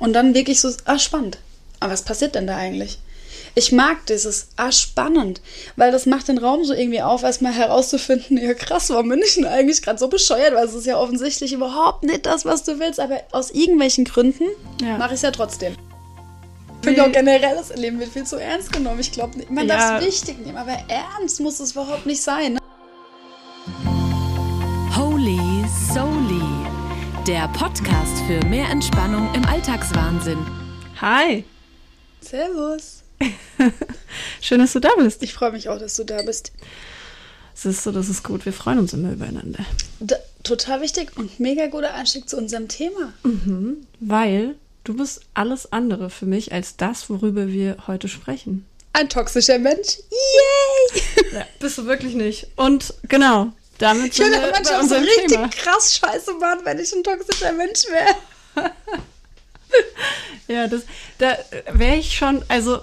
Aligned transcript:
Und 0.00 0.12
dann 0.14 0.34
wirklich 0.34 0.60
so, 0.60 0.70
ah, 0.86 0.98
spannend. 0.98 1.38
Aber 1.78 1.92
was 1.92 2.02
passiert 2.02 2.34
denn 2.34 2.46
da 2.48 2.56
eigentlich? 2.56 2.98
Ich 3.54 3.72
mag 3.72 4.06
dieses, 4.06 4.48
ah, 4.56 4.70
spannend, 4.72 5.40
weil 5.76 5.90
das 5.92 6.06
macht 6.06 6.28
den 6.28 6.38
Raum 6.38 6.64
so 6.64 6.72
irgendwie 6.72 7.02
auf, 7.02 7.22
erstmal 7.22 7.52
herauszufinden, 7.52 8.36
ja 8.38 8.54
krass, 8.54 8.90
warum 8.90 9.08
bin 9.08 9.20
ich 9.24 9.34
denn 9.34 9.44
eigentlich 9.46 9.82
gerade 9.82 9.98
so 9.98 10.08
bescheuert, 10.08 10.54
weil 10.54 10.66
es 10.66 10.74
ist 10.74 10.86
ja 10.86 10.96
offensichtlich 10.98 11.52
überhaupt 11.52 12.04
nicht 12.04 12.26
das, 12.26 12.44
was 12.44 12.62
du 12.64 12.78
willst, 12.78 13.00
aber 13.00 13.20
aus 13.32 13.50
irgendwelchen 13.50 14.04
Gründen 14.04 14.44
Ja. 14.82 14.98
mache 14.98 15.10
ich 15.10 15.16
es 15.16 15.22
ja 15.22 15.30
trotzdem. 15.32 15.74
Ich 16.82 16.88
finde 16.88 17.04
auch 17.04 17.12
generell, 17.12 17.56
das 17.56 17.74
Leben 17.76 17.98
wird 18.00 18.10
viel 18.12 18.24
zu 18.24 18.36
ernst 18.36 18.72
genommen. 18.72 19.00
Ich 19.00 19.12
glaube, 19.12 19.32
man 19.50 19.68
Ja. 19.68 19.76
darf 19.76 20.00
es 20.00 20.06
wichtig 20.06 20.38
nehmen, 20.46 20.56
aber 20.56 20.76
ernst 20.88 21.40
muss 21.40 21.60
es 21.60 21.72
überhaupt 21.72 22.06
nicht 22.06 22.22
sein. 22.22 22.54
Ne? 22.54 22.58
Holy 24.96 25.38
Soli, 25.92 26.42
der 27.30 27.46
Podcast 27.46 28.18
für 28.26 28.44
mehr 28.46 28.68
Entspannung 28.70 29.32
im 29.34 29.44
Alltagswahnsinn. 29.44 30.44
Hi, 31.00 31.44
Servus. 32.20 33.04
schön, 34.40 34.58
dass 34.58 34.72
du 34.72 34.80
da 34.80 34.88
bist. 34.98 35.22
Ich 35.22 35.32
freue 35.32 35.52
mich 35.52 35.68
auch, 35.68 35.78
dass 35.78 35.94
du 35.94 36.02
da 36.02 36.22
bist. 36.22 36.50
Siehst 37.54 37.86
du, 37.86 37.92
das 37.92 38.08
ist 38.08 38.24
gut. 38.24 38.44
Wir 38.46 38.52
freuen 38.52 38.80
uns 38.80 38.94
immer 38.94 39.12
übereinander. 39.12 39.64
D 40.00 40.16
total 40.42 40.80
wichtig 40.80 41.16
und 41.16 41.38
mega 41.38 41.68
guter 41.68 41.94
Einstieg 41.94 42.28
zu 42.28 42.36
unserem 42.36 42.66
Thema. 42.66 43.12
Weil 44.00 44.56
du 44.82 44.96
bist 44.96 45.20
alles 45.32 45.72
andere 45.72 46.10
für 46.10 46.26
mich 46.26 46.52
als 46.52 46.78
das, 46.78 47.08
worüber 47.10 47.46
wir 47.46 47.76
heute 47.86 48.08
sprechen. 48.08 48.66
Ein 48.92 49.08
toxischer 49.08 49.60
Mensch. 49.60 49.98
Yay! 50.10 51.02
Ja, 51.32 51.46
bist 51.60 51.78
du 51.78 51.86
wirklich 51.86 52.14
nicht. 52.14 52.48
Und 52.56 52.92
genau, 53.04 53.52
damit 53.80 54.12
Ich 54.12 54.18
würde 54.20 54.32
wir 54.36 54.40
bei 54.42 54.50
manchmal 54.52 54.88
so 54.88 54.94
richtig 54.94 55.26
Thema. 55.26 55.48
krass 55.48 55.94
Scheiße 55.98 56.34
machen, 56.34 56.60
wenn 56.64 56.78
ich 56.78 56.92
ein 56.92 57.02
toxischer 57.02 57.52
Mensch 57.52 57.82
wäre. 57.90 58.70
Ja, 60.48 60.66
das, 60.66 60.82
da 61.18 61.36
wäre 61.72 61.94
ich 61.96 62.16
schon, 62.16 62.44
also, 62.48 62.80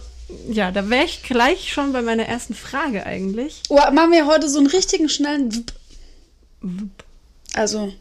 ja, 0.50 0.72
da 0.72 0.90
wäre 0.90 1.04
ich 1.04 1.22
gleich 1.24 1.74
schon 1.74 1.92
bei 1.92 2.02
meiner 2.02 2.24
ersten 2.26 2.54
Frage 2.54 3.06
eigentlich. 3.06 3.62
Oh, 3.68 3.76
machen 3.92 4.12
wir 4.14 4.26
heute 4.26 4.48
so 4.50 4.60
einen 4.60 4.68
richtigen 4.68 5.10
schnellen 5.10 5.54
Wupp. 5.54 5.74
Also 7.56 7.92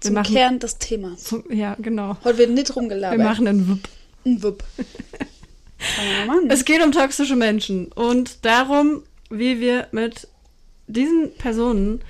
zum 0.00 0.14
machen- 0.14 0.34
Kern 0.34 0.58
des 0.58 0.78
Themas. 0.78 1.24
So, 1.24 1.44
ja, 1.50 1.76
genau. 1.78 2.16
Heute 2.24 2.38
wird 2.38 2.50
nicht 2.52 2.68
Wir 2.70 2.76
rumgelabert. 2.76 3.18
machen 3.18 3.46
einen 3.46 3.68
Wupp. 3.68 3.88
einen 4.24 4.42
Wupp. 4.42 4.64
Machen. 6.26 6.48
Es 6.50 6.64
geht 6.64 6.82
um 6.82 6.90
toxische 6.92 7.36
Menschen 7.36 7.92
und 7.92 8.44
darum, 8.46 9.02
wie 9.28 9.60
wir 9.60 9.88
mit 9.92 10.26
diesen 10.86 11.34
Personen, 11.36 12.00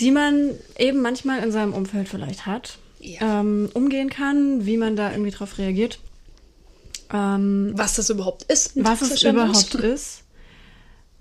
die 0.00 0.10
man 0.10 0.52
eben 0.78 1.02
manchmal 1.02 1.42
in 1.42 1.52
seinem 1.52 1.74
Umfeld 1.74 2.08
vielleicht 2.08 2.46
hat, 2.46 2.78
Ja. 3.00 3.40
ähm, 3.40 3.68
umgehen 3.74 4.10
kann, 4.10 4.66
wie 4.66 4.76
man 4.76 4.96
da 4.96 5.10
irgendwie 5.10 5.30
drauf 5.30 5.58
reagiert, 5.58 5.98
ähm, 7.12 7.72
Was 7.74 7.96
das 7.96 8.10
überhaupt 8.10 8.44
ist. 8.44 8.72
was 8.76 9.02
es 9.02 9.22
überhaupt 9.22 9.74
ist. 9.74 10.22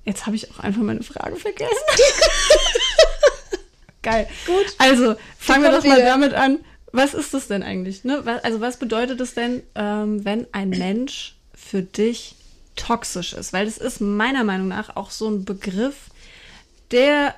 Jetzt 0.06 0.26
habe 0.26 0.36
ich 0.36 0.50
auch 0.52 0.60
einfach 0.60 0.82
meine 0.82 1.04
Frage 1.04 1.36
vergessen. 1.36 1.76
Geil. 4.04 4.28
Gut. 4.46 4.66
Also 4.78 5.16
fangen 5.38 5.64
wir 5.64 5.72
doch 5.72 5.84
mal 5.84 5.98
wieder. 5.98 6.06
damit 6.06 6.34
an. 6.34 6.60
Was 6.94 7.14
ist 7.14 7.34
das 7.34 7.48
denn 7.48 7.62
eigentlich? 7.64 8.06
Ne? 8.06 8.24
Also 8.44 8.62
was 8.62 8.78
bedeutet 8.78 9.20
es 9.20 9.34
denn, 9.34 9.62
ähm, 9.76 10.24
wenn 10.24 10.48
ein 10.54 10.70
Mensch 10.70 11.36
für 11.54 11.82
dich 11.82 12.36
toxisch 12.78 13.34
ist? 13.34 13.52
Weil 13.52 13.66
das 13.66 13.78
ist 13.78 14.00
meiner 14.00 14.46
Meinung 14.46 14.70
nach 14.70 14.96
auch 14.96 15.12
so 15.12 15.28
ein 15.30 15.44
Begriff, 15.44 15.96
der 16.92 17.36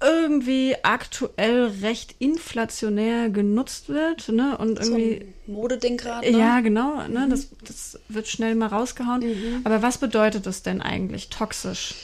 irgendwie 0.00 0.76
aktuell 0.82 1.72
recht 1.82 2.16
inflationär 2.18 3.30
genutzt 3.30 3.88
wird, 3.88 4.28
ne? 4.28 4.58
Und 4.58 4.82
So 4.84 4.92
irgendwie 4.92 5.24
ein 5.46 5.52
Modeding 5.52 5.96
gerade. 5.96 6.30
Ne? 6.30 6.38
ja, 6.38 6.60
genau, 6.60 7.06
ne? 7.08 7.26
das, 7.30 7.48
das 7.66 7.98
wird 8.08 8.28
schnell 8.28 8.54
mal 8.54 8.66
rausgehauen. 8.66 9.20
Mhm. 9.20 9.60
Aber 9.64 9.82
was 9.82 9.98
bedeutet 9.98 10.46
das 10.46 10.62
denn 10.62 10.82
eigentlich, 10.82 11.30
toxisch? 11.30 11.94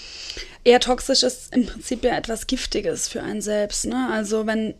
Eher 0.64 0.80
toxisch 0.80 1.22
ist 1.22 1.54
im 1.54 1.66
Prinzip 1.66 2.04
ja 2.04 2.16
etwas 2.16 2.46
Giftiges 2.46 3.08
für 3.08 3.22
einen 3.22 3.42
selbst. 3.42 3.86
Ne? 3.86 4.08
Also 4.10 4.46
wenn 4.46 4.74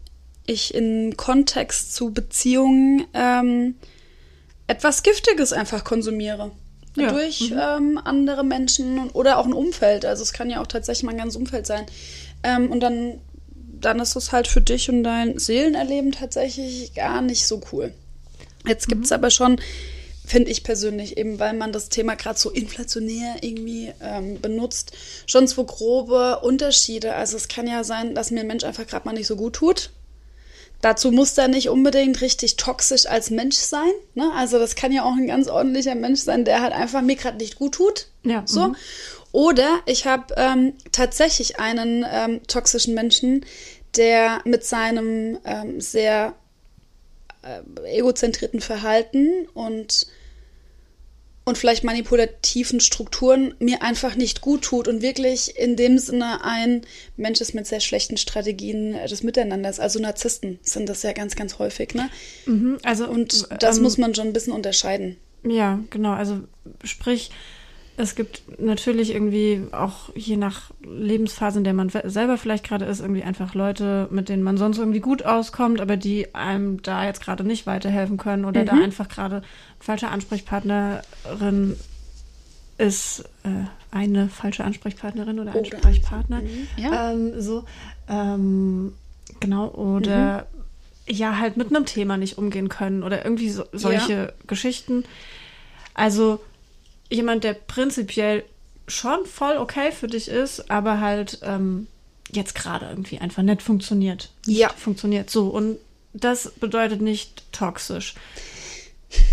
ich 0.47 0.75
in 0.75 1.17
Kontext 1.17 1.95
zu 1.95 2.13
Beziehungen 2.13 3.07
ähm, 3.15 3.75
etwas 4.67 5.03
Giftiges 5.03 5.53
einfach 5.53 5.85
konsumiere. 5.85 6.53
Ja, 6.97 7.13
Durch 7.13 7.53
ähm, 7.53 8.01
andere 8.03 8.45
Menschen 8.45 9.11
oder 9.11 9.39
auch 9.39 9.47
ein 9.47 9.53
Umfeld. 9.53 10.05
Also 10.05 10.23
es 10.23 10.33
kann 10.33 10.51
ja 10.51 10.61
auch 10.61 10.67
tatsächlich 10.67 11.05
mal 11.05 11.13
ein 11.13 11.19
ganzes 11.19 11.37
Umfeld 11.37 11.67
sein. 11.67 11.87
Ähm, 12.43 12.71
und 12.71 12.81
dann, 12.81 13.21
dann 13.81 14.01
ist 14.01 14.17
es 14.17 14.33
halt 14.33 14.49
für 14.49 14.61
dich 14.61 14.89
und 14.91 15.05
dein 15.05 15.39
Seelenerleben 15.39 16.13
tatsächlich 16.13 16.95
gar 16.95 17.23
nicht 17.23 17.47
so 17.47 17.61
cool. 17.73 17.93
Jetzt 18.67 18.89
gibt 18.89 19.05
es 19.05 19.13
aber 19.13 19.31
schon, 19.31 19.61
finde 20.27 20.51
ich 20.51 20.65
persönlich, 20.65 21.17
eben 21.17 21.39
weil 21.39 21.55
man 21.55 21.73
das 21.73 21.89
Thema 21.89 22.15
gerade 22.15 22.39
so 22.39 22.51
inflationär 22.51 23.37
irgendwie 23.41 23.93
ähm, 24.01 24.41
benutzt, 24.41 24.93
schon 25.27 25.47
so 25.47 25.65
grobe 25.65 26.41
Unterschiede. 26.41 27.15
Also 27.15 27.37
es 27.37 27.49
kann 27.49 27.67
ja 27.67 27.85
sein, 27.85 28.15
dass 28.15 28.31
mir 28.31 28.41
ein 28.41 28.47
Mensch 28.47 28.65
einfach 28.65 28.87
gerade 28.87 29.07
mal 29.07 29.13
nicht 29.13 29.27
so 29.27 29.37
gut 29.37 29.55
tut. 29.55 29.91
Dazu 30.81 31.11
muss 31.13 31.37
er 31.37 31.49
nicht 31.49 31.69
unbedingt 31.69 32.21
richtig 32.21 32.57
toxisch 32.57 33.07
als 33.07 33.31
Mensch 33.31 33.57
sein. 33.57 33.91
Ne? 34.15 34.31
Also 34.35 34.59
das 34.59 34.75
kann 34.75 34.93
ja 34.93 35.05
auch 35.05 35.15
ein 35.15 35.27
ganz 35.27 35.49
ordentlicher 35.49 35.95
Mensch 35.95 36.21
sein, 36.21 36.45
der 36.45 36.63
halt 36.63 36.73
einfach 36.73 37.03
mir 37.03 37.17
gerade 37.17 37.37
nicht 37.37 37.57
gut 37.57 37.75
tut. 37.75 38.07
Ja, 38.23 38.43
So. 38.47 38.69
mhm. 38.69 38.77
Oder 39.33 39.81
ich 39.87 40.07
habe 40.07 40.35
ähm, 40.37 40.73
tatsächlich 40.91 41.61
einen 41.61 42.05
ähm, 42.11 42.41
toxischen 42.47 42.95
Menschen, 42.95 43.45
der 43.97 44.41
mit 44.45 44.65
seinem 44.65 45.39
ähm, 45.45 45.81
sehr 45.81 46.35
äh, 47.43 47.99
egozentrierten 47.99 48.61
Verhalten 48.61 49.47
und 49.55 50.07
und 51.51 51.59
vielleicht 51.59 51.83
manipulativen 51.83 52.79
Strukturen 52.79 53.55
mir 53.59 53.83
einfach 53.83 54.15
nicht 54.15 54.41
gut 54.41 54.63
tut 54.63 54.87
und 54.87 55.03
wirklich 55.03 55.59
in 55.59 55.75
dem 55.75 55.99
Sinne 55.99 56.45
ein 56.45 56.83
Mensch 57.17 57.41
ist 57.41 57.55
mit 57.55 57.67
sehr 57.67 57.81
schlechten 57.81 58.17
Strategien 58.17 58.93
des 58.93 59.25
Miteinanders. 59.25 59.81
Also 59.81 59.99
Narzissten 59.99 60.61
sind 60.63 60.89
das 60.89 61.03
ja 61.03 61.13
ganz, 61.13 61.35
ganz 61.35 61.59
häufig, 61.59 61.93
ne? 61.95 62.09
Mhm, 62.47 62.79
also, 62.85 63.09
Und 63.09 63.49
das 63.61 63.79
ähm, 63.79 63.83
muss 63.83 63.99
man 63.99 64.15
schon 64.15 64.29
ein 64.29 64.33
bisschen 64.33 64.53
unterscheiden. 64.53 65.17
Ja, 65.43 65.81
genau. 65.91 66.13
Also 66.13 66.39
sprich, 66.85 67.31
es 68.01 68.15
gibt 68.15 68.43
natürlich 68.61 69.13
irgendwie 69.13 69.63
auch 69.73 70.11
je 70.15 70.37
nach 70.37 70.71
Lebensphase, 70.83 71.59
in 71.59 71.65
der 71.65 71.75
man 71.75 71.91
selber 71.91 72.39
vielleicht 72.39 72.65
gerade 72.65 72.87
ist, 72.87 73.01
irgendwie 73.01 73.23
einfach 73.23 73.55
Leute, 73.55 74.09
mit 74.11 74.29
denen 74.29 74.43
man 74.43 74.57
sonst 74.57 74.79
irgendwie 74.79 75.01
gut 75.01 75.25
auskommt, 75.25 75.81
aber 75.81 75.97
die 75.97 76.35
einem 76.35 76.83
da 76.83 77.05
jetzt 77.05 77.23
gerade 77.23 77.45
nicht 77.45 77.67
weiterhelfen 77.67 78.17
können 78.17 78.45
oder 78.45 78.65
da 78.65 78.73
einfach 78.73 79.09
gerade 79.09 79.37
ein 79.37 79.43
falscher 79.81 80.11
Ansprechpartnerin 80.11 81.77
ist, 82.79 83.25
äh, 83.45 83.49
eine 83.91 84.29
falsche 84.29 84.65
Ansprechpartnerin 84.65 85.39
oder 85.39 85.55
Oder- 85.55 85.75
Ansprechpartner. 85.77 86.41
Ja. 86.77 87.13
Ähm, 87.13 87.41
so, 87.41 87.65
ähm, 88.09 88.95
genau, 89.41 89.69
oder 89.69 90.47
ja, 91.07 91.39
halt 91.39 91.57
mit 91.57 91.69
einem 91.75 91.85
Thema 91.87 92.17
nicht 92.17 92.39
umgehen 92.39 92.69
können 92.69 93.03
oder 93.03 93.25
irgendwie 93.25 93.51
so, 93.51 93.65
solche 93.73 94.33
Geschichten. 94.47 95.05
Also 95.93 96.41
jemand, 97.11 97.45
der 97.45 97.55
prinzipiell 97.55 98.45
schon 98.89 99.25
voll 99.27 99.57
okay 99.57 99.93
für 99.93 100.07
dich 100.07 100.29
ist, 100.29 100.71
aber 100.71 101.01
halt 101.01 101.39
ähm, 101.43 101.87
jetzt 102.33 102.55
gerade 102.55 102.87
irgendwie 102.87 103.19
einfach 103.19 103.43
nicht 103.43 103.63
funktioniert. 103.63 104.31
Nicht 104.47 104.59
Ja. 104.59 104.71
Funktioniert 104.71 105.31
so. 105.31 105.49
Und 105.49 105.79
das 106.13 106.53
bedeutet 106.59 107.01
nicht 107.01 107.53
toxisch. 107.53 108.15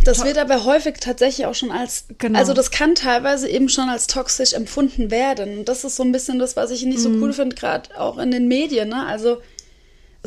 Das 0.04 0.24
wird 0.24 0.40
aber 0.40 0.64
häufig 0.66 0.96
tatsächlich 1.00 1.46
auch 1.46 1.54
schon 1.54 1.72
als, 1.72 2.06
Genau. 2.18 2.40
also 2.40 2.54
das 2.54 2.72
kann 2.72 2.96
teilweise 2.96 3.48
eben 3.48 3.70
schon 3.70 3.90
als 3.90 4.08
toxisch 4.08 4.54
empfunden 4.54 5.12
werden. 5.12 5.60
Und 5.60 5.70
das 5.70 5.84
ist 5.84 5.96
so 5.98 6.04
ein 6.04 6.12
bisschen 6.12 6.40
das, 6.40 6.56
was 6.56 6.72
ich 6.72 6.84
nicht 6.84 7.00
so 7.00 7.10
cool 7.10 7.32
finde, 7.32 7.56
gerade 7.56 8.00
auch 8.00 8.18
in 8.18 8.32
den 8.32 8.48
Medien. 8.48 8.90
Ne? 8.90 9.06
Also 9.06 9.38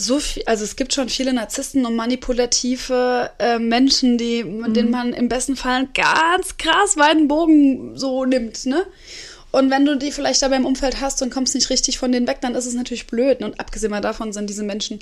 so 0.00 0.18
viel, 0.18 0.42
also 0.46 0.64
es 0.64 0.76
gibt 0.76 0.92
schon 0.94 1.08
viele 1.08 1.32
Narzissten 1.32 1.84
und 1.86 1.94
manipulative 1.94 3.30
äh, 3.38 3.58
Menschen, 3.58 4.18
die, 4.18 4.44
mit 4.44 4.74
denen 4.76 4.90
man 4.90 5.12
im 5.12 5.28
besten 5.28 5.56
Fall 5.56 5.88
ganz 5.94 6.56
krass 6.56 6.96
weiten 6.96 7.28
Bogen 7.28 7.96
so 7.96 8.24
nimmt, 8.24 8.66
ne? 8.66 8.86
Und 9.52 9.70
wenn 9.70 9.84
du 9.84 9.96
die 9.96 10.12
vielleicht 10.12 10.42
dabei 10.42 10.56
im 10.56 10.66
Umfeld 10.66 11.00
hast 11.00 11.22
und 11.22 11.32
kommst 11.32 11.56
nicht 11.56 11.70
richtig 11.70 11.98
von 11.98 12.12
denen 12.12 12.28
weg, 12.28 12.38
dann 12.40 12.54
ist 12.54 12.66
es 12.66 12.74
natürlich 12.74 13.08
blöd. 13.08 13.42
Und 13.42 13.58
abgesehen 13.58 13.90
mal 13.90 14.00
davon 14.00 14.32
sind 14.32 14.48
diese 14.48 14.62
Menschen 14.62 15.00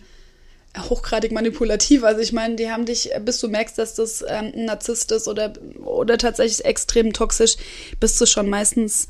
hochgradig 0.76 1.32
manipulativ. 1.32 2.02
Also 2.02 2.20
ich 2.20 2.32
meine, 2.32 2.56
die 2.56 2.70
haben 2.70 2.86
dich, 2.86 3.10
bis 3.24 3.40
du 3.40 3.48
merkst, 3.48 3.76
dass 3.76 3.94
das 3.94 4.24
ähm, 4.26 4.52
ein 4.54 4.64
Narzisst 4.64 5.12
ist 5.12 5.28
oder, 5.28 5.52
oder 5.84 6.16
tatsächlich 6.16 6.64
extrem 6.64 7.12
toxisch, 7.12 7.56
bist 8.00 8.18
du 8.20 8.26
schon 8.26 8.48
meistens 8.48 9.08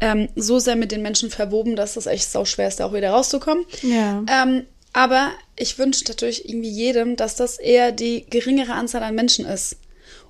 ähm, 0.00 0.28
so 0.34 0.58
sehr 0.58 0.74
mit 0.74 0.90
den 0.90 1.02
Menschen 1.02 1.30
verwoben, 1.30 1.76
dass 1.76 1.94
das 1.94 2.06
echt 2.06 2.28
sau 2.28 2.44
schwer 2.44 2.66
ist, 2.66 2.80
da 2.80 2.86
auch 2.86 2.92
wieder 2.92 3.10
rauszukommen. 3.10 3.64
Ja. 3.82 4.24
Ähm, 4.28 4.66
aber 4.92 5.32
ich 5.56 5.78
wünsche 5.78 6.04
natürlich 6.06 6.48
irgendwie 6.48 6.70
jedem, 6.70 7.16
dass 7.16 7.36
das 7.36 7.58
eher 7.58 7.92
die 7.92 8.26
geringere 8.28 8.74
Anzahl 8.74 9.02
an 9.02 9.14
Menschen 9.14 9.46
ist. 9.46 9.76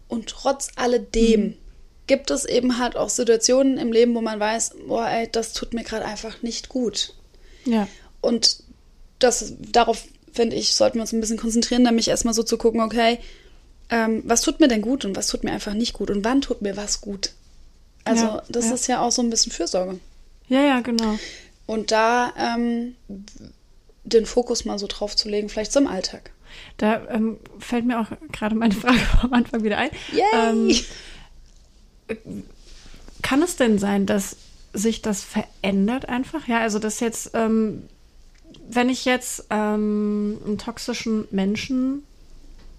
Und 0.09 0.29
trotz 0.29 0.69
alledem 0.77 1.57
gibt 2.07 2.31
es 2.31 2.45
eben 2.45 2.79
halt 2.79 2.97
auch 2.97 3.09
Situationen 3.09 3.79
im 3.79 3.93
Leben, 3.93 4.15
wo 4.15 4.21
man 4.21 4.39
weiß, 4.39 4.73
boah, 4.87 5.09
ey, 5.09 5.29
das 5.31 5.53
tut 5.53 5.73
mir 5.75 5.85
gerade 5.85 6.05
einfach 6.05 6.43
nicht 6.43 6.69
gut. 6.69 7.15
Ja. 7.65 7.89
Und 8.21 8.63
das, 9.19 9.55
darauf, 9.59 10.05
finde 10.33 10.57
ich, 10.57 10.75
sollten 10.75 10.97
wir 10.97 11.03
uns 11.03 11.13
ein 11.13 11.21
bisschen 11.21 11.39
konzentrieren, 11.39 11.83
nämlich 11.83 12.09
erstmal 12.09 12.35
so 12.35 12.43
zu 12.43 12.59
gucken, 12.59 12.81
okay, 12.81 13.19
ähm, 13.91 14.23
was 14.25 14.43
tut 14.43 14.61
mir 14.61 14.69
denn 14.69 14.83
gut 14.83 15.05
und 15.05 15.17
was 15.17 15.27
tut 15.27 15.45
mir 15.45 15.53
einfach 15.53 15.75
nicht 15.75 15.93
gut 15.93 16.11
und 16.11 16.25
wann 16.25 16.41
tut 16.41 16.63
mir 16.63 16.77
was 16.77 17.01
gut. 17.01 17.33
Also 18.05 18.25
Ja, 18.25 18.43
das 18.49 18.67
ja. 18.67 18.75
ist 18.75 18.87
ja 18.89 19.01
auch 19.01 19.13
so 19.13 19.23
ein 19.23 19.31
bisschen 19.31 19.53
Fürsorge. 19.53 19.99
Ja, 20.49 20.61
ja, 20.61 20.81
genau. 20.81 21.19
Und 21.67 21.93
da 21.93 22.33
ähm, 22.37 22.97
den 24.05 24.27
Fokus 24.27 24.65
mal 24.65 24.79
so 24.79 24.87
drauf 24.87 25.17
zu 25.17 25.29
legen, 25.29 25.49
vielleicht 25.49 25.73
so 25.73 25.81
im 25.81 25.87
Alltag. 25.87 26.31
Da 26.77 27.03
ähm, 27.09 27.39
fällt 27.59 27.87
mir 27.87 28.01
auch 28.01 28.07
gerade 28.33 28.55
meine 28.55 28.75
Frage 28.75 29.01
am 29.23 29.33
Anfang 29.33 29.63
wieder 29.63 29.79
ein. 29.79 29.91
Yay! 30.13 30.81
Ähm, 32.09 32.35
kann 33.23 33.43
es 33.43 33.57
denn 33.57 33.79
sein, 33.79 34.07
dass 34.07 34.37
sich 34.73 35.03
das 35.03 35.23
verändert 35.23 36.09
einfach? 36.09 36.49
Ja, 36.49 36.61
also 36.61 36.79
dass 36.79 37.01
jetzt, 37.01 37.31
ähm, 37.35 37.85
wenn 38.69 38.89
ich 38.89 39.05
jetzt 39.05 39.47
ähm, 39.51 40.39
einen 40.45 40.59
toxischen 40.59 41.27
Menschen 41.31 42.03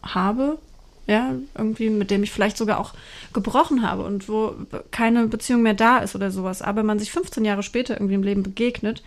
habe, 0.03 0.59
ja, 1.07 1.35
irgendwie, 1.57 1.89
mit 1.89 2.11
dem 2.11 2.23
ich 2.23 2.31
vielleicht 2.31 2.57
sogar 2.57 2.79
auch 2.79 2.93
gebrochen 3.33 3.87
habe 3.87 4.03
und 4.03 4.29
wo 4.29 4.55
keine 4.91 5.27
Beziehung 5.27 5.61
mehr 5.61 5.73
da 5.73 5.99
ist 5.99 6.15
oder 6.15 6.31
sowas, 6.31 6.61
aber 6.61 6.83
man 6.83 6.99
sich 6.99 7.11
15 7.11 7.43
Jahre 7.43 7.63
später 7.63 7.95
irgendwie 7.95 8.15
im 8.15 8.23
Leben 8.23 8.43
begegnet 8.43 9.03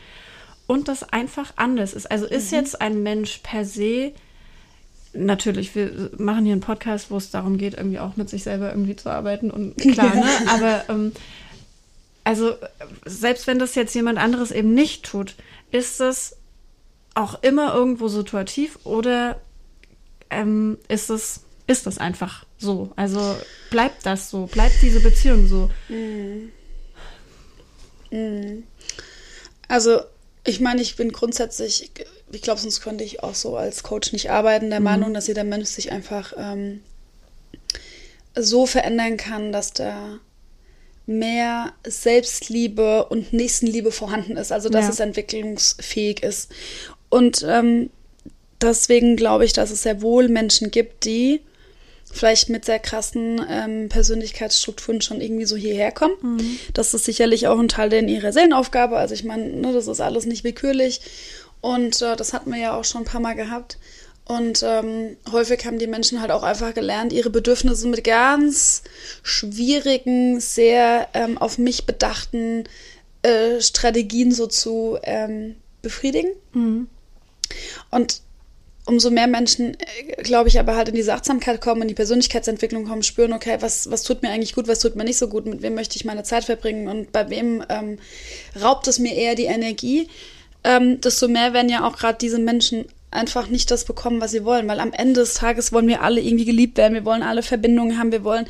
und 0.66 0.88
das 0.88 1.02
einfach 1.02 1.52
anders 1.56 1.94
ist. 1.94 2.10
Also 2.10 2.26
ist 2.26 2.52
jetzt 2.52 2.80
ein 2.80 3.02
Mensch 3.02 3.40
per 3.42 3.64
se, 3.64 4.12
natürlich, 5.12 5.74
wir 5.74 6.10
machen 6.18 6.44
hier 6.44 6.52
einen 6.52 6.60
Podcast, 6.60 7.10
wo 7.10 7.16
es 7.16 7.30
darum 7.30 7.58
geht, 7.58 7.74
irgendwie 7.74 7.98
auch 7.98 8.16
mit 8.16 8.28
sich 8.28 8.42
selber 8.42 8.70
irgendwie 8.70 8.96
zu 8.96 9.10
arbeiten 9.10 9.50
und 9.50 9.76
klar, 9.92 10.14
ne? 10.14 10.24
Aber 10.48 10.84
ähm, 10.88 11.12
also 12.24 12.54
selbst 13.04 13.46
wenn 13.46 13.58
das 13.58 13.74
jetzt 13.74 13.94
jemand 13.94 14.18
anderes 14.18 14.50
eben 14.50 14.74
nicht 14.74 15.04
tut, 15.04 15.34
ist 15.70 16.00
das 16.00 16.36
auch 17.14 17.42
immer 17.42 17.74
irgendwo 17.74 18.08
situativ 18.08 18.78
oder 18.84 19.40
ähm, 20.30 20.78
ist 20.88 21.08
es 21.08 21.42
ist 21.66 21.86
das 21.86 21.98
einfach 21.98 22.44
so? 22.58 22.92
Also 22.96 23.36
bleibt 23.70 24.06
das 24.06 24.30
so? 24.30 24.46
Bleibt 24.46 24.80
diese 24.82 25.00
Beziehung 25.00 25.48
so? 25.48 25.70
Also, 29.68 30.00
ich 30.46 30.60
meine, 30.60 30.80
ich 30.82 30.96
bin 30.96 31.12
grundsätzlich, 31.12 31.90
ich 32.32 32.42
glaube, 32.42 32.60
sonst 32.60 32.80
könnte 32.80 33.04
ich 33.04 33.22
auch 33.22 33.34
so 33.34 33.56
als 33.56 33.82
Coach 33.82 34.12
nicht 34.12 34.30
arbeiten, 34.30 34.70
der 34.70 34.80
Meinung, 34.80 35.12
dass 35.14 35.26
jeder 35.26 35.44
Mensch 35.44 35.68
sich 35.68 35.92
einfach 35.92 36.32
ähm, 36.36 36.80
so 38.34 38.66
verändern 38.66 39.16
kann, 39.16 39.52
dass 39.52 39.72
da 39.72 40.18
mehr 41.06 41.72
Selbstliebe 41.86 43.06
und 43.06 43.32
Nächstenliebe 43.32 43.92
vorhanden 43.92 44.36
ist, 44.36 44.52
also 44.52 44.68
dass 44.68 44.86
Ja. 44.86 44.90
es 44.90 45.00
entwicklungsfähig 45.00 46.22
ist. 46.22 46.50
Und 47.08 47.44
ähm, 47.48 47.90
deswegen 48.60 49.16
glaube 49.16 49.44
ich, 49.44 49.52
dass 49.52 49.70
es 49.70 49.82
sehr 49.82 50.02
wohl 50.02 50.28
Menschen 50.28 50.70
gibt, 50.70 51.04
die 51.04 51.40
vielleicht 52.16 52.48
mit 52.48 52.64
sehr 52.64 52.78
krassen 52.78 53.44
ähm, 53.48 53.88
Persönlichkeitsstrukturen 53.88 55.00
schon 55.00 55.20
irgendwie 55.20 55.44
so 55.44 55.56
hierher 55.56 55.92
kommen. 55.92 56.16
Das 56.74 56.94
ist 56.94 57.04
sicherlich 57.04 57.46
auch 57.46 57.58
ein 57.58 57.68
Teil 57.68 57.92
in 57.92 58.08
ihrer 58.08 58.32
Seelenaufgabe. 58.32 58.96
Also 58.96 59.14
ich 59.14 59.24
meine, 59.24 59.48
ne, 59.48 59.72
das 59.72 59.86
ist 59.86 60.00
alles 60.00 60.26
nicht 60.26 60.44
willkürlich. 60.44 61.00
Und 61.60 62.00
äh, 62.02 62.16
das 62.16 62.32
hatten 62.32 62.50
wir 62.50 62.60
ja 62.60 62.76
auch 62.76 62.84
schon 62.84 63.02
ein 63.02 63.06
paar 63.06 63.20
Mal 63.20 63.34
gehabt. 63.34 63.78
Und 64.24 64.64
ähm, 64.64 65.16
häufig 65.30 65.64
haben 65.66 65.78
die 65.78 65.86
Menschen 65.86 66.20
halt 66.20 66.32
auch 66.32 66.42
einfach 66.42 66.74
gelernt, 66.74 67.12
ihre 67.12 67.30
Bedürfnisse 67.30 67.86
mit 67.86 68.02
ganz 68.02 68.82
schwierigen, 69.22 70.40
sehr 70.40 71.08
ähm, 71.14 71.38
auf 71.38 71.58
mich 71.58 71.86
bedachten 71.86 72.64
äh, 73.22 73.60
Strategien 73.60 74.32
so 74.32 74.48
zu 74.48 74.98
ähm, 75.04 75.56
befriedigen. 75.80 76.30
Und 77.90 78.22
umso 78.86 79.10
mehr 79.10 79.26
Menschen, 79.26 79.74
äh, 79.74 80.22
glaube 80.22 80.48
ich, 80.48 80.58
aber 80.58 80.76
halt 80.76 80.88
in 80.88 80.94
diese 80.94 81.12
Achtsamkeit 81.12 81.60
kommen, 81.60 81.82
in 81.82 81.88
die 81.88 81.94
Persönlichkeitsentwicklung 81.94 82.86
kommen, 82.86 83.02
spüren, 83.02 83.32
okay, 83.32 83.58
was, 83.60 83.90
was 83.90 84.02
tut 84.02 84.22
mir 84.22 84.30
eigentlich 84.30 84.54
gut, 84.54 84.68
was 84.68 84.78
tut 84.78 84.96
mir 84.96 85.04
nicht 85.04 85.18
so 85.18 85.28
gut, 85.28 85.46
mit 85.46 85.62
wem 85.62 85.74
möchte 85.74 85.96
ich 85.96 86.04
meine 86.04 86.22
Zeit 86.22 86.44
verbringen 86.44 86.88
und 86.88 87.12
bei 87.12 87.28
wem 87.28 87.64
ähm, 87.68 87.98
raubt 88.60 88.86
es 88.88 88.98
mir 88.98 89.14
eher 89.14 89.34
die 89.34 89.44
Energie, 89.44 90.08
ähm, 90.64 91.00
desto 91.00 91.28
mehr 91.28 91.52
werden 91.52 91.68
ja 91.68 91.86
auch 91.86 91.96
gerade 91.96 92.18
diese 92.18 92.38
Menschen 92.38 92.86
einfach 93.10 93.48
nicht 93.48 93.70
das 93.70 93.84
bekommen, 93.84 94.20
was 94.20 94.32
sie 94.32 94.44
wollen, 94.44 94.68
weil 94.68 94.80
am 94.80 94.92
Ende 94.92 95.20
des 95.20 95.34
Tages 95.34 95.72
wollen 95.72 95.88
wir 95.88 96.02
alle 96.02 96.20
irgendwie 96.20 96.44
geliebt 96.44 96.76
werden, 96.76 96.94
wir 96.94 97.04
wollen 97.04 97.22
alle 97.22 97.42
Verbindungen 97.42 97.98
haben, 97.98 98.12
wir 98.12 98.24
wollen 98.24 98.46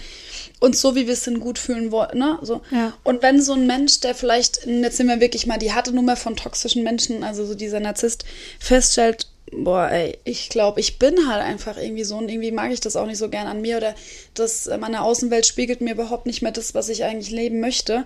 uns 0.59 0.81
so, 0.81 0.95
wie 0.95 1.07
wir 1.07 1.13
es 1.13 1.25
sind, 1.25 1.41
gut 1.41 1.59
fühlen 1.59 1.93
wollen, 1.93 2.19
ne? 2.19 2.39
So. 2.43 2.63
Ja. 2.71 2.95
Und 3.05 3.23
wenn 3.23 3.41
so 3.41 3.53
ein 3.53 3.67
Mensch, 3.67 4.01
der 4.01 4.15
vielleicht, 4.15 4.67
jetzt 4.67 4.99
nehmen 4.99 5.11
wir 5.11 5.21
wirklich 5.21 5.47
mal 5.47 5.59
die 5.59 5.73
harte 5.73 5.95
Nummer 5.95 6.17
von 6.17 6.37
toxischen 6.37 6.83
Menschen, 6.83 7.23
also 7.23 7.45
so 7.45 7.55
dieser 7.55 7.81
Narzisst, 7.81 8.25
feststellt, 8.59 9.29
boah, 9.53 9.89
ey, 9.91 10.19
ich 10.25 10.49
glaube, 10.49 10.81
ich 10.81 10.99
bin 10.99 11.29
halt 11.29 11.43
einfach 11.43 11.77
irgendwie 11.77 12.05
so 12.05 12.17
und 12.17 12.29
irgendwie 12.29 12.53
mag 12.53 12.73
ich 12.73 12.81
das 12.81 12.97
auch 12.97 13.07
nicht 13.07 13.19
so 13.19 13.29
gern 13.29 13.47
an 13.47 13.61
mir 13.61 13.77
oder 13.77 13.95
das, 14.35 14.67
äh, 14.67 14.79
meine 14.79 15.03
Außenwelt 15.03 15.47
spiegelt 15.47 15.81
mir 15.81 15.93
überhaupt 15.93 16.27
nicht 16.27 16.43
mehr 16.43 16.53
das, 16.53 16.75
was 16.75 16.89
ich 16.89 17.05
eigentlich 17.05 17.31
leben 17.31 17.61
möchte, 17.61 18.05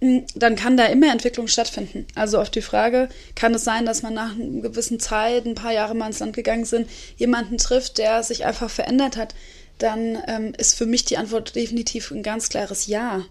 mm, 0.00 0.18
dann 0.34 0.56
kann 0.56 0.76
da 0.76 0.86
immer 0.86 1.10
Entwicklung 1.10 1.48
stattfinden. 1.48 2.06
Also 2.14 2.40
auf 2.40 2.50
die 2.50 2.62
Frage, 2.62 3.08
kann 3.34 3.54
es 3.54 3.64
sein, 3.64 3.86
dass 3.86 4.02
man 4.02 4.14
nach 4.14 4.34
einer 4.34 4.60
gewissen 4.60 5.00
Zeit, 5.00 5.46
ein 5.46 5.54
paar 5.54 5.72
Jahre 5.72 5.94
mal 5.94 6.08
ins 6.08 6.20
Land 6.20 6.36
gegangen 6.36 6.64
sind, 6.64 6.88
jemanden 7.16 7.58
trifft, 7.58 7.98
der 7.98 8.22
sich 8.22 8.44
einfach 8.44 8.70
verändert 8.70 9.16
hat, 9.16 9.34
dann 9.78 10.18
ähm, 10.26 10.52
ist 10.58 10.76
für 10.76 10.86
mich 10.86 11.04
die 11.04 11.16
Antwort 11.16 11.54
definitiv 11.54 12.10
ein 12.10 12.22
ganz 12.22 12.48
klares 12.48 12.86
Ja 12.86 13.24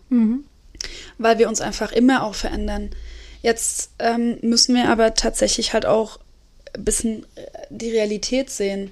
weil 1.18 1.40
wir 1.40 1.48
uns 1.48 1.62
einfach 1.62 1.92
immer 1.92 2.24
auch 2.24 2.36
verändern. 2.36 2.90
Jetzt 3.42 3.92
ähm, 4.00 4.38
müssen 4.42 4.76
wir 4.76 4.90
aber 4.90 5.14
tatsächlich 5.14 5.74
halt 5.74 5.86
auch 5.86 6.20
bisschen 6.78 7.24
äh, 7.36 7.42
die 7.70 7.92
Realität 7.92 8.50
sehen. 8.50 8.92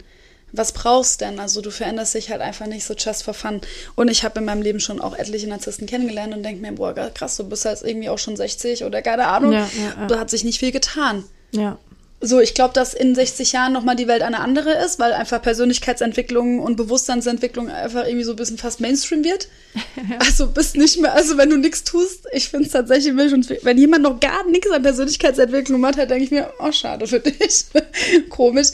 Was 0.52 0.72
brauchst 0.72 1.22
denn? 1.22 1.40
Also 1.40 1.62
du 1.62 1.70
veränderst 1.70 2.14
dich 2.16 2.30
halt 2.30 2.42
einfach 2.42 2.66
nicht 2.66 2.86
so 2.86 2.94
just 2.94 3.24
for 3.24 3.34
fun. 3.34 3.60
Und 3.96 4.10
ich 4.10 4.24
habe 4.24 4.40
in 4.40 4.46
meinem 4.46 4.62
Leben 4.62 4.80
schon 4.80 5.02
auch 5.02 5.16
etliche 5.18 5.48
Narzissten 5.48 5.86
kennengelernt 5.86 6.34
und 6.34 6.44
denke 6.44 6.62
mir, 6.62 6.72
boah, 6.72 6.94
krass, 6.94 7.36
du 7.36 7.44
bist 7.44 7.66
halt 7.66 7.82
irgendwie 7.84 8.10
auch 8.10 8.20
schon 8.20 8.38
60 8.38 8.86
oder 8.86 9.02
keine 9.02 9.28
Ahnung. 9.28 9.52
Ja, 9.52 9.70
ja, 9.78 10.02
ja. 10.02 10.08
Da 10.08 10.20
hat 10.20 10.30
sich 10.30 10.44
nicht 10.44 10.60
viel 10.60 10.72
getan. 10.72 11.26
Ja. 11.52 11.78
So, 12.22 12.40
ich 12.40 12.54
glaube, 12.54 12.74
dass 12.74 12.94
in 12.94 13.14
60 13.14 13.52
Jahren 13.52 13.74
nochmal 13.74 13.96
die 13.96 14.08
Welt 14.08 14.22
eine 14.22 14.40
andere 14.40 14.72
ist, 14.72 15.00
weil 15.00 15.12
einfach 15.14 15.42
Persönlichkeitsentwicklung 15.42 16.60
und 16.60 16.78
Bewusstseinsentwicklung 16.78 17.70
einfach 17.70 18.06
irgendwie 18.06 18.24
so 18.24 18.32
ein 18.32 18.38
bisschen 18.38 18.58
fast 18.58 18.80
Mainstream 18.80 19.24
wird. 19.24 19.48
Also 20.20 20.48
bist 20.48 20.78
nicht 20.78 21.00
mehr, 21.00 21.14
also 21.14 21.38
wenn 21.38 21.50
du 21.50 21.58
nichts 21.58 21.84
tust, 21.84 22.26
ich 22.32 22.50
finde 22.50 22.68
es 22.68 22.72
tatsächlich, 22.72 23.16
wenn 23.16 23.78
jemand 23.78 24.04
noch 24.04 24.20
gar 24.20 24.48
nichts 24.50 24.70
an 24.72 24.82
Persönlichkeitsentwicklung 24.82 25.82
macht, 25.82 25.98
dann 25.98 26.08
denke 26.08 26.24
ich 26.24 26.32
mir, 26.32 26.52
oh, 26.60 26.72
schade 26.72 27.08
für 27.08 27.20
dich. 27.20 27.66
Komisch. 28.30 28.68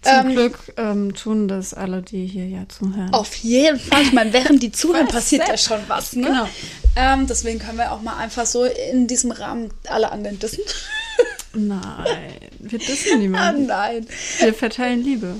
Zum 0.00 0.12
Ähm, 0.12 0.32
Glück 0.32 0.58
ähm, 0.76 1.14
tun 1.14 1.48
das 1.48 1.74
alle, 1.74 2.02
die 2.02 2.26
hier 2.26 2.46
ja 2.46 2.66
zuhören. 2.68 3.12
auf 3.12 3.34
jeden 3.36 3.78
Fall. 3.78 4.02
Ich 4.02 4.12
meine, 4.12 4.32
während 4.32 4.62
die 4.62 4.72
zuhören, 4.72 5.08
passiert 5.08 5.46
ja 5.48 5.56
schon 5.58 5.80
was. 5.88 6.14
Ne? 6.14 6.28
Genau. 6.28 6.48
Ähm, 6.96 7.26
deswegen 7.26 7.58
können 7.58 7.78
wir 7.78 7.92
auch 7.92 8.00
mal 8.00 8.16
einfach 8.16 8.46
so 8.46 8.64
in 8.64 9.06
diesem 9.06 9.30
Rahmen 9.30 9.70
alle 9.88 10.10
anderen 10.10 10.38
dissen. 10.38 10.62
Nein, 11.56 12.34
wir 12.58 12.78
dissen 12.78 13.12
ah, 13.14 13.16
niemanden. 13.16 13.66
nein. 13.66 14.06
Wir 14.38 14.54
verteilen 14.54 15.02
Liebe. 15.02 15.36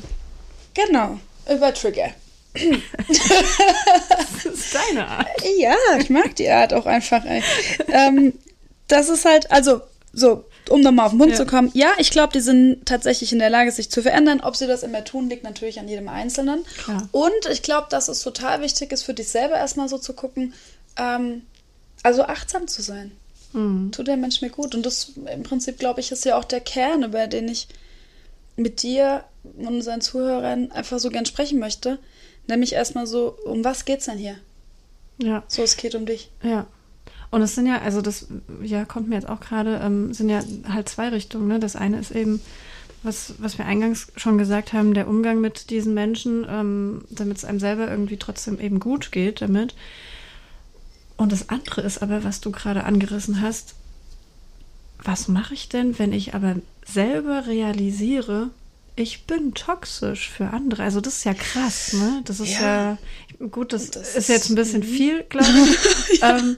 Genau. 0.74 1.18
Über 1.50 1.72
Trigger. 1.74 2.10
Das 3.08 4.44
ist 4.44 4.74
deine 4.74 5.06
Art. 5.06 5.28
Ja, 5.58 5.74
ich 5.98 6.10
mag 6.10 6.34
die 6.36 6.48
Art 6.48 6.72
auch 6.72 6.86
einfach. 6.86 7.22
Ähm, 7.88 8.32
das 8.88 9.08
ist 9.08 9.24
halt, 9.24 9.50
also, 9.50 9.80
so, 10.12 10.44
um 10.70 10.80
nochmal 10.80 11.06
auf 11.06 11.12
den 11.12 11.18
Punkt 11.18 11.32
Ja. 11.34 11.44
zu 11.44 11.46
kommen. 11.46 11.70
Ja, 11.74 11.92
ich 11.98 12.10
glaube, 12.10 12.32
die 12.32 12.40
sind 12.40 12.86
tatsächlich 12.86 13.32
in 13.32 13.38
der 13.38 13.50
Lage, 13.50 13.70
sich 13.72 13.90
zu 13.90 14.02
verändern. 14.02 14.40
Ob 14.40 14.56
sie 14.56 14.66
das 14.66 14.82
immer 14.82 15.04
tun, 15.04 15.28
liegt 15.28 15.44
natürlich 15.44 15.78
an 15.78 15.88
jedem 15.88 16.08
Einzelnen. 16.08 16.64
Klar. 16.82 17.08
Und 17.12 17.46
ich 17.50 17.62
glaube, 17.62 17.86
dass 17.90 18.08
es 18.08 18.22
total 18.22 18.60
wichtig 18.62 18.92
ist, 18.92 19.02
für 19.02 19.14
dich 19.14 19.28
selber 19.28 19.56
erstmal 19.56 19.88
so 19.88 19.98
zu 19.98 20.12
gucken, 20.14 20.54
ähm, 20.96 21.42
also 22.02 22.22
achtsam 22.24 22.68
zu 22.68 22.82
sein. 22.82 23.12
Mhm. 23.52 23.90
Tut 23.92 24.08
der 24.08 24.16
Mensch 24.16 24.42
mir 24.42 24.50
gut? 24.50 24.74
Und 24.74 24.84
das 24.84 25.12
im 25.32 25.42
Prinzip, 25.42 25.78
glaube 25.78 26.00
ich, 26.00 26.12
ist 26.12 26.24
ja 26.24 26.38
auch 26.38 26.44
der 26.44 26.60
Kern, 26.60 27.02
über 27.02 27.26
den 27.26 27.48
ich 27.48 27.68
mit 28.56 28.82
dir 28.82 29.24
und 29.56 29.66
unseren 29.66 30.00
Zuhörern 30.00 30.70
einfach 30.72 30.98
so 30.98 31.10
gern 31.10 31.26
sprechen 31.26 31.58
möchte. 31.58 31.98
Nämlich 32.48 32.72
erstmal 32.72 33.06
so, 33.06 33.36
um 33.44 33.64
was 33.64 33.84
geht's 33.84 34.06
denn 34.06 34.18
hier? 34.18 34.36
Ja. 35.18 35.44
So, 35.48 35.62
es 35.62 35.76
geht 35.76 35.94
um 35.94 36.06
dich. 36.06 36.30
Ja. 36.42 36.66
Und 37.30 37.42
es 37.42 37.54
sind 37.54 37.66
ja, 37.66 37.80
also 37.82 38.02
das, 38.02 38.28
ja, 38.62 38.84
kommt 38.84 39.08
mir 39.08 39.16
jetzt 39.16 39.28
auch 39.28 39.40
gerade, 39.40 39.80
ähm, 39.82 40.12
sind 40.14 40.28
ja 40.28 40.42
halt 40.68 40.88
zwei 40.88 41.08
Richtungen. 41.08 41.48
Ne? 41.48 41.58
Das 41.58 41.76
eine 41.76 41.98
ist 41.98 42.12
eben, 42.12 42.40
was, 43.02 43.34
was 43.38 43.58
wir 43.58 43.66
eingangs 43.66 44.12
schon 44.16 44.38
gesagt 44.38 44.72
haben, 44.72 44.94
der 44.94 45.08
Umgang 45.08 45.40
mit 45.40 45.70
diesen 45.70 45.94
Menschen, 45.94 46.46
ähm, 46.48 47.04
damit 47.10 47.38
es 47.38 47.44
einem 47.44 47.60
selber 47.60 47.90
irgendwie 47.90 48.16
trotzdem 48.16 48.60
eben 48.60 48.80
gut 48.80 49.12
geht 49.12 49.40
damit. 49.40 49.74
Und 51.16 51.32
das 51.32 51.48
andere 51.48 51.80
ist 51.80 52.02
aber, 52.02 52.24
was 52.24 52.40
du 52.40 52.50
gerade 52.50 52.84
angerissen 52.84 53.40
hast, 53.40 53.74
was 55.02 55.28
mache 55.28 55.54
ich 55.54 55.68
denn, 55.68 55.98
wenn 55.98 56.12
ich 56.12 56.34
aber 56.34 56.56
selber 56.84 57.46
realisiere, 57.46 58.50
ich 58.96 59.24
bin 59.26 59.54
toxisch 59.54 60.30
für 60.30 60.48
andere. 60.50 60.82
Also 60.82 61.00
das 61.00 61.18
ist 61.18 61.24
ja 61.24 61.34
krass, 61.34 61.92
ne? 61.92 62.22
Das 62.24 62.40
ist 62.40 62.54
ja, 62.58 62.98
Ja. 63.38 63.46
gut, 63.50 63.72
das, 63.72 63.90
Das 63.90 64.14
ist 64.16 64.28
jetzt 64.28 64.48
ein 64.48 64.54
bisschen 64.54 64.82
viel, 64.82 65.22
glaube 65.24 65.48
ich. 66.10 66.22
ähm, 66.22 66.56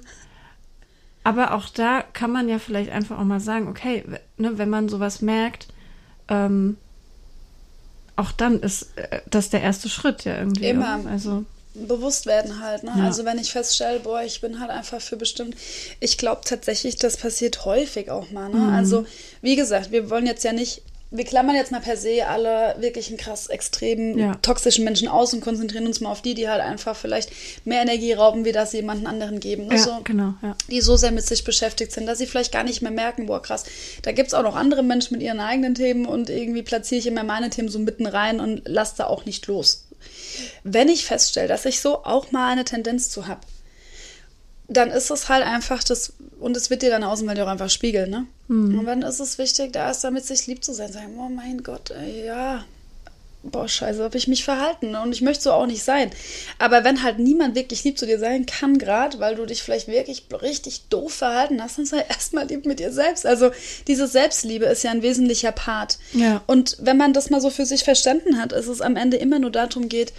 aber 1.24 1.52
auch 1.54 1.68
da 1.68 2.02
kann 2.02 2.30
man 2.30 2.48
ja 2.48 2.58
vielleicht 2.58 2.90
einfach 2.90 3.18
auch 3.18 3.24
mal 3.24 3.40
sagen, 3.40 3.68
okay, 3.68 4.04
ne, 4.36 4.56
wenn 4.56 4.70
man 4.70 4.88
sowas 4.88 5.20
merkt, 5.20 5.68
ähm, 6.28 6.76
auch 8.16 8.32
dann 8.32 8.60
ist 8.60 8.96
äh, 8.96 9.20
das 9.28 9.50
der 9.50 9.62
erste 9.62 9.88
Schritt 9.88 10.24
ja 10.24 10.38
irgendwie. 10.38 10.68
Immer. 10.68 11.00
Oder? 11.00 11.10
Also 11.10 11.44
bewusst 11.86 12.26
werden 12.26 12.62
halt. 12.62 12.82
Ne? 12.84 12.92
Ja. 12.96 13.04
Also 13.04 13.24
wenn 13.24 13.38
ich 13.38 13.52
feststelle, 13.52 14.00
boah, 14.00 14.22
ich 14.22 14.40
bin 14.40 14.60
halt 14.60 14.70
einfach 14.70 15.00
für 15.00 15.16
bestimmt. 15.16 15.54
Ich 16.00 16.18
glaube 16.18 16.40
tatsächlich, 16.44 16.96
das 16.96 17.16
passiert 17.16 17.64
häufig 17.64 18.10
auch 18.10 18.30
mal. 18.30 18.48
Mhm. 18.48 18.70
Ne? 18.70 18.76
Also 18.76 19.06
wie 19.42 19.56
gesagt, 19.56 19.92
wir 19.92 20.10
wollen 20.10 20.26
jetzt 20.26 20.44
ja 20.44 20.52
nicht. 20.52 20.82
Wir 21.10 21.24
klammern 21.24 21.56
jetzt 21.56 21.72
mal 21.72 21.80
per 21.80 21.96
se 21.96 22.26
alle 22.28 22.76
wirklichen 22.80 23.16
krass 23.16 23.46
extremen 23.46 24.18
Ja. 24.18 24.34
toxischen 24.42 24.84
Menschen 24.84 25.08
aus 25.08 25.32
und 25.32 25.40
konzentrieren 25.40 25.86
uns 25.86 26.02
mal 26.02 26.10
auf 26.10 26.20
die, 26.20 26.34
die 26.34 26.50
halt 26.50 26.60
einfach 26.60 26.94
vielleicht 26.94 27.30
mehr 27.64 27.80
Energie 27.80 28.12
rauben, 28.12 28.44
wie 28.44 28.52
das 28.52 28.72
sie 28.72 28.78
jemanden 28.78 29.06
anderen 29.06 29.40
geben. 29.40 29.68
Ne? 29.68 29.76
ja, 29.76 29.80
so, 29.80 29.96
genau, 30.04 30.34
ja. 30.42 30.54
die 30.70 30.82
so 30.82 30.96
sehr 30.96 31.10
mit 31.10 31.26
sich 31.26 31.44
beschäftigt 31.44 31.92
sind, 31.92 32.04
dass 32.04 32.18
sie 32.18 32.26
vielleicht 32.26 32.52
gar 32.52 32.62
nicht 32.62 32.82
mehr 32.82 32.90
merken, 32.90 33.24
boah, 33.24 33.40
krass, 33.40 33.64
da 34.02 34.12
gibt 34.12 34.28
es 34.28 34.34
auch 34.34 34.42
noch 34.42 34.54
andere 34.54 34.82
Menschen 34.82 35.14
mit 35.14 35.22
ihren 35.22 35.40
eigenen 35.40 35.74
Themen 35.74 36.04
und 36.04 36.28
irgendwie 36.28 36.62
platziere 36.62 36.98
ich 36.98 37.06
immer 37.06 37.24
meine 37.24 37.48
Themen 37.48 37.70
so 37.70 37.78
mitten 37.78 38.04
rein 38.06 38.38
und 38.38 38.68
lasse 38.68 38.96
da 38.98 39.06
auch 39.06 39.24
nicht 39.24 39.46
los. 39.46 39.86
Wenn 40.64 40.88
ich 40.88 41.04
feststelle, 41.04 41.48
dass 41.48 41.64
ich 41.64 41.80
so 41.80 42.04
auch 42.04 42.32
mal 42.32 42.50
eine 42.50 42.64
Tendenz 42.64 43.10
zu 43.10 43.26
habe, 43.26 43.40
dann 44.68 44.90
ist 44.90 45.10
es 45.10 45.28
halt 45.28 45.44
einfach 45.44 45.82
das, 45.82 46.12
und 46.40 46.56
es 46.56 46.68
wird 46.70 46.82
dir 46.82 46.90
dann 46.90 47.02
Außenwelt 47.04 47.40
auch 47.40 47.48
einfach 47.48 47.70
spiegeln, 47.70 48.10
ne? 48.10 48.26
Und 48.78 48.86
dann 48.86 49.02
ist 49.02 49.20
es 49.20 49.38
wichtig, 49.38 49.72
da 49.72 49.90
ist 49.90 50.04
damit 50.04 50.26
sich 50.26 50.46
lieb 50.46 50.62
zu 50.62 50.74
sein, 50.74 50.92
sagen, 50.92 51.18
oh 51.18 51.28
mein 51.28 51.62
Gott, 51.62 51.90
ey, 51.90 52.26
ja, 52.26 52.64
boah, 53.42 53.68
scheiße, 53.68 54.02
habe 54.02 54.18
ich 54.18 54.28
mich 54.28 54.44
verhalten 54.44 54.94
und 54.96 55.12
ich 55.12 55.22
möchte 55.22 55.44
so 55.44 55.52
auch 55.52 55.66
nicht 55.66 55.82
sein. 55.82 56.10
Aber 56.58 56.84
wenn 56.84 57.02
halt 57.02 57.18
niemand 57.18 57.54
wirklich 57.54 57.84
lieb 57.84 57.98
zu 57.98 58.06
dir 58.06 58.18
sein 58.18 58.46
kann, 58.46 58.78
gerade 58.78 59.20
weil 59.20 59.36
du 59.36 59.46
dich 59.46 59.62
vielleicht 59.62 59.88
wirklich 59.88 60.24
richtig 60.42 60.88
doof 60.88 61.14
verhalten 61.14 61.62
hast, 61.62 61.78
dann 61.78 61.86
sei 61.86 62.04
erstmal 62.08 62.46
lieb 62.46 62.66
mit 62.66 62.80
dir 62.80 62.92
selbst. 62.92 63.26
Also 63.26 63.50
diese 63.86 64.06
Selbstliebe 64.06 64.66
ist 64.66 64.82
ja 64.82 64.90
ein 64.90 65.02
wesentlicher 65.02 65.52
Part. 65.52 65.98
Ja. 66.12 66.42
Und 66.46 66.76
wenn 66.80 66.96
man 66.96 67.12
das 67.12 67.30
mal 67.30 67.40
so 67.40 67.50
für 67.50 67.66
sich 67.66 67.84
verstanden 67.84 68.38
hat, 68.38 68.52
ist 68.52 68.66
es 68.66 68.80
am 68.80 68.96
Ende 68.96 69.16
immer 69.16 69.38
nur 69.38 69.50
darum 69.50 69.88
geht, 69.88 70.12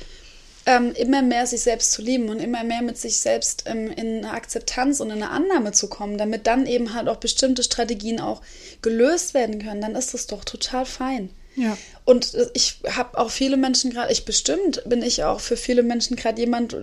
ähm, 0.66 0.94
immer 0.94 1.22
mehr 1.22 1.48
sich 1.48 1.62
selbst 1.62 1.92
zu 1.92 2.02
lieben 2.02 2.30
und 2.30 2.40
immer 2.40 2.64
mehr 2.64 2.82
mit 2.82 2.98
sich 2.98 3.18
selbst 3.18 3.64
ähm, 3.66 3.92
in 3.92 4.24
eine 4.24 4.32
Akzeptanz 4.32 5.00
und 5.00 5.10
in 5.10 5.24
eine 5.24 5.32
Annahme 5.32 5.72
zu 5.72 5.88
kommen, 5.88 6.18
damit 6.18 6.48
dann 6.48 6.68
eben 6.68 6.94
halt 6.94 7.08
auch 7.08 7.18
bestimmte 7.18 7.64
Strategien 7.64 8.20
auch 8.20 8.42
gelöst 8.82 9.34
werden 9.34 9.62
können, 9.62 9.82
dann 9.82 9.96
ist 9.96 10.14
das 10.14 10.28
doch 10.28 10.44
total 10.44 10.86
fein. 10.86 11.30
Ja. 11.56 11.78
Und 12.06 12.34
äh, 12.34 12.50
ich 12.54 12.80
habe 12.90 13.18
auch 13.18 13.32
viele 13.32 13.58
Menschen 13.58 13.92
gerade, 13.92 14.12
ich 14.12 14.26
bestimmt 14.26 14.84
bin 14.86 15.02
ich 15.02 15.24
auch 15.24 15.40
für 15.40 15.58
viele 15.58 15.84
Menschen 15.84 16.16
gerade 16.16 16.40
jemand, 16.40 16.76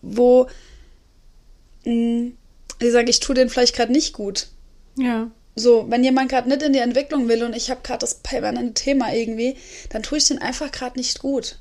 wo 0.00 0.48
mh, 1.84 2.32
die 2.80 2.90
sagen, 2.90 3.08
ich 3.08 3.20
tue 3.20 3.34
denen 3.34 3.50
vielleicht 3.50 3.76
gerade 3.76 3.92
nicht 3.92 4.12
gut. 4.12 4.48
Ja. 4.96 5.30
So, 5.54 5.86
wenn 5.90 6.02
jemand 6.02 6.30
gerade 6.30 6.48
nicht 6.48 6.62
in 6.62 6.72
die 6.72 6.78
Entwicklung 6.78 7.28
will 7.28 7.42
und 7.44 7.54
ich 7.54 7.70
habe 7.70 7.80
gerade 7.82 7.98
das 7.98 8.14
permanente 8.16 8.74
Thema 8.74 9.12
irgendwie, 9.12 9.56
dann 9.90 10.02
tue 10.02 10.18
ich 10.18 10.26
den 10.26 10.38
einfach 10.38 10.72
gerade 10.72 10.98
nicht 10.98 11.18
gut. 11.18 11.58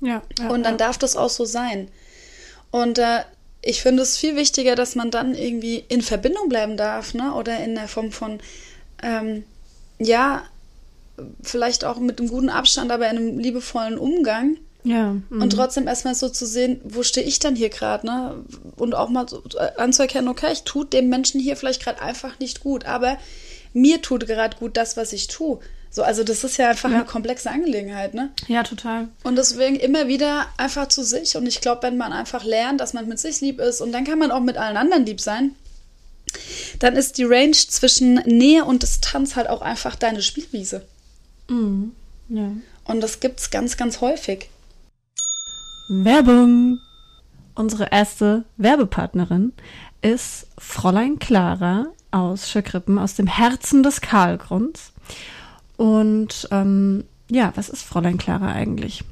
Ja. 0.00 0.22
ja 0.38 0.48
Und 0.50 0.62
dann 0.62 0.74
ja. 0.74 0.78
darf 0.78 0.98
das 0.98 1.16
auch 1.16 1.30
so 1.30 1.44
sein. 1.44 1.88
Und 2.70 2.98
äh, 2.98 3.20
ich 3.60 3.82
finde 3.82 4.02
es 4.02 4.16
viel 4.16 4.36
wichtiger, 4.36 4.74
dass 4.74 4.94
man 4.94 5.10
dann 5.10 5.34
irgendwie 5.34 5.84
in 5.88 6.02
Verbindung 6.02 6.48
bleiben 6.48 6.76
darf, 6.76 7.14
ne? 7.14 7.34
Oder 7.34 7.58
in 7.60 7.74
der 7.74 7.88
Form 7.88 8.12
von, 8.12 8.40
ähm, 9.02 9.44
ja, 9.98 10.44
vielleicht 11.42 11.84
auch 11.84 11.98
mit 11.98 12.18
einem 12.20 12.28
guten 12.28 12.48
Abstand, 12.48 12.90
aber 12.90 13.08
in 13.10 13.16
einem 13.18 13.38
liebevollen 13.38 13.98
Umgang. 13.98 14.56
Ja. 14.86 15.14
mhm. 15.30 15.42
Und 15.42 15.50
trotzdem 15.50 15.88
erstmal 15.88 16.14
so 16.14 16.28
zu 16.28 16.44
sehen, 16.46 16.80
wo 16.84 17.02
stehe 17.02 17.26
ich 17.26 17.38
dann 17.38 17.56
hier 17.56 17.70
gerade, 17.70 18.06
ne? 18.06 18.44
Und 18.76 18.94
auch 18.94 19.08
mal 19.08 19.26
so 19.28 19.42
anzuerkennen, 19.78 20.28
okay, 20.28 20.52
ich 20.52 20.62
tue 20.64 20.84
dem 20.84 21.08
Menschen 21.08 21.40
hier 21.40 21.56
vielleicht 21.56 21.82
gerade 21.82 22.02
einfach 22.02 22.38
nicht 22.38 22.60
gut, 22.60 22.84
aber 22.84 23.16
mir 23.72 24.02
tut 24.02 24.26
gerade 24.26 24.56
gut 24.58 24.76
das, 24.76 24.96
was 24.98 25.12
ich 25.14 25.26
tue. 25.28 25.58
So, 25.90 26.02
also 26.02 26.22
das 26.24 26.42
ist 26.44 26.56
ja 26.58 26.68
einfach 26.70 26.90
Ja. 26.90 26.96
eine 26.96 27.04
komplexe 27.04 27.48
Angelegenheit, 27.50 28.14
ne? 28.14 28.30
ja, 28.48 28.62
total. 28.64 29.08
Und 29.22 29.36
deswegen 29.36 29.76
immer 29.76 30.08
wieder 30.08 30.46
einfach 30.56 30.88
zu 30.88 31.04
sich. 31.04 31.36
Und 31.36 31.46
ich 31.46 31.60
glaube, 31.60 31.84
wenn 31.84 31.96
man 31.96 32.12
einfach 32.12 32.44
lernt, 32.44 32.80
dass 32.80 32.92
man 32.94 33.06
mit 33.08 33.20
sich 33.20 33.40
lieb 33.40 33.60
ist 33.60 33.80
und 33.80 33.92
dann 33.92 34.04
kann 34.04 34.18
man 34.18 34.32
auch 34.32 34.40
mit 34.40 34.56
allen 34.58 34.76
anderen 34.76 35.06
lieb 35.06 35.20
sein, 35.20 35.54
dann 36.80 36.96
ist 36.96 37.16
die 37.18 37.24
Range 37.24 37.52
zwischen 37.52 38.14
Nähe 38.26 38.64
und 38.64 38.82
Distanz 38.82 39.36
halt 39.36 39.48
auch 39.48 39.62
einfach 39.62 39.94
deine 39.94 40.20
Spielwiese. 40.20 40.82
Mhm. 41.48 41.92
Ja. 42.28 42.50
Und 42.84 43.00
das 43.00 43.20
gibt's 43.20 43.50
ganz, 43.50 43.76
ganz 43.76 44.00
häufig. 44.00 44.48
Werbung. 45.88 46.78
Unsere 47.56 47.92
erste 47.92 48.44
Werbepartnerin 48.56 49.52
ist 50.02 50.48
Fräulein 50.58 51.18
Clara 51.20 51.86
aus 52.10 52.50
Schöckrippen, 52.50 52.98
aus 52.98 53.14
dem 53.14 53.26
Herzen 53.26 53.82
des 53.82 54.00
Karlgrunds. 54.00 54.92
Und 55.76 56.48
ähm, 56.50 57.04
ja, 57.30 57.52
was 57.54 57.68
ist 57.68 57.82
Fräulein 57.82 58.18
Clara 58.18 58.52
eigentlich? 58.52 59.04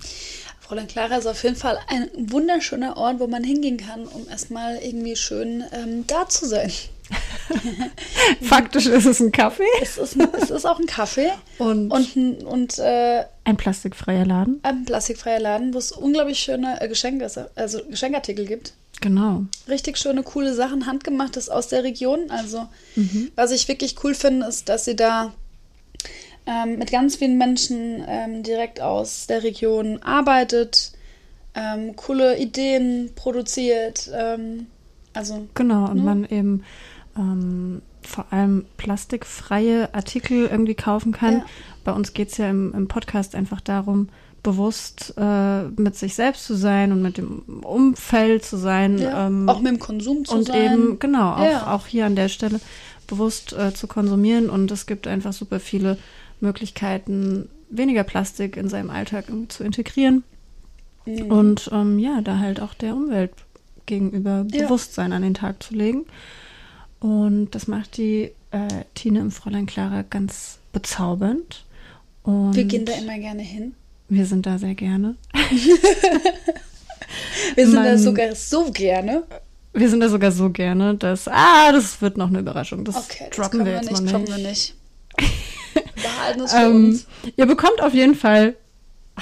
Fräulein 0.61 0.89
Clara 0.89 1.17
ist 1.17 1.27
auf 1.27 1.43
jeden 1.43 1.57
Fall 1.57 1.79
ein 1.89 2.09
wunderschöner 2.17 2.97
Ort, 2.97 3.21
wo 3.21 3.27
man 3.27 3.45
hingehen 3.45 3.77
kann, 3.77 4.07
um 4.07 4.29
erstmal 4.29 4.77
irgendwie 4.77 5.17
schön 5.17 5.65
ähm, 5.73 6.07
da 6.07 6.29
zu 6.29 6.47
sein. 6.47 6.71
Faktisch 8.43 8.87
ist 8.87 9.07
es 9.07 9.21
ein 9.21 9.33
Kaffee 9.33 9.65
Es 9.83 9.99
ist, 9.99 10.17
es 10.17 10.51
ist 10.51 10.65
auch 10.65 10.79
ein 10.79 10.87
Kaffee 10.87 11.31
und, 11.59 11.91
und, 11.91 12.17
ein- 12.17 12.43
und 12.45 12.79
äh, 12.79 13.25
ein 13.45 13.57
plastikfreier 13.57 14.25
Laden. 14.25 14.61
ein 14.63 14.85
plastikfreier 14.85 15.41
Laden, 15.41 15.75
wo 15.75 15.79
es 15.79 15.93
unglaublich 15.93 16.39
schöne 16.39 16.81
äh, 16.81 16.89
Geschenke, 16.89 17.29
also 17.55 17.81
Geschenkartikel 17.89 18.47
gibt. 18.47 18.73
Genau. 19.01 19.43
richtig 19.69 19.99
schöne, 19.99 20.23
coole 20.23 20.55
Sachen, 20.55 20.87
handgemachtes 20.87 21.49
aus 21.49 21.67
der 21.67 21.83
Region. 21.83 22.31
Also, 22.31 22.69
was 23.35 23.51
ich 23.51 23.67
wirklich 23.67 23.97
cool 24.05 24.15
finde, 24.15 24.47
ist, 24.47 24.69
dass 24.69 24.85
sie 24.85 24.95
da 24.95 25.33
ähm, 26.47 26.79
mit 26.79 26.93
ganz 26.93 27.17
vielen 27.17 27.37
Menschen 27.37 28.05
ähm, 28.07 28.45
direkt 28.45 28.81
aus 28.81 29.27
der 29.27 29.43
Region 29.43 30.01
arbeitet, 30.05 30.93
ähm, 31.57 31.97
coole 31.97 32.39
Ideen 32.39 33.11
produziert. 33.17 34.09
Also, 35.15 35.47
Genau, 35.55 35.91
und 35.91 35.99
Ne? 35.99 36.03
man 36.03 36.25
eben 36.25 36.63
ähm, 37.17 37.83
vor 38.03 38.27
allem 38.31 38.65
plastikfreie 38.79 39.95
Artikel 39.95 40.47
irgendwie 40.47 40.75
kaufen 40.75 41.13
kann. 41.13 41.39
Ja. 41.39 41.45
Bei 41.85 41.93
uns 41.93 42.15
geht 42.15 42.31
es 42.31 42.39
ja 42.39 42.49
im, 42.51 42.73
im 42.75 42.89
Podcast 42.89 43.35
einfach 43.35 43.61
darum, 43.61 44.09
bewusst 44.43 45.15
äh, 45.17 45.63
mit 45.77 45.95
sich 45.95 46.15
selbst 46.15 46.45
zu 46.47 46.55
sein 46.57 46.91
und 46.91 47.01
mit 47.03 47.17
dem 47.17 47.43
Umfeld 47.63 48.45
zu 48.45 48.57
sein. 48.57 48.99
ja, 48.99 49.27
ähm, 49.29 49.49
auch 49.49 49.61
mit 49.61 49.71
dem 49.73 49.79
Konsum 49.79 50.25
zu 50.25 50.35
und 50.35 50.47
sein. 50.47 50.73
eben, 50.73 50.99
genau, 50.99 51.35
auch, 51.35 51.45
Ja. 51.45 51.75
auch 51.75 51.87
hier 51.87 52.07
an 52.07 52.17
der 52.17 52.29
Stelle 52.29 52.61
bewusst 53.07 53.53
äh, 53.53 53.73
zu 53.73 53.87
konsumieren. 53.87 54.51
Und 54.51 54.71
es 54.73 54.87
gibt 54.87 55.07
einfach 55.07 55.33
super 55.33 55.61
viele 55.61 55.97
Möglichkeiten, 56.41 57.49
weniger 57.71 58.03
Plastik 58.03 58.57
in 58.57 58.69
seinem 58.69 58.91
Alltag 58.91 59.27
zu 59.49 59.63
integrieren. 59.65 60.25
Mhm. 61.07 61.23
Und 61.31 61.71
ähm, 61.73 61.99
ja, 61.99 62.21
da 62.21 62.39
halt 62.39 62.61
auch 62.61 62.75
der 62.75 62.95
Umwelt 62.95 63.33
gegenüber 63.87 64.45
Ja. 64.53 64.65
Bewusstsein 64.65 65.13
an 65.13 65.23
den 65.23 65.35
Tag 65.35 65.63
zu 65.63 65.75
legen. 65.75 66.05
Und 67.01 67.51
das 67.53 67.67
macht 67.67 67.97
die 67.97 68.31
äh, 68.53 68.85
Tine 68.95 69.21
im 69.21 69.31
Fräulein 69.31 69.67
Clara 69.67 70.03
ganz 70.09 70.59
bezaubernd. 70.73 71.65
Und 72.23 72.55
Wir 72.55 72.65
gehen 72.65 72.85
da 72.85 72.93
immer 72.93 73.19
gerne 73.19 73.43
hin. 73.43 73.75
wir 74.09 74.27
sind 74.27 74.47
da 74.47 74.59
sehr 74.59 74.75
gerne. 74.75 75.17
Wir 77.57 77.67
sind 77.67 77.77
da 77.77 77.83
Man- 77.83 77.99
sogar 77.99 78.35
so 78.35 78.71
gerne. 78.71 79.25
Wir 79.75 79.89
sind 79.89 80.01
da 80.01 80.09
sogar 80.09 80.33
so 80.33 80.51
gerne, 80.51 80.95
dass, 80.97 81.27
ah, 81.29 81.73
das 81.73 82.01
wird 82.03 82.17
noch 82.19 82.29
eine 82.29 82.41
Überraschung. 82.41 82.85
Das 82.85 82.97
Okay, 82.97 83.25
das 83.29 83.37
droppen 83.37 83.61
wir 83.61 83.67
wir 83.67 83.73
jetzt 83.81 83.91
nicht, 83.91 84.13
droppen 84.13 84.25
nicht. 84.25 84.37
wir 84.37 84.49
nicht. 84.49 84.75
Behalten 85.95 86.41
es 86.43 86.53
für 86.53 86.59
Ähm, 86.59 86.85
uns. 86.89 87.07
ihr 87.37 87.47
bekommt 87.47 87.83
auf 87.83 87.95
jeden 87.95 88.15
Fall 88.15 88.55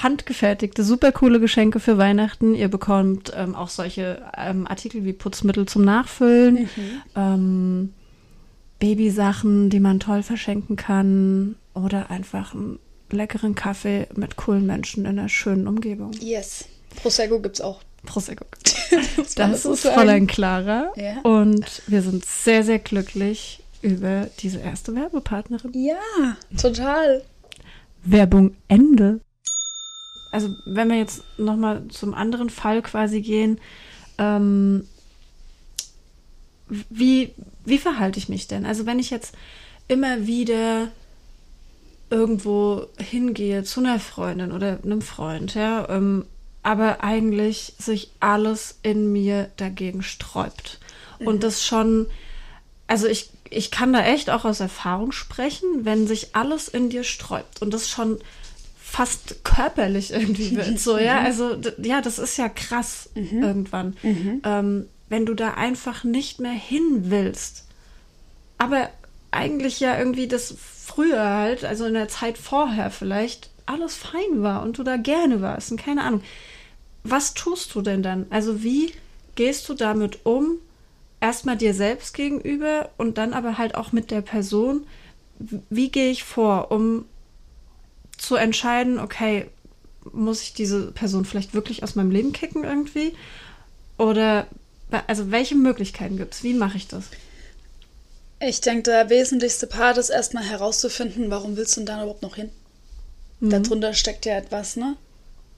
handgefertigte, 0.02 0.83
super 0.85 1.12
coole 1.12 1.40
Geschenke 1.40 1.80
für 1.80 1.99
Weihnachten. 1.99 2.54
Ihr 2.54 2.69
bekommt 2.69 3.33
ähm, 3.37 3.54
auch 3.54 3.69
solche 3.69 4.23
ähm, 4.37 4.66
Artikel 4.66 5.04
wie 5.04 5.12
Putzmittel 5.12 5.66
zum 5.66 5.83
Nachfüllen, 5.85 6.54
Mhm. 6.76 7.02
ähm, 7.16 7.92
Babysachen, 8.78 9.69
die 9.71 9.80
man 9.80 10.00
toll 10.00 10.23
verschenken 10.23 10.76
kann 10.76 11.57
oder 11.75 12.11
einfach 12.11 12.54
einen 12.54 12.78
leckeren 13.11 13.54
Kaffee 13.54 14.07
mit 14.14 14.37
coolen 14.37 14.66
Menschen 14.66 15.04
in 15.04 15.19
einer 15.19 15.28
schönen 15.28 15.66
Umgebung. 15.66 16.12
Yes. 16.21 16.64
Prosecco 17.02 17.40
gibt's 17.40 17.61
auch. 17.61 17.80
Prosecco. 18.07 18.47
Man 19.37 19.52
Das 19.52 19.62
so 19.62 19.73
ist 19.75 19.83
sagen. 19.83 19.95
Fräulein 19.97 20.26
Clara 20.26 20.92
Ja. 20.97 21.21
und 21.23 21.83
wir 21.87 22.00
sind 22.02 22.25
sehr, 22.25 22.64
sehr 22.64 22.78
glücklich 22.78 23.62
über 23.83 24.28
diese 24.40 24.59
erste 24.61 24.95
Werbepartnerin. 24.95 25.73
Ja, 25.75 26.37
total. 26.61 27.23
Werbung 28.02 28.57
Ende. 28.69 29.21
Also 30.30 30.54
wenn 30.64 30.88
wir 30.88 30.96
jetzt 30.96 31.25
nochmal 31.38 31.82
zum 31.88 32.14
anderen 32.14 32.50
Fall 32.50 32.82
quasi 32.82 33.20
gehen, 33.20 33.60
ähm, 34.18 34.87
wie, 36.68 37.34
wie 37.64 37.78
verhalte 37.78 38.18
ich 38.18 38.28
mich 38.28 38.46
denn? 38.46 38.64
Also 38.64 38.87
wenn 38.87 38.99
ich 38.99 39.10
jetzt 39.10 39.34
immer 39.88 40.26
wieder 40.26 40.88
irgendwo 42.10 42.87
hingehe 42.99 43.64
zu 43.64 43.80
einer 43.80 43.99
Freundin 43.99 44.52
oder 44.52 44.78
einem 44.84 45.02
Freund, 45.02 45.54
ja, 45.54 45.88
ähm, 45.88 46.26
aber 46.62 47.02
eigentlich 47.02 47.75
sich 47.78 48.10
alles 48.20 48.78
in 48.82 49.12
mir 49.12 49.50
dagegen 49.56 50.02
sträubt. 50.02 50.78
Und 51.18 51.42
das 51.42 51.64
schon, 51.66 52.06
also 52.87 53.06
ich, 53.06 53.30
ich 53.49 53.70
kann 53.70 53.92
da 53.92 54.02
echt 54.02 54.30
auch 54.30 54.44
aus 54.44 54.60
Erfahrung 54.60 55.12
sprechen, 55.12 55.84
wenn 55.84 56.06
sich 56.06 56.34
alles 56.34 56.68
in 56.68 56.88
dir 56.88 57.04
sträubt 57.04 57.60
und 57.62 57.75
das 57.75 57.88
schon 57.88 58.18
fast 58.90 59.44
körperlich 59.44 60.12
irgendwie 60.12 60.56
wird. 60.56 60.80
So, 60.80 60.99
ja, 60.99 61.20
also 61.20 61.56
ja, 61.80 62.00
das 62.00 62.18
ist 62.18 62.37
ja 62.37 62.49
krass 62.49 63.09
mhm. 63.14 63.42
irgendwann. 63.42 63.97
Mhm. 64.02 64.42
Ähm, 64.44 64.87
wenn 65.09 65.26
du 65.26 65.35
da 65.35 65.54
einfach 65.54 66.02
nicht 66.02 66.40
mehr 66.40 66.52
hin 66.52 67.04
willst. 67.04 67.66
Aber 68.59 68.90
eigentlich 69.30 69.80
ja 69.80 69.97
irgendwie 69.97 70.26
das 70.26 70.54
früher 70.59 71.25
halt, 71.25 71.64
also 71.64 71.87
in 71.87 71.94
der 71.94 72.09
Zeit 72.09 72.37
vorher 72.37 72.90
vielleicht, 72.90 73.50
alles 73.64 73.94
fein 73.94 74.42
war 74.42 74.62
und 74.62 74.78
du 74.78 74.82
da 74.82 74.97
gerne 74.97 75.40
warst 75.40 75.70
und 75.70 75.80
keine 75.80 76.02
Ahnung. 76.02 76.23
Was 77.04 77.35
tust 77.35 77.75
du 77.75 77.82
denn 77.82 78.02
dann? 78.02 78.26
Also 78.30 78.62
wie 78.62 78.92
gehst 79.37 79.68
du 79.68 79.75
damit 79.75 80.26
um? 80.26 80.59
Erstmal 81.20 81.56
dir 81.56 81.75
selbst 81.75 82.14
gegenüber 82.14 82.90
und 82.97 83.18
dann 83.18 83.35
aber 83.35 83.56
halt 83.56 83.76
auch 83.76 83.92
mit 83.92 84.11
der 84.11 84.20
Person. 84.20 84.87
Wie 85.38 85.90
gehe 85.90 86.11
ich 86.11 86.25
vor, 86.25 86.73
um 86.73 87.04
zu 88.20 88.36
entscheiden, 88.36 88.98
okay, 88.98 89.46
muss 90.12 90.42
ich 90.42 90.52
diese 90.52 90.92
Person 90.92 91.24
vielleicht 91.24 91.54
wirklich 91.54 91.82
aus 91.82 91.94
meinem 91.94 92.10
Leben 92.10 92.32
kicken 92.32 92.64
irgendwie? 92.64 93.14
Oder 93.98 94.46
also 95.06 95.30
welche 95.30 95.54
Möglichkeiten 95.54 96.16
gibt 96.16 96.34
es? 96.34 96.42
Wie 96.42 96.54
mache 96.54 96.76
ich 96.76 96.88
das? 96.88 97.04
Ich 98.40 98.60
denke, 98.60 98.84
der 98.84 99.10
wesentlichste 99.10 99.66
Part 99.66 99.98
ist 99.98 100.10
erstmal 100.10 100.44
herauszufinden, 100.44 101.30
warum 101.30 101.56
willst 101.56 101.76
du 101.76 101.80
denn 101.80 101.86
da 101.86 102.02
überhaupt 102.02 102.22
noch 102.22 102.36
hin? 102.36 102.50
Mhm. 103.40 103.50
Darunter 103.50 103.94
steckt 103.94 104.26
ja 104.26 104.36
etwas, 104.36 104.76
ne? 104.76 104.96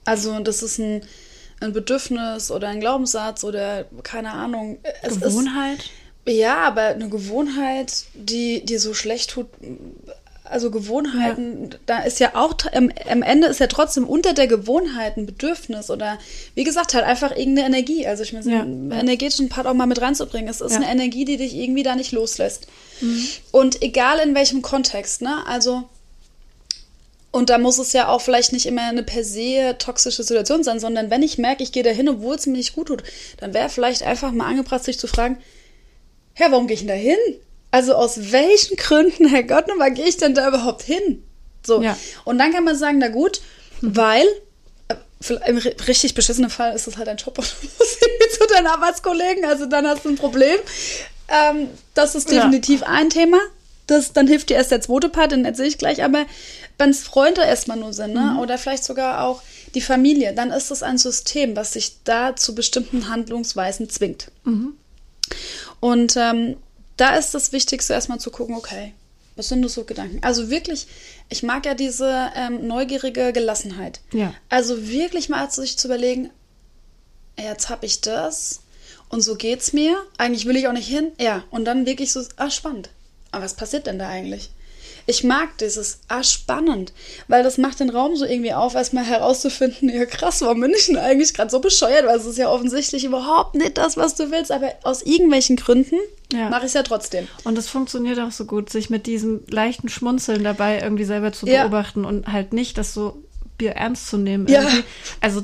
Also, 0.05 0.37
das 0.39 0.63
ist 0.63 0.79
ein, 0.79 1.01
ein 1.61 1.71
Bedürfnis 1.71 2.51
oder 2.51 2.67
ein 2.67 2.81
Glaubenssatz 2.81 3.43
oder 3.45 3.85
keine 4.03 4.31
Ahnung. 4.31 4.79
Es 5.01 5.19
Gewohnheit? 5.19 5.79
Ist, 6.25 6.35
ja, 6.35 6.57
aber 6.57 6.87
eine 6.87 7.09
Gewohnheit, 7.09 8.05
die 8.13 8.65
dir 8.65 8.79
so 8.79 8.93
schlecht 8.93 9.31
tut, 9.31 9.47
also 10.53 10.71
Gewohnheiten, 10.71 11.71
ja. 11.71 11.77
da 11.87 11.99
ist 12.03 12.19
ja 12.19 12.35
auch, 12.35 12.53
am, 12.73 12.91
am, 13.09 13.23
Ende 13.23 13.47
ist 13.47 13.59
ja 13.59 13.67
trotzdem 13.67 14.07
unter 14.07 14.33
der 14.33 14.47
Gewohnheit 14.47 15.17
ein 15.17 15.25
Bedürfnis 15.25 15.89
oder 15.89 16.19
wie 16.53 16.63
gesagt, 16.63 16.93
halt 16.93 17.03
einfach 17.03 17.31
irgendeine 17.31 17.67
Energie. 17.67 18.05
Also 18.05 18.23
ich 18.23 18.33
meine, 18.33 18.49
ja. 18.49 18.61
einen 18.61 18.91
energetischen 18.91 19.49
Part 19.49 19.65
auch 19.65 19.73
mal 19.73 19.87
mit 19.87 19.99
reinzubringen. 19.99 20.49
Es 20.49 20.61
ist 20.61 20.71
ja. 20.71 20.77
eine 20.77 20.91
Energie, 20.91 21.25
die 21.25 21.37
dich 21.37 21.55
irgendwie 21.55 21.83
da 21.83 21.95
nicht 21.95 22.11
loslässt. 22.11 22.67
Mhm. 23.01 23.27
Und 23.51 23.81
egal 23.81 24.19
in 24.19 24.35
welchem 24.35 24.61
Kontext, 24.61 25.21
ne? 25.21 25.45
Also, 25.47 25.83
und 27.31 27.49
da 27.49 27.57
muss 27.57 27.79
es 27.79 27.91
ja 27.93 28.07
auch 28.09 28.21
vielleicht 28.21 28.53
nicht 28.53 28.67
immer 28.67 28.83
eine 28.83 29.01
per 29.01 29.23
se 29.23 29.75
toxische 29.79 30.23
Situation 30.23 30.63
sein, 30.63 30.79
sondern 30.79 31.09
wenn 31.09 31.23
ich 31.23 31.39
merke, 31.39 31.63
ich 31.63 31.71
gehe 31.71 31.83
da 31.83 31.89
hin, 31.89 32.07
obwohl 32.07 32.35
es 32.35 32.45
mir 32.45 32.53
nicht 32.53 32.75
gut 32.75 32.87
tut, 32.87 33.03
dann 33.37 33.55
wäre 33.55 33.69
vielleicht 33.69 34.03
einfach 34.03 34.31
mal 34.31 34.47
angebracht, 34.47 34.83
sich 34.83 34.99
zu 34.99 35.07
fragen, 35.07 35.37
ja, 36.37 36.51
warum 36.51 36.67
gehe 36.67 36.75
ich 36.75 36.81
denn 36.81 36.89
da 36.89 36.93
hin? 36.93 37.17
Also 37.73 37.95
aus 37.95 38.31
welchen 38.31 38.77
Gründen, 38.77 39.27
Herr 39.29 39.41
Gott, 39.41 39.67
nochmal 39.67 39.91
gehe 39.91 40.07
ich 40.07 40.17
denn 40.17 40.35
da 40.35 40.47
überhaupt 40.47 40.83
hin? 40.83 41.23
So. 41.65 41.81
Ja. 41.81 41.97
Und 42.23 42.37
dann 42.37 42.53
kann 42.53 42.63
man 42.63 42.77
sagen, 42.77 42.99
na 42.99 43.07
gut, 43.07 43.41
weil 43.81 44.27
äh, 44.89 44.95
im 45.47 45.57
richtig 45.57 46.13
beschissenen 46.13 46.51
Fall 46.51 46.75
ist 46.75 46.85
es 46.85 46.97
halt 46.97 47.07
ein 47.07 47.17
Job 47.17 47.35
und 47.39 47.47
du 47.47 47.67
musst 47.79 47.97
irgendwie 47.99 48.29
zu 48.29 48.45
deinen 48.45 48.67
Arbeitskollegen, 48.67 49.45
also 49.45 49.65
dann 49.65 49.87
hast 49.87 50.05
du 50.05 50.09
ein 50.09 50.17
Problem. 50.17 50.59
Ähm, 51.27 51.67
das 51.95 52.13
ist 52.13 52.29
definitiv 52.29 52.81
ja. 52.81 52.87
ein 52.87 53.09
Thema. 53.09 53.39
Das, 53.87 54.13
dann 54.13 54.27
hilft 54.27 54.51
dir 54.51 54.57
erst 54.57 54.69
der 54.69 54.81
zweite 54.81 55.09
Part, 55.09 55.31
den 55.31 55.43
erzähle 55.43 55.69
ich 55.69 55.79
gleich. 55.79 56.03
Aber 56.03 56.27
wenn 56.77 56.91
es 56.91 57.01
Freunde 57.01 57.41
erstmal 57.41 57.77
nur 57.77 57.91
sind, 57.91 58.13
ne? 58.13 58.33
Mhm. 58.33 58.39
oder 58.39 58.59
vielleicht 58.59 58.83
sogar 58.83 59.23
auch 59.23 59.41
die 59.73 59.81
Familie, 59.81 60.33
dann 60.35 60.51
ist 60.51 60.69
es 60.69 60.83
ein 60.83 60.99
System, 60.99 61.55
was 61.55 61.73
sich 61.73 62.03
da 62.03 62.35
zu 62.35 62.53
bestimmten 62.53 63.09
Handlungsweisen 63.09 63.89
zwingt. 63.89 64.29
Mhm. 64.43 64.75
Und 65.79 66.15
ähm, 66.17 66.57
da 66.97 67.15
ist 67.15 67.33
das 67.33 67.51
Wichtigste 67.51 67.93
erstmal 67.93 68.19
zu 68.19 68.31
gucken, 68.31 68.55
okay, 68.55 68.93
was 69.35 69.49
sind 69.49 69.63
das 69.63 69.73
so 69.73 69.83
Gedanken? 69.83 70.19
Also 70.21 70.49
wirklich, 70.49 70.87
ich 71.29 71.43
mag 71.43 71.65
ja 71.65 71.73
diese 71.73 72.31
ähm, 72.35 72.67
neugierige 72.67 73.33
Gelassenheit. 73.33 74.01
Ja. 74.11 74.33
Also 74.49 74.87
wirklich 74.87 75.29
mal 75.29 75.49
sich 75.49 75.77
zu 75.77 75.87
überlegen, 75.87 76.29
jetzt 77.37 77.69
habe 77.69 77.85
ich 77.85 78.01
das 78.01 78.61
und 79.09 79.21
so 79.21 79.35
geht's 79.35 79.73
mir. 79.73 79.97
Eigentlich 80.17 80.45
will 80.45 80.55
ich 80.55 80.67
auch 80.67 80.73
nicht 80.73 80.87
hin. 80.87 81.11
Ja, 81.19 81.43
und 81.49 81.65
dann 81.65 81.85
wirklich 81.85 82.11
so, 82.11 82.23
ah, 82.37 82.51
spannend. 82.51 82.89
Aber 83.31 83.43
was 83.43 83.55
passiert 83.55 83.87
denn 83.87 83.97
da 83.97 84.07
eigentlich? 84.07 84.51
Ich 85.05 85.23
mag 85.23 85.57
dieses, 85.57 85.99
ah, 86.07 86.23
spannend, 86.23 86.93
weil 87.27 87.43
das 87.43 87.57
macht 87.57 87.79
den 87.79 87.89
Raum 87.89 88.15
so 88.15 88.25
irgendwie 88.25 88.53
auf, 88.53 88.75
erstmal 88.75 89.05
herauszufinden, 89.05 89.89
ja 89.89 90.05
krass, 90.05 90.41
warum 90.41 90.61
bin 90.61 90.71
ich 90.71 90.87
denn 90.87 90.97
eigentlich 90.97 91.33
gerade 91.33 91.51
so 91.51 91.59
bescheuert, 91.59 92.05
weil 92.05 92.17
es 92.17 92.25
ist 92.25 92.37
ja 92.37 92.49
offensichtlich 92.49 93.03
überhaupt 93.03 93.55
nicht 93.55 93.77
das, 93.77 93.97
was 93.97 94.15
du 94.15 94.31
willst, 94.31 94.51
aber 94.51 94.73
aus 94.83 95.01
irgendwelchen 95.01 95.55
Gründen 95.55 95.97
ja. 96.31 96.49
mache 96.49 96.61
ich 96.61 96.67
es 96.67 96.73
ja 96.73 96.83
trotzdem. 96.83 97.27
Und 97.43 97.57
es 97.57 97.69
funktioniert 97.69 98.19
auch 98.19 98.31
so 98.31 98.45
gut, 98.45 98.69
sich 98.69 98.89
mit 98.89 99.05
diesem 99.05 99.41
leichten 99.49 99.89
Schmunzeln 99.89 100.43
dabei 100.43 100.79
irgendwie 100.81 101.05
selber 101.05 101.31
zu 101.31 101.45
beobachten 101.45 102.03
ja. 102.03 102.09
und 102.09 102.27
halt 102.27 102.53
nicht 102.53 102.77
das 102.77 102.93
so 102.93 103.23
Bier 103.57 103.71
ernst 103.71 104.07
zu 104.07 104.17
nehmen. 104.17 104.47
Ja. 104.47 104.67
Also 105.21 105.43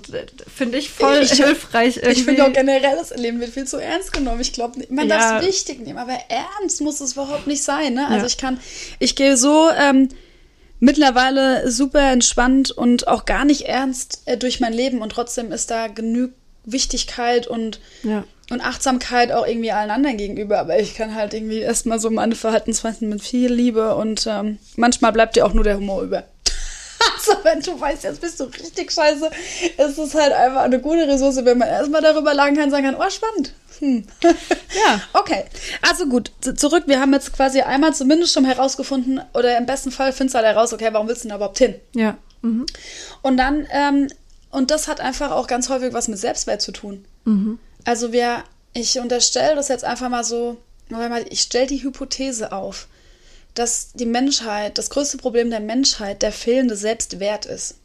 finde 0.54 0.78
ich 0.78 0.90
voll 0.90 1.20
ich, 1.22 1.32
hilfreich. 1.32 1.98
Irgendwie. 1.98 2.12
Ich 2.12 2.26
finde 2.26 2.46
auch 2.46 2.54
generell, 2.54 2.96
das 2.98 3.16
Leben 3.16 3.40
wird 3.40 3.52
viel 3.52 3.66
zu 3.66 3.78
ernst 3.78 4.12
genommen. 4.12 4.42
Ich 4.42 4.54
glaube, 4.54 4.82
man 4.90 5.08
ja. 5.08 5.18
darf 5.18 5.42
es 5.42 5.48
wichtig 5.48 5.80
nehmen, 5.86 5.98
aber 5.98 6.18
ernst 6.30 6.82
muss 6.82 7.00
es 7.02 7.14
überhaupt 7.14 7.48
nicht 7.48 7.64
sein. 7.64 7.94
Ne? 7.94 8.08
Also 8.08 8.22
ja. 8.22 8.26
ich 8.26 8.38
kann, 8.38 8.60
ich 9.00 9.16
gehe 9.16 9.38
so 9.38 9.70
ähm, 9.70 10.10
mittlerweile 10.80 11.70
super 11.70 12.12
entspannt 12.12 12.72
und 12.72 13.08
auch 13.08 13.26
gar 13.26 13.46
nicht 13.46 13.62
ernst 13.62 14.24
äh, 14.26 14.38
durch 14.38 14.60
mein 14.60 14.74
Leben 14.74 15.02
und 15.02 15.12
trotzdem 15.12 15.52
ist 15.52 15.72
da 15.72 15.88
genug 15.88 16.32
Wichtigkeit 16.66 17.48
und 17.48 17.80
ja 18.04 18.24
und 18.50 18.62
Achtsamkeit 18.62 19.32
auch 19.32 19.46
irgendwie 19.46 19.72
allen 19.72 19.92
anderen 19.92 20.18
gegenüber. 20.18 20.60
Aber 20.60 20.80
ich 20.80 20.96
kann 20.96 21.16
halt 21.16 21.34
irgendwie 21.34 21.60
erstmal 21.60 22.00
so 22.00 22.10
meine 22.10 22.36
Verhaltensweisen 22.36 23.10
mit 23.10 23.22
viel 23.22 23.52
Liebe 23.52 23.96
und 23.96 24.26
ähm, 24.28 24.58
manchmal 24.76 25.12
bleibt 25.12 25.36
dir 25.36 25.46
auch 25.46 25.54
nur 25.54 25.64
der 25.64 25.78
Humor 25.78 26.02
über. 26.02 26.24
Also, 27.40 27.44
wenn 27.44 27.62
du 27.62 27.80
weißt, 27.80 28.04
jetzt 28.04 28.22
bist 28.22 28.40
du 28.40 28.46
richtig 28.46 28.92
scheiße, 28.92 29.30
ist 29.78 29.98
es 29.98 30.16
halt 30.16 30.34
einfach 30.34 30.62
eine 30.62 30.80
gute 30.80 31.08
Ressource, 31.08 31.44
wenn 31.44 31.58
man 31.58 31.68
erstmal 31.68 32.02
darüber 32.02 32.34
lagen 32.34 32.56
kann, 32.56 32.72
sagen 32.72 32.86
kann, 32.86 32.96
oh, 32.96 33.10
spannend. 33.10 33.54
Hm. 33.80 34.06
Ja. 34.86 35.02
okay. 35.14 35.46
Also 35.82 36.06
gut, 36.06 36.32
zurück. 36.56 36.84
Wir 36.86 37.00
haben 37.00 37.14
jetzt 37.14 37.34
quasi 37.34 37.62
einmal 37.62 37.94
zumindest 37.94 38.34
schon 38.34 38.46
herausgefunden, 38.46 39.22
oder 39.34 39.58
im 39.58 39.66
besten 39.66 39.92
Fall 39.92 40.14
findest 40.14 40.36
du 40.36 40.40
halt 40.40 40.48
heraus, 40.48 40.74
okay, 40.74 40.90
warum 40.92 41.08
willst 41.08 41.24
du 41.24 41.28
denn 41.28 41.38
überhaupt 41.38 41.58
hin? 41.58 41.76
Ja. 41.96 42.18
Mhm. 42.42 42.66
Und 43.22 43.38
dann, 43.38 43.68
ähm, 43.72 44.08
und 44.52 44.72
das 44.72 44.88
hat 44.88 45.02
einfach 45.02 45.32
auch 45.32 45.48
ganz 45.48 45.70
häufig 45.70 45.94
was 45.94 46.08
mit 46.08 46.20
Selbstwert 46.20 46.62
zu 46.62 46.72
tun. 46.72 47.06
Mhm. 47.26 47.60
Also 47.86 48.12
wir, 48.12 48.44
ich 48.74 49.00
unterstelle 49.00 49.56
das 49.56 49.68
jetzt 49.68 49.84
einfach 49.84 50.10
mal 50.10 50.24
so, 50.24 50.58
ich 51.30 51.42
stelle 51.42 51.68
die 51.68 51.84
Hypothese 51.84 52.52
auf 52.52 52.88
dass 53.54 53.92
die 53.94 54.06
Menschheit, 54.06 54.78
das 54.78 54.90
größte 54.90 55.18
Problem 55.18 55.50
der 55.50 55.60
Menschheit 55.60 56.22
der 56.22 56.32
fehlende 56.32 56.76
Selbstwert 56.76 57.46
ist. 57.46 57.76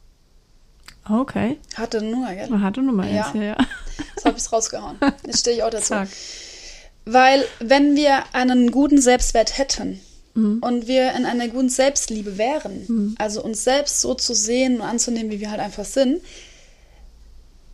Okay. 1.08 1.58
Hatte 1.74 2.02
Nummer, 2.02 2.34
gell? 2.34 2.48
Hatte 2.60 2.82
Nummer 2.82 3.06
ja. 3.06 3.26
jetzt, 3.26 3.34
ja, 3.34 3.42
ja. 3.42 3.56
Jetzt 4.14 4.24
habe 4.24 4.36
ich 4.36 4.44
es 4.44 4.52
rausgehauen. 4.52 4.98
Jetzt 5.26 5.40
stehe 5.40 5.56
ich 5.56 5.62
auch 5.62 5.70
dazu. 5.70 5.88
Zack. 5.88 6.08
Weil, 7.04 7.44
wenn 7.60 7.94
wir 7.94 8.24
einen 8.32 8.70
guten 8.70 9.00
Selbstwert 9.00 9.58
hätten 9.58 10.00
mhm. 10.34 10.58
und 10.62 10.88
wir 10.88 11.12
in 11.12 11.26
einer 11.26 11.48
guten 11.48 11.68
Selbstliebe 11.68 12.38
wären, 12.38 12.84
mhm. 12.88 13.14
also 13.18 13.42
uns 13.42 13.64
selbst 13.64 14.00
so 14.00 14.14
zu 14.14 14.34
sehen 14.34 14.76
und 14.76 14.82
anzunehmen, 14.82 15.30
wie 15.30 15.40
wir 15.40 15.50
halt 15.50 15.60
einfach 15.60 15.84
sind, 15.84 16.22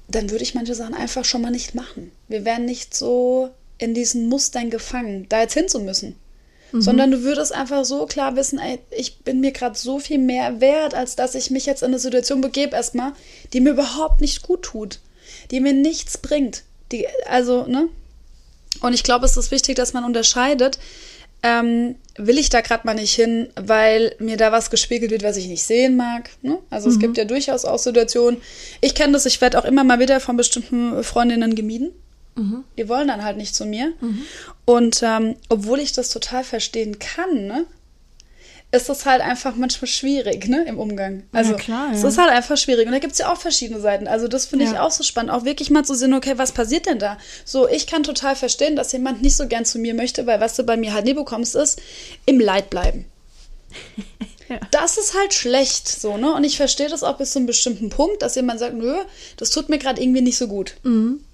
dann 0.09 0.31
würde 0.31 0.43
ich 0.43 0.55
manche 0.55 0.75
Sachen 0.75 0.95
einfach 0.95 1.25
schon 1.25 1.43
mal 1.43 1.51
nicht 1.51 1.75
machen. 1.75 2.11
Wir 2.29 2.45
wären 2.45 2.65
nicht 2.65 2.95
so 2.95 3.51
in 3.79 3.95
diesen 3.95 4.29
Mustern 4.29 4.71
gefangen, 4.71 5.27
da 5.29 5.41
jetzt 5.41 5.55
hin 5.55 5.69
zu 5.69 5.79
müssen. 5.81 6.17
Mhm. 6.73 6.83
Sondern 6.83 7.11
du 7.11 7.23
würdest 7.23 7.53
einfach 7.53 7.85
so 7.85 8.07
klar 8.07 8.37
wissen, 8.37 8.59
ey, 8.59 8.79
ich 8.91 9.19
bin 9.19 9.41
mir 9.41 9.53
gerade 9.53 9.79
so 9.79 9.99
viel 9.99 10.19
mehr 10.19 10.61
wert, 10.61 10.95
als 10.95 11.17
dass 11.17 11.35
ich 11.35 11.51
mich 11.51 11.67
jetzt 11.67 11.83
in 11.83 11.89
eine 11.89 11.99
Situation 11.99 12.41
begebe, 12.41 12.77
erstmal, 12.77 13.13
die 13.53 13.61
mir 13.61 13.71
überhaupt 13.71 14.21
nicht 14.21 14.43
gut 14.43 14.63
tut, 14.63 15.01
die 15.51 15.61
mir 15.61 15.73
nichts 15.73 16.19
bringt. 16.19 16.63
Die, 16.93 17.07
also, 17.27 17.67
ne? 17.67 17.89
Und 18.81 18.95
ich 18.95 19.03
glaube, 19.03 19.27
es 19.27 19.37
ist 19.37 19.51
wichtig, 19.51 19.77
dass 19.77 19.93
man 19.93 20.05
unterscheidet, 20.05 20.79
ähm, 21.43 21.97
will 22.17 22.39
ich 22.39 22.51
da 22.51 22.61
gerade 22.61 22.87
mal 22.87 22.95
nicht 22.95 23.15
hin, 23.15 23.49
weil 23.57 24.15
mir 24.19 24.37
da 24.37 24.53
was 24.53 24.71
gespiegelt 24.71 25.11
wird, 25.11 25.23
was 25.23 25.37
ich 25.37 25.47
nicht 25.47 25.63
sehen 25.63 25.97
mag. 25.97 26.31
Ne? 26.43 26.59
Also 26.69 26.89
mhm. 26.89 26.95
es 26.95 27.01
gibt 27.01 27.17
ja 27.17 27.25
durchaus 27.25 27.65
auch 27.65 27.79
Situationen. 27.79 28.41
Ich 28.81 28.95
kenne 28.95 29.15
das, 29.15 29.27
ich 29.27 29.41
werde 29.41 29.59
auch 29.59 29.65
immer 29.65 29.85
mal 29.85 30.01
wieder 30.01 30.21
von 30.21 30.37
bestimmten 30.37 31.03
Freundinnen 31.03 31.55
gemieden. 31.55 31.93
Mhm. 32.37 32.65
Die 32.79 32.89
wollen 32.89 33.09
dann 33.09 33.25
halt 33.25 33.37
nicht 33.37 33.55
zu 33.55 33.65
mir. 33.65 33.93
Mhm. 34.01 34.23
Und 34.65 35.03
ähm, 35.03 35.37
obwohl 35.49 35.81
ich 35.81 35.93
das 35.93 36.11
total 36.11 36.45
verstehen 36.45 36.99
kann, 36.99 37.47
ne, 37.47 37.67
ist 38.73 38.89
das 38.89 39.05
halt 39.05 39.21
einfach 39.21 39.57
manchmal 39.57 39.89
schwierig, 39.89 40.49
ne, 40.49 40.65
im 40.67 40.79
Umgang. 40.79 41.25
Also, 41.33 41.53
ja, 41.53 41.59
klar, 41.59 41.89
ja. 41.89 41.93
es 41.93 42.05
ist 42.05 42.19
halt 42.19 42.31
einfach 42.31 42.57
schwierig. 42.57 42.87
Und 42.87 42.93
da 42.93 43.01
gibt 43.01 43.15
es 43.15 43.19
ja 43.19 43.33
auch 43.33 43.37
verschiedene 43.37 43.81
Seiten. 43.81 44.07
Also, 44.07 44.29
das 44.29 44.47
finde 44.47 44.65
ja. 44.65 44.73
ich 44.73 44.79
auch 44.79 44.93
so 44.93 45.03
spannend, 45.03 45.33
auch 45.33 45.45
wirklich 45.45 45.71
mal 45.71 45.85
zu 45.85 45.95
sehen, 45.95 46.15
okay, 46.15 46.35
was 46.37 46.53
passiert 46.53 46.87
denn 46.87 47.01
da? 47.01 47.19
So, 47.45 47.69
ich 47.69 47.89
kann 47.89 48.05
total 48.05 48.37
verstehen, 48.37 48.77
dass 48.77 48.93
jemand 48.93 49.23
nicht 49.23 49.37
so 49.37 49.49
gern 49.49 49.65
zu 49.65 49.79
mir 49.79 49.95
möchte, 49.95 50.27
weil 50.27 50.41
was 50.41 50.55
du 50.55 50.63
bei 50.63 50.77
mir 50.77 50.93
halt 50.95 51.05
nie 51.05 51.15
bekommst, 51.15 51.57
ist 51.57 51.81
im 52.27 52.39
Leid 52.39 52.71
bleiben. 52.71 53.07
ja. 54.49 54.61
Das 54.71 54.99
ist 54.99 55.19
halt 55.19 55.35
schlecht, 55.35 55.89
so, 55.89 56.17
ne? 56.17 56.33
Und 56.33 56.45
ich 56.45 56.57
verstehe 56.57 56.89
das 56.89 57.03
auch 57.03 57.19
bis 57.19 57.33
zu 57.33 57.41
einem 57.41 57.47
bestimmten 57.47 57.91
Punkt, 57.91 58.23
dass 58.23 58.37
jemand 58.37 58.61
sagt, 58.61 58.75
nö, 58.75 58.95
das 59.37 59.51
tut 59.51 59.69
mir 59.69 59.79
gerade 59.79 60.01
irgendwie 60.01 60.23
nicht 60.23 60.39
so 60.39 60.47
gut. 60.47 60.77
Mhm. 60.85 61.25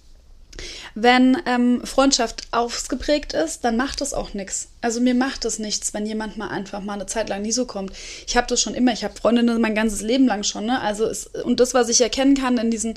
Wenn 0.94 1.36
ähm, 1.46 1.80
Freundschaft 1.84 2.48
ausgeprägt 2.50 3.32
ist, 3.32 3.64
dann 3.64 3.76
macht 3.76 4.00
es 4.00 4.14
auch 4.14 4.34
nichts. 4.34 4.68
Also 4.80 5.00
mir 5.00 5.14
macht 5.14 5.44
es 5.44 5.58
nichts, 5.58 5.94
wenn 5.94 6.06
jemand 6.06 6.36
mal 6.36 6.48
einfach 6.48 6.80
mal 6.80 6.94
eine 6.94 7.06
Zeit 7.06 7.28
lang 7.28 7.42
nie 7.42 7.52
so 7.52 7.66
kommt. 7.66 7.92
Ich 8.26 8.36
habe 8.36 8.46
das 8.46 8.60
schon 8.60 8.74
immer, 8.74 8.92
ich 8.92 9.04
habe 9.04 9.14
Freundinnen 9.14 9.60
mein 9.60 9.74
ganzes 9.74 10.00
Leben 10.00 10.26
lang 10.26 10.42
schon. 10.42 10.66
Ne? 10.66 10.80
Also 10.80 11.06
es, 11.06 11.26
und 11.26 11.60
das, 11.60 11.74
was 11.74 11.88
ich 11.88 12.00
erkennen 12.00 12.34
kann 12.34 12.58
in 12.58 12.70
diesen 12.70 12.94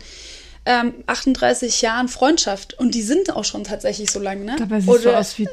ähm, 0.66 0.94
38 1.08 1.82
Jahren 1.82 2.08
Freundschaft, 2.08 2.74
und 2.76 2.94
die 2.94 3.02
sind 3.02 3.36
auch 3.36 3.46
schon 3.46 3.64
tatsächlich 3.64 4.12
so 4.12 4.20
lang, 4.20 4.44
ne? 4.44 4.56
Dabei 4.60 4.82
siehst 4.82 5.06
du 5.06 5.18
aus 5.18 5.38
wie 5.40 5.48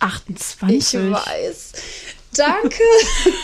28. 0.00 0.76
Ich 0.76 0.94
weiß. 0.94 1.72
Danke. 2.36 2.82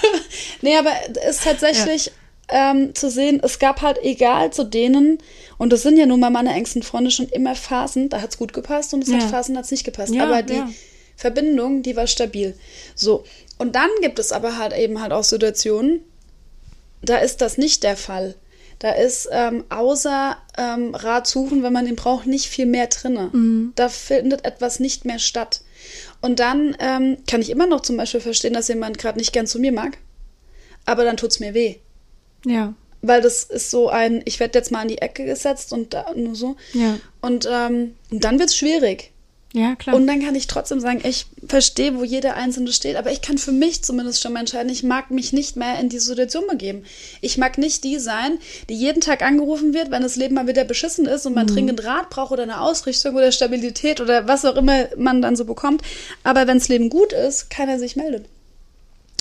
nee, 0.61 0.77
aber 0.77 0.93
es 1.27 1.37
ist 1.37 1.45
tatsächlich 1.45 2.07
ja. 2.07 2.13
Ähm, 2.49 2.95
zu 2.95 3.11
sehen, 3.11 3.41
es 3.43 3.59
gab 3.59 3.83
halt 3.83 3.99
egal 4.03 4.53
zu 4.53 4.65
denen, 4.65 5.19
und 5.59 5.73
das 5.73 5.83
sind 5.83 5.97
ja 5.97 6.07
nun 6.07 6.21
mal 6.21 6.31
meine 6.31 6.53
engsten 6.53 6.83
Freunde 6.83 7.11
schon 7.11 7.29
immer 7.29 7.55
Phasen, 7.55 8.09
da 8.09 8.21
hat 8.21 8.31
es 8.31 8.39
gut 8.39 8.53
gepasst 8.53 8.95
und 8.95 9.03
es 9.03 9.11
ja. 9.11 9.17
hat 9.17 9.31
Phasen, 9.31 9.55
da 9.55 9.59
hat 9.59 9.65
es 9.67 9.71
nicht 9.71 9.85
gepasst. 9.85 10.15
Ja, 10.15 10.25
aber 10.25 10.43
die 10.43 10.63
Verbindung, 11.17 11.83
die 11.83 11.97
war 11.97 12.07
stabil. 12.07 12.57
So. 12.95 13.25
Und 13.59 13.77
dann 13.77 13.91
gibt 14.03 14.19
es 14.19 14.33
aber 14.33 14.59
halt 14.59 14.77
eben 14.77 15.01
halt 15.01 15.13
auch 15.13 15.25
Situationen, 15.25 16.01
da 17.03 17.19
ist 17.19 17.41
das 17.41 17.59
nicht 17.59 17.83
der 17.83 17.97
Fall. 17.97 18.35
Da 18.79 18.91
ist 18.91 19.29
ähm, 19.31 19.65
außer 19.69 20.37
ähm, 20.59 20.95
Rat 20.95 21.27
suchen, 21.27 21.63
wenn 21.63 21.73
man 21.73 21.87
ihn 21.87 21.97
braucht, 21.97 22.27
nicht 22.27 22.47
viel 22.47 22.67
mehr 22.67 22.89
drinne. 22.89 23.31
Mhm. 23.33 23.73
Da 23.77 23.89
findet 23.89 24.45
etwas 24.45 24.81
nicht 24.81 25.05
mehr 25.05 25.19
statt. 25.19 25.63
Und 26.21 26.41
dann 26.41 26.77
ähm, 26.81 27.19
kann 27.27 27.41
ich 27.41 27.51
immer 27.51 27.67
noch 27.67 27.83
zum 27.83 27.97
Beispiel 27.97 28.21
verstehen, 28.21 28.55
dass 28.55 28.69
jemand 28.69 28.99
gerade 28.99 29.19
nicht 29.19 29.33
gern 29.33 29.47
zu 29.47 29.59
mir 29.59 29.73
mag. 29.73 29.99
Aber 30.87 31.05
dann 31.05 31.17
tut 31.17 31.31
es 31.31 31.41
mir 31.41 31.55
weh. 31.55 31.77
Ja. 32.45 32.75
Weil 33.03 33.21
das 33.21 33.45
ist 33.45 33.71
so 33.71 33.89
ein, 33.89 34.23
ich 34.25 34.41
werde 34.41 34.59
jetzt 34.59 34.73
mal 34.73 34.83
in 34.83 34.89
die 34.89 34.99
Ecke 34.99 35.25
gesetzt 35.25 35.73
und 35.73 35.93
da 35.93 36.07
nur 36.15 36.35
so. 36.35 36.57
Ja. 36.73 36.99
Und, 37.21 37.49
ähm, 37.51 37.97
und 38.11 38.25
dann 38.25 38.39
wird 38.39 38.49
es 38.49 38.57
schwierig. 38.57 39.13
Ja, 39.57 39.77
klar. 39.77 39.95
Und 39.95 40.09
dann 40.09 40.21
kann 40.21 40.35
ich 40.35 40.49
trotzdem 40.49 40.81
sagen, 40.81 41.01
ich 41.05 41.27
verstehe, 41.47 41.97
wo 41.97 42.03
jeder 42.03 42.35
Einzelne 42.35 42.73
steht, 42.73 42.97
aber 42.97 43.13
ich 43.13 43.23
kann 43.23 43.39
für 43.39 43.53
mich 43.53 43.85
zumindest 43.85 44.21
schon 44.21 44.33
mal 44.33 44.41
entscheiden, 44.41 44.69
ich 44.69 44.83
mag 44.83 45.13
mich 45.13 45.33
nicht 45.33 45.55
mehr 45.55 45.79
in 45.79 45.89
diese 45.89 46.07
Situation 46.07 46.43
begeben. 46.51 46.83
Ich 47.21 47.39
mag 47.39 47.57
nicht 47.57 47.85
die 47.85 48.01
sein, 48.01 48.39
die 48.69 48.75
jeden 48.75 49.01
Tag 49.01 49.23
angerufen 49.23 49.73
wird, 49.73 49.93
wenn 49.93 50.03
das 50.03 50.17
Leben 50.17 50.35
mal 50.35 50.49
wieder 50.49 50.65
beschissen 50.65 51.07
ist 51.07 51.25
und 51.25 51.35
man 51.35 51.47
mhm. 51.47 51.53
dringend 51.53 51.85
Rat 51.85 52.11
braucht 52.11 52.33
oder 52.33 52.43
eine 52.43 52.61
Ausrichtung 52.61 53.15
oder 53.15 53.31
Stabilität 53.31 54.01
oder 54.01 54.27
was 54.27 54.45
auch 54.45 54.57
immer 54.57 54.89
man 54.97 55.23
dann 55.23 55.37
so 55.37 55.45
bekommt. 55.45 55.83
Aber 56.25 56.49
wenn 56.49 56.59
das 56.59 56.67
Leben 56.67 56.91
gut 56.91 57.13
ist, 57.13 57.49
keiner 57.49 57.79
sich 57.79 57.95
meldet. 57.95 58.27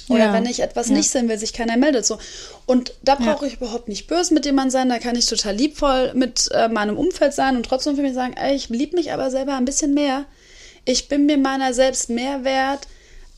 Oder 0.10 0.26
ja. 0.26 0.34
wenn 0.34 0.46
ich 0.46 0.60
etwas 0.60 0.90
ja. 0.90 0.96
nicht 0.96 1.10
sehen 1.10 1.30
will, 1.30 1.38
sich 1.38 1.54
keiner 1.54 1.78
meldet. 1.78 2.06
So. 2.06 2.18
Und 2.66 2.94
da 3.04 3.16
brauche 3.16 3.48
ich 3.48 3.56
überhaupt 3.56 3.88
nicht 3.88 4.08
böse 4.08 4.34
mit 4.34 4.46
jemandem 4.46 4.72
sein, 4.72 4.90
da 4.90 5.00
kann 5.00 5.16
ich 5.16 5.26
total 5.26 5.56
liebvoll 5.56 6.14
mit 6.14 6.50
äh, 6.52 6.68
meinem 6.68 6.98
Umfeld 6.98 7.34
sein 7.34 7.56
und 7.56 7.66
trotzdem 7.66 7.96
für 7.96 8.02
mich 8.02 8.14
sagen, 8.14 8.34
ey, 8.34 8.56
ich 8.56 8.70
liebe 8.70 8.96
mich 8.96 9.14
aber 9.14 9.32
selber 9.32 9.56
ein 9.56 9.66
bisschen 9.66 9.94
mehr. 9.94 10.26
Ich 10.86 11.08
bin 11.08 11.26
mir 11.26 11.38
meiner 11.38 11.74
selbst 11.74 12.10
mehr 12.10 12.44
wert, 12.44 12.88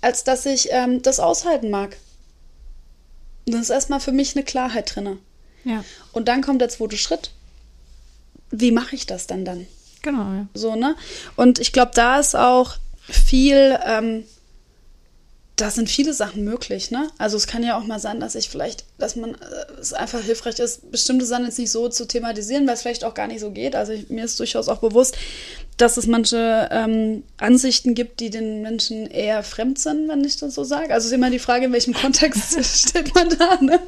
als 0.02 0.24
dass 0.24 0.46
ich 0.46 0.70
ähm, 0.72 1.02
das 1.02 1.20
aushalten 1.20 1.70
mag. 1.70 1.98
Das 3.46 3.62
ist 3.62 3.70
erstmal 3.70 4.00
für 4.00 4.12
mich 4.12 4.36
eine 4.36 4.44
Klarheit 4.44 4.96
drin. 4.96 5.20
Ja. 5.64 5.84
Und 6.14 6.28
dann 6.28 6.42
kommt 6.42 6.62
der 6.62 6.70
zweite 6.70 6.98
Schritt. 6.98 7.32
Wie 8.50 8.72
mache 8.72 8.96
ich 8.96 9.06
das 9.06 9.28
dann 9.28 9.46
dann? 9.46 9.68
Genau, 10.02 10.34
ja. 10.34 10.48
So, 10.54 10.76
ne? 10.76 10.96
Und 11.36 11.60
ich 11.60 11.72
glaube, 11.72 11.92
da 11.94 12.20
ist 12.20 12.36
auch 12.36 12.76
viel 13.08 13.78
ähm, 13.86 14.24
da 15.56 15.72
sind 15.72 15.90
viele 15.90 16.14
Sachen 16.14 16.44
möglich, 16.44 16.92
ne? 16.92 17.10
Also 17.18 17.38
es 17.38 17.48
kann 17.48 17.64
ja 17.64 17.78
auch 17.78 17.86
mal 17.86 18.00
sein, 18.00 18.20
dass 18.20 18.36
ich 18.36 18.50
vielleicht, 18.50 18.84
dass 18.98 19.16
man 19.16 19.36
äh, 19.36 19.80
es 19.80 19.94
einfach 19.94 20.20
hilfreich 20.22 20.60
ist, 20.60 20.92
bestimmte 20.92 21.26
Sachen 21.26 21.46
jetzt 21.46 21.60
nicht 21.60 21.72
so 21.72 21.88
zu 21.88 22.06
thematisieren, 22.06 22.68
weil 22.68 22.74
es 22.74 22.82
vielleicht 22.82 23.06
auch 23.06 23.14
gar 23.14 23.28
nicht 23.28 23.40
so 23.40 23.52
geht. 23.52 23.76
Also 23.76 23.94
ich, 23.94 24.10
mir 24.10 24.26
ist 24.26 24.38
durchaus 24.40 24.68
auch 24.68 24.80
bewusst, 24.80 25.18
dass 25.78 25.96
es 25.96 26.08
manche 26.08 26.68
ähm, 26.72 27.24
Ansichten 27.38 27.96
gibt, 27.96 28.20
die 28.20 28.30
den 28.30 28.64
Menschen 28.64 29.08
eher 29.08 29.44
fremd 29.44 29.80
sind, 29.80 30.10
wenn 30.10 30.24
ich 30.26 30.38
das 30.38 30.56
so 30.56 30.66
sage. 30.66 30.94
Also 30.94 31.06
es 31.06 31.12
ist 31.12 31.18
immer 31.18 31.30
die 31.30 31.40
Frage, 31.40 31.66
in 31.66 31.74
welchem 31.74 31.94
Kontext 31.94 32.58
steht 32.90 33.16
man 33.16 33.30
da, 33.30 33.58
ne? 33.62 33.80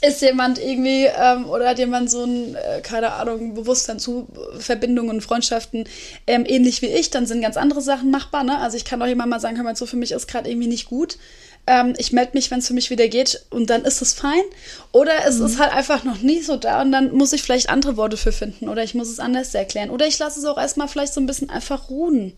Ist 0.00 0.22
jemand 0.22 0.58
irgendwie 0.58 1.06
ähm, 1.06 1.48
oder 1.48 1.68
hat 1.68 1.78
jemand 1.78 2.10
so 2.10 2.24
ein, 2.24 2.54
äh, 2.54 2.80
keine 2.82 3.12
Ahnung, 3.12 3.54
Bewusstsein 3.54 3.98
zu 3.98 4.28
Verbindungen, 4.58 5.20
Freundschaften 5.20 5.84
ähm, 6.26 6.44
ähnlich 6.46 6.82
wie 6.82 6.86
ich, 6.86 7.10
dann 7.10 7.26
sind 7.26 7.42
ganz 7.42 7.56
andere 7.56 7.80
Sachen 7.80 8.10
machbar. 8.10 8.44
Ne? 8.44 8.58
Also 8.58 8.76
ich 8.76 8.84
kann 8.84 9.00
auch 9.02 9.06
jemand 9.06 9.30
mal 9.30 9.40
sagen, 9.40 9.56
hör 9.56 9.64
mal 9.64 9.76
so, 9.76 9.86
für 9.86 9.96
mich 9.96 10.12
ist 10.12 10.28
gerade 10.28 10.50
irgendwie 10.50 10.68
nicht 10.68 10.88
gut. 10.88 11.18
Ähm, 11.66 11.94
ich 11.96 12.12
melde 12.12 12.32
mich, 12.34 12.50
wenn 12.50 12.58
es 12.58 12.66
für 12.66 12.74
mich 12.74 12.90
wieder 12.90 13.06
geht 13.08 13.44
und 13.50 13.70
dann 13.70 13.84
ist 13.84 14.02
es 14.02 14.12
fein. 14.12 14.42
Oder 14.90 15.12
es 15.26 15.38
mhm. 15.38 15.46
ist 15.46 15.58
halt 15.60 15.72
einfach 15.72 16.04
noch 16.04 16.18
nie 16.18 16.42
so 16.42 16.56
da 16.56 16.82
und 16.82 16.92
dann 16.92 17.12
muss 17.12 17.32
ich 17.32 17.42
vielleicht 17.42 17.70
andere 17.70 17.96
Worte 17.96 18.16
für 18.16 18.32
finden 18.32 18.68
oder 18.68 18.82
ich 18.82 18.94
muss 18.94 19.08
es 19.08 19.20
anders 19.20 19.54
erklären. 19.54 19.90
Oder 19.90 20.06
ich 20.06 20.18
lasse 20.18 20.40
es 20.40 20.44
auch 20.44 20.58
erstmal 20.58 20.88
vielleicht 20.88 21.14
so 21.14 21.20
ein 21.20 21.26
bisschen 21.26 21.50
einfach 21.50 21.88
ruhen. 21.88 22.34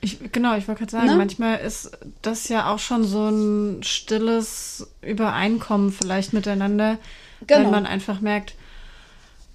Ich, 0.00 0.32
genau, 0.32 0.56
ich 0.56 0.66
wollte 0.66 0.80
gerade 0.80 0.92
sagen, 0.92 1.06
ne? 1.08 1.16
manchmal 1.16 1.58
ist 1.58 1.90
das 2.22 2.48
ja 2.48 2.72
auch 2.72 2.78
schon 2.78 3.04
so 3.04 3.28
ein 3.28 3.82
stilles 3.82 4.86
Übereinkommen 5.02 5.92
vielleicht 5.92 6.32
miteinander, 6.32 6.98
genau. 7.46 7.64
wenn 7.64 7.70
man 7.70 7.86
einfach 7.86 8.20
merkt, 8.20 8.54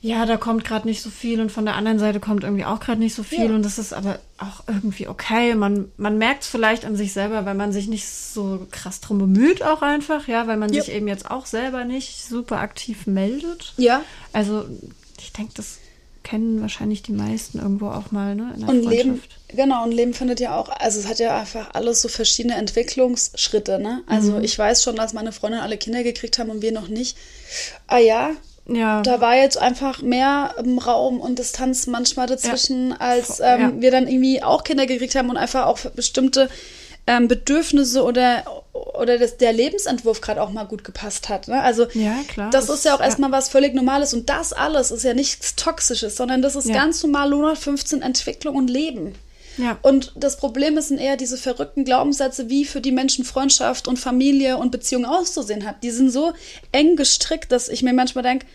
ja, 0.05 0.27
da 0.27 0.37
kommt 0.37 0.63
gerade 0.63 0.87
nicht 0.87 1.01
so 1.01 1.09
viel 1.09 1.41
und 1.41 1.51
von 1.51 1.65
der 1.65 1.73
anderen 1.73 1.97
Seite 1.97 2.19
kommt 2.19 2.43
irgendwie 2.43 2.63
auch 2.63 2.79
gerade 2.79 2.99
nicht 2.99 3.15
so 3.15 3.23
viel 3.23 3.49
ja. 3.49 3.55
und 3.55 3.63
das 3.63 3.79
ist 3.79 3.91
aber 3.91 4.19
auch 4.37 4.63
irgendwie 4.67 5.07
okay. 5.07 5.55
Man, 5.55 5.91
man 5.97 6.19
merkt 6.19 6.43
es 6.43 6.47
vielleicht 6.47 6.85
an 6.85 6.95
sich 6.95 7.11
selber, 7.11 7.45
weil 7.47 7.55
man 7.55 7.71
sich 7.71 7.87
nicht 7.87 8.07
so 8.07 8.67
krass 8.69 9.01
drum 9.01 9.17
bemüht 9.17 9.63
auch 9.63 9.81
einfach, 9.81 10.27
ja, 10.27 10.45
weil 10.45 10.57
man 10.57 10.71
ja. 10.71 10.83
sich 10.83 10.93
eben 10.93 11.07
jetzt 11.07 11.31
auch 11.31 11.47
selber 11.47 11.85
nicht 11.85 12.23
super 12.23 12.59
aktiv 12.59 13.07
meldet. 13.07 13.73
Ja. 13.77 14.03
Also 14.31 14.65
ich 15.17 15.33
denke, 15.33 15.53
das 15.55 15.79
kennen 16.25 16.59
wahrscheinlich 16.59 17.03
die 17.03 17.13
meisten 17.13 17.59
irgendwo 17.59 17.87
auch 17.87 18.11
mal, 18.11 18.35
ne? 18.35 18.51
In 18.55 18.61
der 18.61 18.69
und 18.69 18.83
Leben, 18.83 19.23
genau, 19.47 19.83
und 19.83 19.93
Leben 19.93 20.13
findet 20.13 20.41
ja 20.41 20.57
auch, 20.57 20.69
also 20.69 20.99
es 20.99 21.07
hat 21.07 21.19
ja 21.19 21.39
einfach 21.39 21.69
alles 21.73 22.01
so 22.01 22.09
verschiedene 22.09 22.55
Entwicklungsschritte, 22.55 23.79
ne? 23.79 24.03
Also 24.07 24.33
mhm. 24.33 24.43
ich 24.43 24.57
weiß 24.57 24.83
schon, 24.83 24.95
dass 24.97 25.13
meine 25.13 25.31
Freundin 25.31 25.61
alle 25.61 25.77
Kinder 25.77 26.03
gekriegt 26.03 26.39
haben 26.39 26.49
und 26.49 26.61
wir 26.61 26.73
noch 26.73 26.89
nicht. 26.89 27.15
Ah 27.87 27.99
ja, 27.99 28.31
ja. 28.67 29.03
Da 29.03 29.21
war 29.21 29.35
jetzt 29.35 29.59
einfach 29.59 30.01
mehr 30.01 30.55
Raum 30.85 31.21
und 31.21 31.37
Distanz 31.37 31.85
manchmal 31.85 32.25
dazwischen, 32.25 32.89
ja. 32.89 32.97
als 32.97 33.39
ähm, 33.39 33.61
ja. 33.61 33.71
wir 33.79 33.91
dann 33.91 34.07
irgendwie 34.07 34.41
auch 34.41 34.63
Kinder 34.63 34.87
gekriegt 34.87 35.13
haben 35.13 35.29
und 35.29 35.37
einfach 35.37 35.67
auch 35.67 35.77
bestimmte 35.91 36.49
ähm, 37.07 37.27
Bedürfnisse 37.27 38.03
oder, 38.03 38.63
oder 38.73 39.17
das, 39.19 39.37
der 39.37 39.53
Lebensentwurf 39.53 40.21
gerade 40.21 40.41
auch 40.41 40.49
mal 40.49 40.63
gut 40.65 40.83
gepasst 40.83 41.29
hat. 41.29 41.47
Ne? 41.47 41.61
Also 41.61 41.87
ja, 41.93 42.15
klar, 42.27 42.49
das, 42.49 42.67
das 42.67 42.77
ist 42.77 42.85
ja 42.85 42.95
auch 42.95 43.01
erstmal 43.01 43.31
was 43.31 43.49
völlig 43.49 43.73
Normales 43.73 44.13
und 44.13 44.29
das 44.29 44.53
alles 44.53 44.91
ist 44.91 45.03
ja 45.03 45.13
nichts 45.13 45.55
Toxisches, 45.55 46.15
sondern 46.15 46.41
das 46.41 46.55
ist 46.55 46.67
ja. 46.67 46.73
ganz 46.73 47.03
normal 47.03 47.27
115 47.31 48.01
Entwicklung 48.01 48.55
und 48.55 48.69
Leben. 48.69 49.15
Ja. 49.57 49.77
Und 49.81 50.11
das 50.15 50.37
Problem 50.37 50.79
sind 50.81 50.97
eher 50.97 51.15
diese 51.15 51.37
verrückten 51.37 51.85
Glaubenssätze, 51.85 52.49
wie 52.49 52.65
für 52.65 52.81
die 52.81 52.91
Menschen 52.91 53.23
Freundschaft 53.23 53.87
und 53.87 53.97
Familie 53.97 54.57
und 54.57 54.71
Beziehung 54.71 55.05
auszusehen 55.05 55.65
hat. 55.65 55.81
Die 55.83 55.91
sind 55.91 56.11
so 56.11 56.33
eng 56.71 56.95
gestrickt, 56.95 57.51
dass 57.51 57.69
ich 57.69 57.81
mir 57.81 57.93
manchmal 57.93 58.23
denke, 58.23 58.45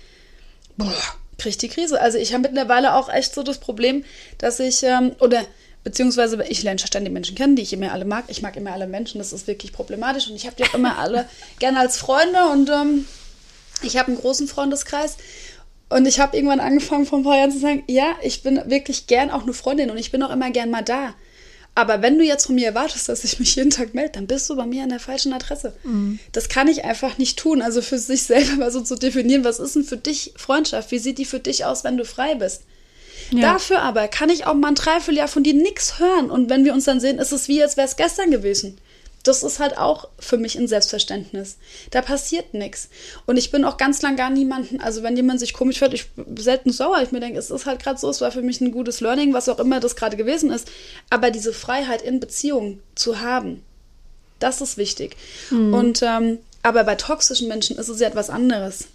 boah, 0.77 0.93
krieg 1.39 1.51
ich 1.51 1.59
die 1.59 1.69
Krise. 1.69 2.01
Also 2.01 2.19
ich 2.19 2.35
habe 2.35 2.43
mittlerweile 2.43 2.95
auch 2.95 3.09
echt 3.09 3.35
so 3.35 3.43
das 3.43 3.59
Problem, 3.59 4.05
dass 4.39 4.61
ich, 4.61 4.83
ähm, 4.83 5.13
oder 5.21 5.43
Beziehungsweise 5.83 6.43
ich 6.49 6.63
lerne 6.63 6.79
ständig 6.79 7.13
Menschen 7.13 7.35
kennen, 7.35 7.57
die 7.57 7.63
ich 7.63 7.73
immer 7.73 7.93
alle 7.93 8.05
mag. 8.05 8.25
Ich 8.29 8.43
mag 8.43 8.57
immer 8.57 8.73
alle 8.73 8.87
Menschen, 8.87 9.19
das 9.19 9.33
ist 9.33 9.47
wirklich 9.47 9.73
problematisch. 9.73 10.29
Und 10.29 10.37
ich 10.37 10.47
habe 10.47 10.57
die 10.57 10.65
auch 10.65 10.75
immer 10.75 10.99
alle 10.99 11.27
gerne 11.59 11.81
als 11.81 11.97
Freunde. 11.97 12.45
Und 12.53 12.69
ähm, 12.69 13.07
ich 13.83 13.97
habe 13.97 14.09
einen 14.09 14.21
großen 14.21 14.47
Freundeskreis. 14.47 15.17
Und 15.89 16.07
ich 16.07 16.21
habe 16.21 16.37
irgendwann 16.37 16.61
angefangen, 16.61 17.07
vor 17.07 17.19
ein 17.19 17.25
paar 17.25 17.37
Jahren 17.37 17.51
zu 17.51 17.59
sagen, 17.59 17.83
ja, 17.89 18.15
ich 18.23 18.43
bin 18.43 18.61
wirklich 18.67 19.07
gern 19.07 19.31
auch 19.31 19.43
eine 19.43 19.53
Freundin 19.53 19.91
und 19.91 19.97
ich 19.97 20.13
bin 20.13 20.23
auch 20.23 20.31
immer 20.31 20.51
gern 20.51 20.71
mal 20.71 20.85
da. 20.85 21.15
Aber 21.75 22.03
wenn 22.03 22.19
du 22.19 22.25
jetzt 22.25 22.47
von 22.47 22.57
mir 22.57 22.67
erwartest, 22.67 23.09
dass 23.09 23.25
ich 23.25 23.39
mich 23.39 23.57
jeden 23.57 23.71
Tag 23.71 23.95
melde, 23.95 24.13
dann 24.13 24.27
bist 24.27 24.51
du 24.51 24.57
bei 24.57 24.67
mir 24.67 24.83
an 24.83 24.89
der 24.89 25.01
falschen 25.01 25.33
Adresse. 25.33 25.73
Mhm. 25.83 26.19
Das 26.33 26.49
kann 26.49 26.69
ich 26.69 26.85
einfach 26.85 27.17
nicht 27.19 27.39
tun. 27.39 27.63
Also 27.63 27.81
für 27.81 27.99
sich 27.99 28.23
selber 28.25 28.57
mal 28.57 28.71
so 28.71 28.83
zu 28.83 28.97
definieren, 28.97 29.45
was 29.45 29.59
ist 29.59 29.77
denn 29.77 29.85
für 29.85 29.97
dich 29.97 30.35
Freundschaft? 30.37 30.91
Wie 30.91 30.99
sieht 30.99 31.19
die 31.19 31.25
für 31.25 31.41
dich 31.41 31.65
aus, 31.65 31.83
wenn 31.85 31.97
du 31.97 32.05
frei 32.05 32.35
bist? 32.35 32.63
Ja. 33.31 33.53
Dafür 33.53 33.83
aber 33.83 34.09
kann 34.09 34.31
ich 34.31 34.47
auch 34.47 34.55
mal 34.55 34.69
ein 34.69 34.75
Dreivierteljahr 34.75 35.29
von 35.29 35.43
dir 35.43 35.55
nichts 35.55 35.99
hören. 35.99 36.31
Und 36.31 36.51
wenn 36.51 36.65
wir 36.65 36.73
uns 36.73 36.85
dann 36.85 37.01
sehen, 37.01 37.19
ist 37.19 37.33
es 37.33 37.49
wie, 37.49 37.63
als 37.63 37.77
wäre 37.77 37.87
es 37.87 37.97
gestern 37.97 38.31
gewesen. 38.31 38.79
Das 39.23 39.43
ist 39.43 39.59
halt 39.59 39.77
auch 39.77 40.09
für 40.19 40.39
mich 40.39 40.57
ein 40.57 40.67
Selbstverständnis. 40.67 41.59
Da 41.91 42.01
passiert 42.01 42.55
nichts. 42.55 42.89
Und 43.27 43.37
ich 43.37 43.51
bin 43.51 43.65
auch 43.65 43.77
ganz 43.77 44.01
lang 44.01 44.17
gar 44.17 44.31
niemanden, 44.31 44.81
also 44.81 45.03
wenn 45.03 45.15
jemand 45.15 45.41
sich 45.41 45.53
komisch 45.53 45.83
hört, 45.83 45.93
ich 45.93 46.09
bin 46.13 46.39
selten 46.39 46.73
sauer. 46.73 47.03
Ich 47.03 47.13
mir 47.13 47.21
denke, 47.21 47.39
es 47.39 47.51
ist 47.51 47.67
halt 47.67 47.83
gerade 47.83 47.99
so, 47.99 48.09
es 48.09 48.23
war 48.23 48.33
für 48.33 48.41
mich 48.41 48.63
ein 48.63 48.73
gutes 48.73 49.01
Learning, 49.01 49.35
was 49.35 49.51
auch 49.51 49.59
immer 49.59 49.79
das 49.79 49.95
gerade 49.95 50.17
gewesen 50.17 50.51
ist. 50.51 50.71
Aber 51.11 51.31
diese 51.31 51.53
Freiheit 51.53 52.01
in 52.01 52.19
Beziehung 52.19 52.81
zu 52.95 53.21
haben, 53.21 53.63
das 54.39 54.63
ist 54.63 54.79
wichtig. 54.79 55.17
Mhm. 55.51 55.75
Und 55.75 56.03
ähm, 56.03 56.39
aber 56.63 56.85
bei 56.85 56.95
toxischen 56.95 57.49
Menschen 57.49 57.77
ist 57.77 57.89
es 57.89 58.01
ja 58.01 58.09
etwas 58.09 58.31
anderes. 58.31 58.87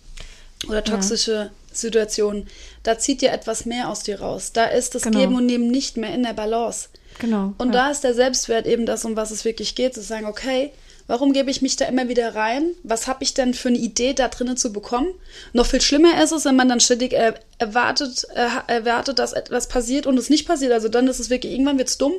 Oder 0.67 0.83
toxische 0.83 1.31
ja. 1.31 1.49
Situationen 1.77 2.47
da 2.83 2.97
zieht 2.99 3.21
dir 3.21 3.31
etwas 3.31 3.65
mehr 3.65 3.89
aus 3.89 4.03
dir 4.03 4.21
raus. 4.21 4.51
Da 4.53 4.65
ist 4.65 4.95
das 4.95 5.03
genau. 5.03 5.19
Geben 5.19 5.35
und 5.35 5.45
Nehmen 5.45 5.69
nicht 5.69 5.97
mehr 5.97 6.13
in 6.13 6.23
der 6.23 6.33
Balance. 6.33 6.89
Genau. 7.19 7.53
Und 7.57 7.73
ja. 7.73 7.85
da 7.85 7.91
ist 7.91 8.03
der 8.03 8.13
Selbstwert 8.13 8.67
eben 8.67 8.85
das, 8.85 9.05
um 9.05 9.15
was 9.15 9.31
es 9.31 9.43
wirklich 9.45 9.75
geht, 9.75 9.95
zu 9.95 10.01
sagen, 10.01 10.25
okay, 10.25 10.71
Warum 11.07 11.33
gebe 11.33 11.51
ich 11.51 11.61
mich 11.61 11.75
da 11.75 11.85
immer 11.85 12.09
wieder 12.09 12.33
rein? 12.33 12.71
Was 12.81 13.05
habe 13.05 13.23
ich 13.23 13.35
denn 13.35 13.53
für 13.53 13.67
eine 13.67 13.77
Idee 13.77 14.13
da 14.13 14.27
drinnen 14.27 14.57
zu 14.57 14.73
bekommen? 14.73 15.07
Noch 15.53 15.67
viel 15.67 15.81
schlimmer 15.81 16.21
ist 16.23 16.31
es, 16.31 16.45
wenn 16.45 16.55
man 16.55 16.67
dann 16.67 16.79
ständig 16.79 17.13
äh, 17.13 17.33
erwartet, 17.59 18.25
äh, 18.33 18.47
erwartet, 18.73 19.19
dass 19.19 19.33
etwas 19.33 19.67
passiert 19.67 20.07
und 20.07 20.17
es 20.17 20.31
nicht 20.31 20.47
passiert. 20.47 20.71
Also 20.71 20.89
dann 20.89 21.07
ist 21.07 21.19
es 21.19 21.29
wirklich, 21.29 21.53
irgendwann 21.53 21.77
wird 21.77 21.89
es 21.89 21.99
dumm, 21.99 22.13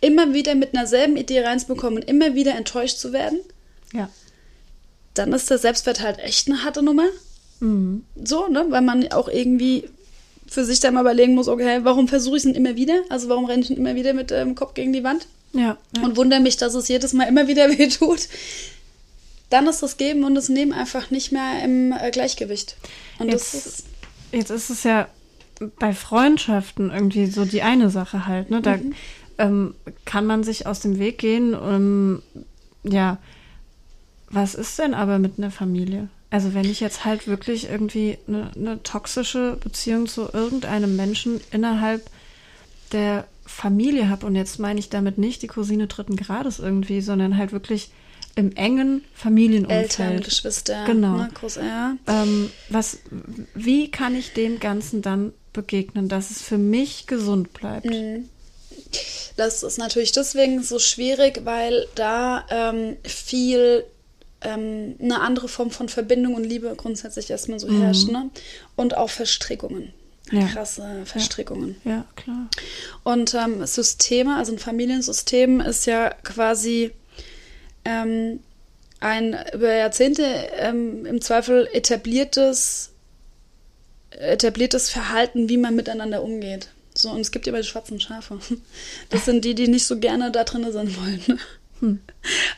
immer 0.00 0.34
wieder 0.34 0.54
mit 0.54 0.72
einer 0.72 0.86
selben 0.86 1.16
Idee 1.16 1.40
reinzubekommen 1.40 1.98
und 1.98 2.08
immer 2.08 2.36
wieder 2.36 2.54
enttäuscht 2.54 2.98
zu 2.98 3.12
werden. 3.12 3.40
Ja. 3.92 4.08
Dann 5.14 5.32
ist 5.32 5.50
der 5.50 5.58
Selbstwert 5.58 6.00
halt 6.00 6.20
echt 6.20 6.46
eine 6.46 6.62
harte 6.62 6.82
Nummer. 6.82 7.08
Mhm. 7.60 8.04
So, 8.24 8.48
ne? 8.48 8.66
Weil 8.68 8.82
man 8.82 9.10
auch 9.12 9.28
irgendwie 9.28 9.84
für 10.46 10.64
sich 10.64 10.80
dann 10.80 10.94
mal 10.94 11.00
überlegen 11.02 11.34
muss, 11.34 11.48
okay, 11.48 11.80
warum 11.82 12.08
versuche 12.08 12.36
ich 12.36 12.44
es 12.44 12.52
denn 12.52 12.54
immer 12.54 12.76
wieder? 12.76 13.00
Also 13.10 13.28
warum 13.28 13.44
renne 13.44 13.62
ich 13.62 13.68
denn 13.68 13.76
immer 13.76 13.94
wieder 13.94 14.14
mit 14.14 14.30
dem 14.30 14.48
ähm, 14.48 14.54
Kopf 14.54 14.74
gegen 14.74 14.92
die 14.92 15.04
Wand? 15.04 15.26
Ja. 15.52 15.76
ja. 15.96 16.02
und 16.02 16.16
wundere 16.16 16.40
mich, 16.40 16.56
dass 16.58 16.74
es 16.74 16.88
jedes 16.88 17.12
Mal 17.14 17.24
immer 17.24 17.48
wieder 17.48 17.68
weh 17.78 17.88
tut, 17.88 18.28
dann 19.50 19.66
ist 19.66 19.82
das 19.82 19.96
Geben 19.96 20.24
und 20.24 20.34
das 20.34 20.48
Nehmen 20.48 20.72
einfach 20.72 21.10
nicht 21.10 21.32
mehr 21.32 21.62
im 21.64 21.92
äh, 21.92 22.10
Gleichgewicht. 22.10 22.76
Und 23.18 23.28
Jetzt- 23.30 23.54
das 23.54 23.66
ist, 23.66 23.84
Jetzt 24.30 24.50
ist 24.50 24.68
es 24.70 24.84
ja 24.84 25.08
bei 25.78 25.92
Freundschaften 25.94 26.90
irgendwie 26.90 27.26
so 27.26 27.44
die 27.46 27.62
eine 27.62 27.88
Sache 27.90 28.26
halt, 28.26 28.50
ne? 28.50 28.60
Da 28.60 28.76
Mhm. 28.76 28.94
ähm, 29.38 29.74
kann 30.04 30.26
man 30.26 30.44
sich 30.44 30.66
aus 30.66 30.80
dem 30.80 30.98
Weg 30.98 31.16
gehen. 31.18 31.54
Ähm, 31.54 32.22
ja, 32.84 33.16
was 34.30 34.54
ist 34.54 34.78
denn 34.78 34.92
aber 34.94 35.18
mit 35.18 35.38
einer 35.38 35.50
Familie? 35.50 36.08
Also 36.30 36.52
wenn 36.52 36.66
ich 36.70 36.80
jetzt 36.80 37.04
halt 37.04 37.26
wirklich 37.26 37.70
irgendwie 37.70 38.18
eine, 38.26 38.50
eine 38.54 38.82
toxische 38.82 39.56
Beziehung 39.62 40.06
zu 40.06 40.28
irgendeinem 40.32 40.94
Menschen 40.94 41.40
innerhalb 41.50 42.10
der 42.92 43.26
Familie 43.46 44.10
habe 44.10 44.26
und 44.26 44.36
jetzt 44.36 44.58
meine 44.58 44.78
ich 44.78 44.90
damit 44.90 45.16
nicht 45.16 45.40
die 45.42 45.46
Cousine 45.46 45.86
dritten 45.86 46.16
Grades 46.16 46.58
irgendwie, 46.58 47.00
sondern 47.00 47.38
halt 47.38 47.52
wirklich 47.52 47.90
im 48.34 48.54
engen 48.54 49.04
Familienumfeld. 49.14 49.98
Eltern, 49.98 50.20
Geschwister, 50.20 50.84
Genau. 50.84 51.16
ne, 51.16 51.28
groß, 51.32 51.56
ja. 51.56 51.96
Ähm, 52.06 52.50
was, 52.68 52.98
wie 53.54 53.90
kann 53.90 54.14
ich 54.14 54.32
dem 54.32 54.60
Ganzen 54.60 55.02
dann 55.02 55.32
begegnen, 55.52 56.08
dass 56.08 56.30
es 56.30 56.42
für 56.42 56.58
mich 56.58 57.06
gesund 57.06 57.52
bleibt? 57.52 57.86
Mhm. 57.86 58.28
Das 59.36 59.62
ist 59.62 59.78
natürlich 59.78 60.12
deswegen 60.12 60.62
so 60.62 60.78
schwierig, 60.78 61.40
weil 61.44 61.86
da 61.94 62.44
ähm, 62.50 62.96
viel 63.02 63.84
ähm, 64.42 64.96
eine 65.00 65.20
andere 65.20 65.48
Form 65.48 65.70
von 65.70 65.88
Verbindung 65.88 66.34
und 66.34 66.44
Liebe 66.44 66.72
grundsätzlich 66.76 67.30
erstmal 67.30 67.58
so 67.58 67.68
herrscht, 67.70 68.08
ne? 68.08 68.30
Und 68.76 68.96
auch 68.96 69.10
Verstrickungen. 69.10 69.92
Ja. 70.30 70.46
Krasse 70.46 71.02
Verstrickungen. 71.06 71.76
Ja, 71.84 72.04
klar. 72.16 72.48
Und 73.02 73.34
ähm, 73.34 73.64
Systeme, 73.66 74.36
also 74.36 74.52
ein 74.52 74.58
Familiensystem 74.58 75.60
ist 75.60 75.86
ja 75.86 76.10
quasi 76.22 76.90
ähm, 77.84 78.40
ein 79.00 79.36
über 79.54 79.74
Jahrzehnte 79.74 80.24
ähm, 80.56 81.06
im 81.06 81.20
Zweifel 81.20 81.68
etabliertes, 81.72 82.90
etabliertes 84.10 84.90
Verhalten, 84.90 85.48
wie 85.48 85.56
man 85.56 85.74
miteinander 85.74 86.22
umgeht. 86.22 86.68
So, 86.94 87.10
und 87.10 87.20
es 87.20 87.30
gibt 87.30 87.46
ja 87.46 87.52
bei 87.52 87.58
den 87.58 87.64
schwarzen 87.64 88.00
Schafe. 88.00 88.38
Das 89.10 89.24
sind 89.24 89.44
die, 89.44 89.54
die 89.54 89.68
nicht 89.68 89.86
so 89.86 89.98
gerne 89.98 90.32
da 90.32 90.44
drin 90.44 90.70
sein 90.72 90.94
wollen. 90.96 91.40
Hm. 91.80 92.00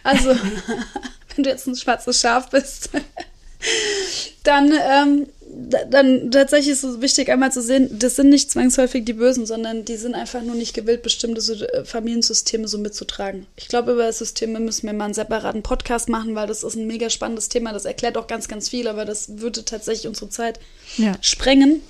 Also, 0.03 0.35
wenn 1.35 1.45
du 1.45 1.51
jetzt 1.51 1.67
ein 1.67 1.77
schwarzes 1.77 2.21
Schaf 2.21 2.51
bist, 2.51 2.91
dann, 4.45 4.73
ähm, 4.73 5.27
da- 5.53 5.85
dann 5.85 6.31
tatsächlich 6.31 6.71
ist 6.73 6.85
es 6.85 7.01
wichtig, 7.01 7.29
einmal 7.31 7.53
zu 7.53 7.61
sehen, 7.63 7.99
das 7.99 8.17
sind 8.17 8.31
nicht 8.31 8.51
zwangsläufig 8.51 9.05
die 9.05 9.13
Bösen, 9.13 9.47
sondern 9.47 9.85
die 9.85 9.97
sind 9.97 10.15
einfach 10.15 10.43
nur 10.43 10.55
nicht 10.55 10.75
gewillt, 10.75 11.03
bestimmte 11.03 11.41
so, 11.41 11.55
äh, 11.55 11.85
Familiensysteme 11.85 12.69
so 12.69 12.79
mitzutragen. 12.79 13.47
Ich 13.57 13.69
glaube, 13.69 13.93
über 13.93 14.11
Systeme 14.13 14.61
müssen 14.61 14.87
wir 14.87 14.93
mal 14.93 15.07
einen 15.07 15.15
separaten 15.15 15.63
Podcast 15.63 16.09
machen, 16.09 16.35
weil 16.35 16.47
das 16.47 16.63
ist 16.63 16.77
ein 16.77 16.87
mega 16.87 17.11
spannendes 17.11 17.49
Thema. 17.49 17.73
Das 17.73 17.85
erklärt 17.85 18.17
auch 18.17 18.27
ganz, 18.29 18.49
ganz 18.49 18.69
viel, 18.69 18.89
aber 18.89 19.05
das 19.05 19.39
würde 19.41 19.65
tatsächlich 19.65 20.07
unsere 20.07 20.31
Zeit 20.31 20.59
Ja. 20.97 21.13
sprengen. 21.21 21.83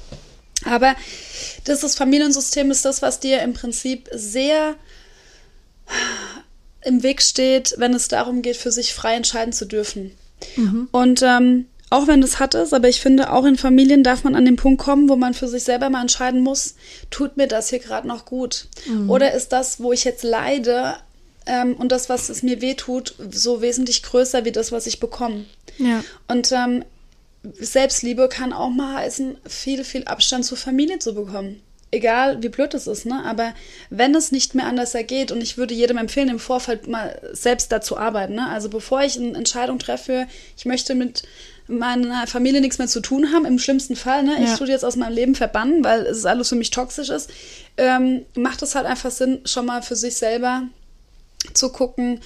Aber 0.67 0.95
dieses 1.67 1.95
Familiensystem 1.95 2.71
ist 2.71 2.85
das, 2.85 3.01
was 3.01 3.21
dir 3.21 3.41
im 3.43 3.55
Prinzip 3.55 4.09
sehr 4.13 4.75
im 6.83 7.03
Weg 7.03 7.23
steht, 7.23 7.75
wenn 7.79 7.95
es 7.95 8.09
darum 8.09 8.43
geht, 8.43 8.57
für 8.57 8.73
sich 8.73 8.95
frei 8.95 9.15
entscheiden 9.15 9.53
zu 9.53 9.67
dürfen. 9.67 10.13
Und 10.93 11.23
ähm, 11.23 11.67
auch 11.91 12.07
wenn 12.07 12.21
das 12.21 12.39
hart 12.39 12.55
ist, 12.55 12.73
aber 12.73 12.89
ich 12.89 13.01
finde, 13.01 13.33
auch 13.33 13.45
in 13.45 13.57
Familien 13.57 14.05
darf 14.05 14.23
man 14.23 14.37
an 14.37 14.45
den 14.45 14.57
Punkt 14.57 14.81
kommen, 14.81 15.09
wo 15.09 15.17
man 15.17 15.35
für 15.35 15.49
sich 15.49 15.65
selber 15.65 15.91
mal 15.91 16.03
entscheiden 16.03 16.41
muss, 16.41 16.77
tut 17.11 17.37
mir 17.37 17.49
das 17.49 17.69
hier 17.69 17.81
gerade 17.81 18.07
noch 18.07 18.25
gut? 18.25 18.69
Oder 19.09 19.35
ist 19.35 19.49
das, 19.49 19.81
wo 19.81 19.93
ich 19.93 20.05
jetzt 20.05 20.23
leide 20.23 20.95
ähm, 21.47 21.75
und 21.75 21.91
das, 21.91 22.09
was 22.09 22.29
es 22.29 22.43
mir 22.45 22.61
wehtut, 22.61 23.15
so 23.33 23.61
wesentlich 23.61 24.05
größer 24.05 24.45
wie 24.45 24.53
das, 24.53 24.71
was 24.71 24.87
ich 24.87 25.01
bekomme? 25.01 25.47
Ja. 25.79 26.05
Und 26.29 26.53
ähm, 26.53 26.85
Selbstliebe 27.59 28.29
kann 28.29 28.53
auch 28.53 28.71
mal 28.71 28.99
heißen, 28.99 29.39
viel, 29.47 29.83
viel 29.83 30.05
Abstand 30.05 30.45
zur 30.45 30.59
Familie 30.59 31.01
zu 31.01 31.15
bekommen. 31.15 31.61
Egal, 31.93 32.41
wie 32.43 32.49
blöd 32.49 32.73
es 32.75 32.87
ist, 32.87 33.05
ne? 33.05 33.25
Aber 33.25 33.53
wenn 33.91 34.15
es 34.15 34.31
nicht 34.31 34.55
mehr 34.55 34.67
anders 34.67 34.95
ergeht, 34.95 35.33
und 35.33 35.43
ich 35.43 35.57
würde 35.59 35.75
jedem 35.75 35.97
empfehlen, 35.97 36.29
im 36.29 36.39
Vorfeld 36.39 36.87
mal 36.87 37.21
selbst 37.33 37.73
dazu 37.73 37.97
arbeiten, 37.99 38.35
ne? 38.35 38.49
Also 38.49 38.69
bevor 38.69 39.03
ich 39.03 39.19
eine 39.19 39.37
Entscheidung 39.37 39.79
treffe, 39.81 40.29
ich 40.57 40.67
möchte 40.67 40.95
mit 40.95 41.25
meiner 41.67 42.27
Familie 42.27 42.61
nichts 42.61 42.79
mehr 42.79 42.87
zu 42.89 43.01
tun 43.01 43.33
haben, 43.33 43.45
im 43.45 43.59
schlimmsten 43.59 43.97
Fall, 43.97 44.23
ne? 44.23 44.37
Ich 44.43 44.51
Ja. 44.51 44.57
tue 44.57 44.67
die 44.67 44.73
jetzt 44.73 44.85
aus 44.85 44.95
meinem 44.97 45.15
Leben 45.15 45.35
verbannen, 45.35 45.83
weil 45.83 46.07
es 46.07 46.25
alles 46.27 46.49
für 46.49 46.55
mich 46.57 46.71
toxisch 46.71 47.09
ist, 47.11 47.31
ähm, 47.77 48.25
macht 48.35 48.63
es 48.63 48.75
halt 48.77 48.87
einfach 48.87 49.11
Sinn, 49.11 49.41
schon 49.45 49.67
mal 49.67 49.83
für 49.83 49.97
sich 49.97 50.15
selber 50.15 50.63
zu 51.55 51.73
gucken, 51.73 52.21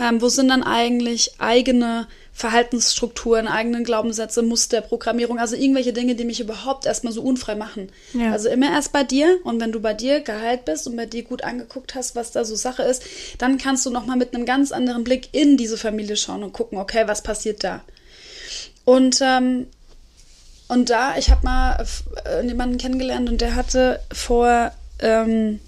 ähm, 0.00 0.22
wo 0.22 0.28
sind 0.28 0.48
dann 0.48 0.62
eigentlich 0.62 1.32
eigene 1.38 2.06
Verhaltensstrukturen, 2.32 3.46
eigene 3.46 3.82
Glaubenssätze, 3.82 4.42
Muster, 4.42 4.80
Programmierung, 4.80 5.38
also 5.38 5.56
irgendwelche 5.56 5.92
Dinge, 5.92 6.14
die 6.14 6.24
mich 6.24 6.40
überhaupt 6.40 6.86
erstmal 6.86 7.12
so 7.12 7.20
unfrei 7.20 7.54
machen. 7.54 7.90
Ja. 8.14 8.32
Also 8.32 8.48
immer 8.48 8.70
erst 8.70 8.92
bei 8.92 9.04
dir 9.04 9.38
und 9.44 9.60
wenn 9.60 9.72
du 9.72 9.80
bei 9.80 9.92
dir 9.92 10.20
geheilt 10.20 10.64
bist 10.64 10.86
und 10.86 10.96
bei 10.96 11.04
dir 11.04 11.22
gut 11.22 11.44
angeguckt 11.44 11.94
hast, 11.94 12.16
was 12.16 12.32
da 12.32 12.44
so 12.44 12.54
Sache 12.54 12.82
ist, 12.82 13.02
dann 13.38 13.58
kannst 13.58 13.84
du 13.84 13.90
nochmal 13.90 14.16
mit 14.16 14.34
einem 14.34 14.46
ganz 14.46 14.72
anderen 14.72 15.04
Blick 15.04 15.28
in 15.32 15.58
diese 15.58 15.76
Familie 15.76 16.16
schauen 16.16 16.42
und 16.42 16.54
gucken, 16.54 16.78
okay, 16.78 17.02
was 17.06 17.22
passiert 17.22 17.62
da? 17.62 17.82
Und 18.86 19.20
ähm, 19.20 19.66
und 20.68 20.88
da, 20.88 21.16
ich 21.18 21.30
habe 21.30 21.44
mal 21.44 21.84
äh, 22.24 22.46
jemanden 22.46 22.78
kennengelernt 22.78 23.28
und 23.28 23.40
der 23.40 23.56
hatte 23.56 24.00
vor, 24.12 24.70
ähm, 25.00 25.58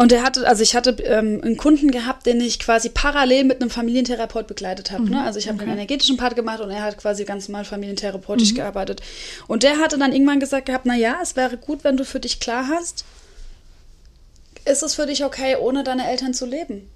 und 0.00 0.12
der 0.12 0.22
hatte, 0.22 0.48
also 0.48 0.62
ich 0.62 0.74
hatte 0.74 0.96
ähm, 1.02 1.42
einen 1.44 1.58
Kunden 1.58 1.90
gehabt, 1.90 2.24
den 2.24 2.40
ich 2.40 2.58
quasi 2.58 2.88
parallel 2.88 3.44
mit 3.44 3.60
einem 3.60 3.68
Familientherapeut 3.68 4.46
begleitet 4.46 4.92
habe. 4.92 5.04
Ne? 5.10 5.22
Also 5.22 5.38
ich 5.38 5.46
habe 5.46 5.58
den 5.58 5.68
energetischen 5.68 6.16
Part 6.16 6.36
gemacht 6.36 6.60
und 6.60 6.70
er 6.70 6.80
hat 6.80 6.96
quasi 6.96 7.26
ganz 7.26 7.48
normal 7.48 7.66
familientherapeutisch 7.66 8.54
gearbeitet. 8.54 9.02
Und 9.46 9.62
der 9.62 9.76
hatte 9.76 9.98
dann 9.98 10.14
irgendwann 10.14 10.40
gesagt 10.40 10.64
gehabt, 10.64 10.86
na 10.86 10.96
ja, 10.96 11.18
es 11.22 11.36
wäre 11.36 11.58
gut, 11.58 11.84
wenn 11.84 11.98
du 11.98 12.06
für 12.06 12.18
dich 12.18 12.40
klar 12.40 12.68
hast, 12.68 13.04
ist 14.64 14.82
es 14.82 14.94
für 14.94 15.04
dich 15.04 15.22
okay, 15.22 15.56
ohne 15.56 15.84
deine 15.84 16.08
Eltern 16.08 16.32
zu 16.32 16.46
leben? 16.46 16.88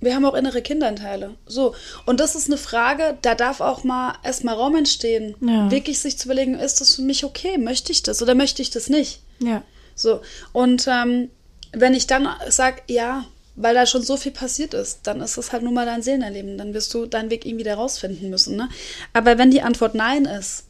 Wir 0.00 0.16
haben 0.16 0.24
auch 0.24 0.34
innere 0.34 0.62
Kindanteile. 0.62 1.36
So. 1.46 1.76
Und 2.06 2.18
das 2.18 2.34
ist 2.34 2.48
eine 2.48 2.56
Frage, 2.56 3.16
da 3.22 3.36
darf 3.36 3.60
auch 3.60 3.84
mal 3.84 4.16
erstmal 4.24 4.56
Raum 4.56 4.74
entstehen. 4.74 5.36
Ja. 5.40 5.70
Wirklich 5.70 6.00
sich 6.00 6.18
zu 6.18 6.26
überlegen, 6.26 6.58
ist 6.58 6.80
das 6.80 6.96
für 6.96 7.02
mich 7.02 7.24
okay? 7.24 7.56
Möchte 7.56 7.92
ich 7.92 8.02
das 8.02 8.20
oder 8.20 8.34
möchte 8.34 8.62
ich 8.62 8.70
das 8.70 8.88
nicht? 8.88 9.20
Ja. 9.38 9.62
So. 9.94 10.22
Und 10.52 10.88
ähm, 10.88 11.30
wenn 11.72 11.94
ich 11.94 12.06
dann 12.06 12.28
sage, 12.48 12.82
ja, 12.88 13.24
weil 13.56 13.74
da 13.74 13.86
schon 13.86 14.02
so 14.02 14.16
viel 14.16 14.32
passiert 14.32 14.72
ist, 14.72 15.00
dann 15.04 15.20
ist 15.20 15.36
das 15.36 15.52
halt 15.52 15.62
nur 15.62 15.72
mal 15.72 15.86
dein 15.86 16.02
Seelenerleben. 16.02 16.56
Dann 16.58 16.74
wirst 16.74 16.94
du 16.94 17.06
deinen 17.06 17.30
Weg 17.30 17.44
irgendwie 17.44 17.64
da 17.64 17.74
rausfinden 17.74 18.30
müssen. 18.30 18.56
Ne? 18.56 18.68
Aber 19.12 19.36
wenn 19.36 19.50
die 19.50 19.62
Antwort 19.62 19.94
Nein 19.94 20.26
ist, 20.26 20.64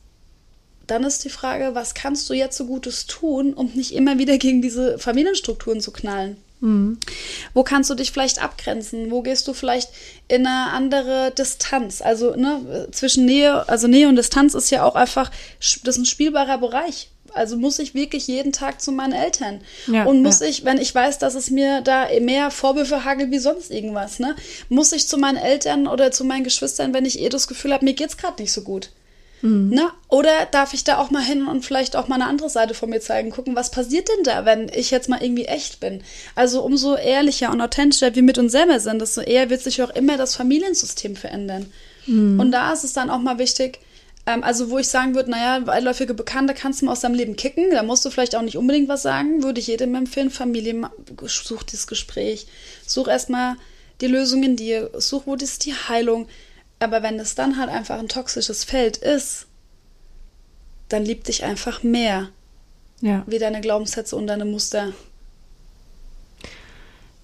dann 0.86 1.04
ist 1.04 1.22
die 1.24 1.30
Frage, 1.30 1.74
was 1.74 1.92
kannst 1.92 2.30
du 2.30 2.34
jetzt 2.34 2.56
so 2.56 2.64
Gutes 2.64 3.06
tun, 3.06 3.52
um 3.52 3.70
nicht 3.74 3.92
immer 3.92 4.18
wieder 4.18 4.38
gegen 4.38 4.62
diese 4.62 4.98
Familienstrukturen 4.98 5.82
zu 5.82 5.92
knallen? 5.92 6.38
Wo 7.54 7.62
kannst 7.62 7.90
du 7.90 7.94
dich 7.94 8.10
vielleicht 8.10 8.42
abgrenzen? 8.42 9.10
Wo 9.10 9.22
gehst 9.22 9.46
du 9.46 9.52
vielleicht 9.52 9.90
in 10.26 10.46
eine 10.46 10.72
andere 10.72 11.30
Distanz? 11.36 12.00
Also 12.00 12.34
ne, 12.34 12.88
zwischen 12.90 13.26
Nähe, 13.26 13.68
also 13.68 13.86
Nähe 13.86 14.08
und 14.08 14.16
Distanz 14.16 14.54
ist 14.54 14.70
ja 14.70 14.82
auch 14.82 14.96
einfach, 14.96 15.30
das 15.60 15.96
ist 15.96 15.98
ein 15.98 16.06
spielbarer 16.06 16.58
Bereich. 16.58 17.10
Also 17.38 17.56
muss 17.56 17.78
ich 17.78 17.94
wirklich 17.94 18.26
jeden 18.26 18.52
Tag 18.52 18.80
zu 18.80 18.92
meinen 18.92 19.12
Eltern. 19.12 19.60
Ja, 19.86 20.04
und 20.04 20.22
muss 20.22 20.40
ja. 20.40 20.46
ich, 20.46 20.64
wenn 20.64 20.78
ich 20.78 20.94
weiß, 20.94 21.18
dass 21.18 21.34
es 21.34 21.50
mir 21.50 21.80
da 21.80 22.08
mehr 22.20 22.50
Vorwürfe 22.50 23.04
hagelt 23.04 23.30
wie 23.30 23.38
sonst 23.38 23.70
irgendwas, 23.70 24.18
ne, 24.18 24.36
muss 24.68 24.92
ich 24.92 25.08
zu 25.08 25.16
meinen 25.16 25.38
Eltern 25.38 25.86
oder 25.86 26.10
zu 26.10 26.24
meinen 26.24 26.44
Geschwistern, 26.44 26.92
wenn 26.92 27.06
ich 27.06 27.20
eh 27.20 27.28
das 27.28 27.48
Gefühl 27.48 27.72
habe, 27.72 27.84
mir 27.84 27.94
geht's 27.94 28.16
gerade 28.16 28.42
nicht 28.42 28.52
so 28.52 28.62
gut. 28.62 28.90
Ne? 29.40 29.88
Oder 30.08 30.46
darf 30.50 30.74
ich 30.74 30.82
da 30.82 30.98
auch 30.98 31.10
mal 31.10 31.22
hin 31.22 31.46
und 31.46 31.64
vielleicht 31.64 31.94
auch 31.94 32.08
mal 32.08 32.16
eine 32.16 32.26
andere 32.26 32.50
Seite 32.50 32.74
von 32.74 32.90
mir 32.90 33.00
zeigen, 33.00 33.30
gucken, 33.30 33.54
was 33.54 33.70
passiert 33.70 34.08
denn 34.08 34.24
da, 34.24 34.44
wenn 34.44 34.68
ich 34.74 34.90
jetzt 34.90 35.08
mal 35.08 35.22
irgendwie 35.22 35.44
echt 35.44 35.78
bin? 35.78 36.02
Also 36.34 36.62
umso 36.62 36.96
ehrlicher 36.96 37.52
und 37.52 37.60
authentischer 37.60 38.16
wir 38.16 38.22
mit 38.24 38.38
uns 38.38 38.50
selber 38.50 38.80
sind, 38.80 39.00
desto 39.00 39.20
eher 39.20 39.48
wird 39.48 39.60
sich 39.60 39.80
auch 39.80 39.90
immer 39.90 40.16
das 40.16 40.34
Familiensystem 40.34 41.14
verändern. 41.14 41.72
Und 42.40 42.52
da 42.52 42.72
ist 42.72 42.84
es 42.84 42.94
dann 42.94 43.10
auch 43.10 43.18
mal 43.20 43.38
wichtig, 43.38 43.80
ähm, 44.28 44.44
also 44.44 44.68
wo 44.68 44.78
ich 44.78 44.88
sagen 44.88 45.14
würde, 45.14 45.30
naja, 45.30 45.60
beiläufige 45.60 46.12
Bekannte 46.12 46.52
kannst 46.52 46.82
du 46.82 46.84
mal 46.84 46.92
aus 46.92 47.00
deinem 47.00 47.14
Leben 47.14 47.34
kicken, 47.34 47.70
da 47.70 47.82
musst 47.82 48.04
du 48.04 48.10
vielleicht 48.10 48.36
auch 48.36 48.42
nicht 48.42 48.58
unbedingt 48.58 48.88
was 48.88 49.02
sagen, 49.02 49.42
würde 49.42 49.58
ich 49.58 49.68
jedem 49.68 49.94
empfehlen, 49.94 50.30
Familie, 50.30 50.90
such 51.26 51.62
dieses 51.62 51.86
Gespräch, 51.86 52.46
such 52.86 53.08
erstmal 53.08 53.56
die 54.02 54.06
Lösung 54.06 54.42
in 54.42 54.54
dir, 54.56 54.90
such, 54.98 55.22
wo 55.24 55.34
ist 55.34 55.64
die 55.64 55.72
Heilung. 55.72 56.28
Aber 56.78 57.02
wenn 57.02 57.18
es 57.18 57.34
dann 57.34 57.58
halt 57.58 57.70
einfach 57.70 57.98
ein 57.98 58.08
toxisches 58.08 58.64
Feld 58.64 58.98
ist, 58.98 59.46
dann 60.90 61.04
liebt 61.04 61.26
dich 61.28 61.42
einfach 61.44 61.82
mehr. 61.82 62.28
Ja. 63.00 63.24
Wie 63.26 63.38
deine 63.38 63.60
Glaubenssätze 63.60 64.14
und 64.14 64.26
deine 64.26 64.44
Muster. 64.44 64.92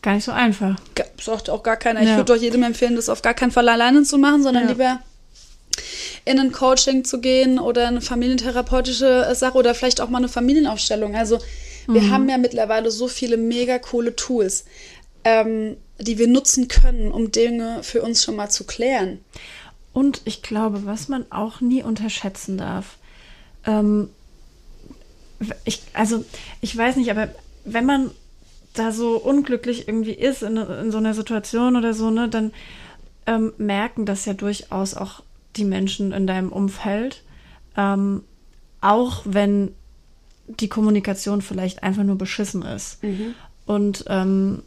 Gar 0.03 0.15
nicht 0.15 0.25
so 0.25 0.33
einfach. 0.33 0.77
Sagt 1.21 1.51
auch 1.51 1.63
gar 1.63 1.77
keiner. 1.77 2.03
Ja. 2.03 2.11
Ich 2.11 2.17
würde 2.17 2.35
doch 2.35 2.41
jedem 2.41 2.63
empfehlen, 2.63 2.97
das 2.97 3.09
auf 3.09 3.23
gar 3.23 3.35
keinen 3.35 3.51
Fall 3.51 3.69
alleine 3.69 4.03
zu 4.05 4.19
machen, 4.19 4.43
sondern 4.43 4.65
ja. 4.65 4.71
lieber 4.71 5.01
in 6.25 6.39
ein 6.39 6.53
Coaching 6.53 7.05
zu 7.05 7.21
gehen 7.21 7.59
oder 7.59 7.89
eine 7.89 8.01
familientherapeutische 8.01 9.35
Sache 9.35 9.59
oder 9.59 9.75
vielleicht 9.75 10.01
auch 10.01 10.09
mal 10.09 10.19
eine 10.19 10.29
Familienaufstellung. 10.29 11.15
Also 11.15 11.39
wir 11.87 12.03
mhm. 12.03 12.11
haben 12.11 12.29
ja 12.29 12.39
mittlerweile 12.39 12.91
so 12.91 13.09
viele 13.09 13.37
mega 13.37 13.79
coole 13.79 14.17
Tools, 14.17 14.65
ähm, 15.25 15.77
die 15.99 16.19
wir 16.19 16.29
nutzen 16.29 16.69
können, 16.69 17.13
um 17.13 17.31
Dinge 17.31 17.83
für 17.83 18.03
uns 18.03 18.25
schon 18.25 18.37
mal 18.37 18.49
zu 18.49 18.65
klären. 18.65 19.19
Und 19.93 20.23
ich 20.25 20.43
glaube, 20.43 20.87
was 20.87 21.09
man 21.09 21.31
auch 21.31 21.61
nie 21.61 21.83
unterschätzen 21.83 22.59
darf, 22.59 22.97
ähm, 23.67 24.09
ich, 25.65 25.83
also 25.93 26.25
ich 26.61 26.77
weiß 26.77 26.97
nicht, 26.97 27.11
aber 27.11 27.29
wenn 27.65 27.85
man 27.85 28.11
da 28.73 28.93
so 28.93 29.17
unglücklich 29.17 29.87
irgendwie 29.87 30.15
ist 30.15 30.43
in, 30.43 30.57
in 30.57 30.91
so 30.91 30.99
einer 30.99 31.15
Situation 31.15 31.77
oder 31.77 31.95
so, 31.95 32.11
ne, 32.11 32.29
dann 32.29 32.53
ähm, 33.27 33.53
merken 33.57 34.07
das 34.07 34.25
ja 34.25 34.35
durchaus 34.35 34.95
auch 34.95 35.23
die 35.57 35.65
Menschen 35.65 36.13
in 36.13 36.27
deinem 36.27 36.53
Umfeld. 36.53 37.23
Ähm, 37.77 38.23
auch 38.81 39.23
wenn 39.25 39.75
die 40.47 40.69
Kommunikation 40.69 41.41
vielleicht 41.41 41.83
einfach 41.83 42.05
nur 42.05 42.19
beschissen 42.19 42.63
ist. 42.63 43.03
Mhm. 43.03 43.35
Und 43.67 44.05
ähm, 44.09 44.63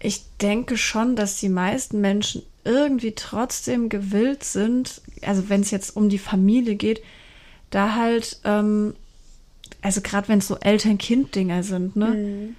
ich 0.00 0.22
denke 0.40 0.76
schon, 0.76 1.16
dass 1.16 1.40
die 1.40 1.48
meisten 1.48 2.00
Menschen 2.00 2.42
irgendwie 2.62 3.12
trotzdem 3.12 3.88
gewillt 3.88 4.44
sind, 4.44 5.00
also 5.22 5.48
wenn 5.48 5.62
es 5.62 5.70
jetzt 5.70 5.96
um 5.96 6.10
die 6.10 6.18
Familie 6.18 6.76
geht, 6.76 7.02
da 7.70 7.94
halt, 7.94 8.40
ähm, 8.44 8.94
also 9.80 10.02
gerade 10.02 10.28
wenn 10.28 10.40
es 10.40 10.46
so 10.46 10.56
Eltern-Kind-Dinger 10.56 11.62
sind, 11.62 11.96
ne, 11.96 12.06
mhm. 12.06 12.56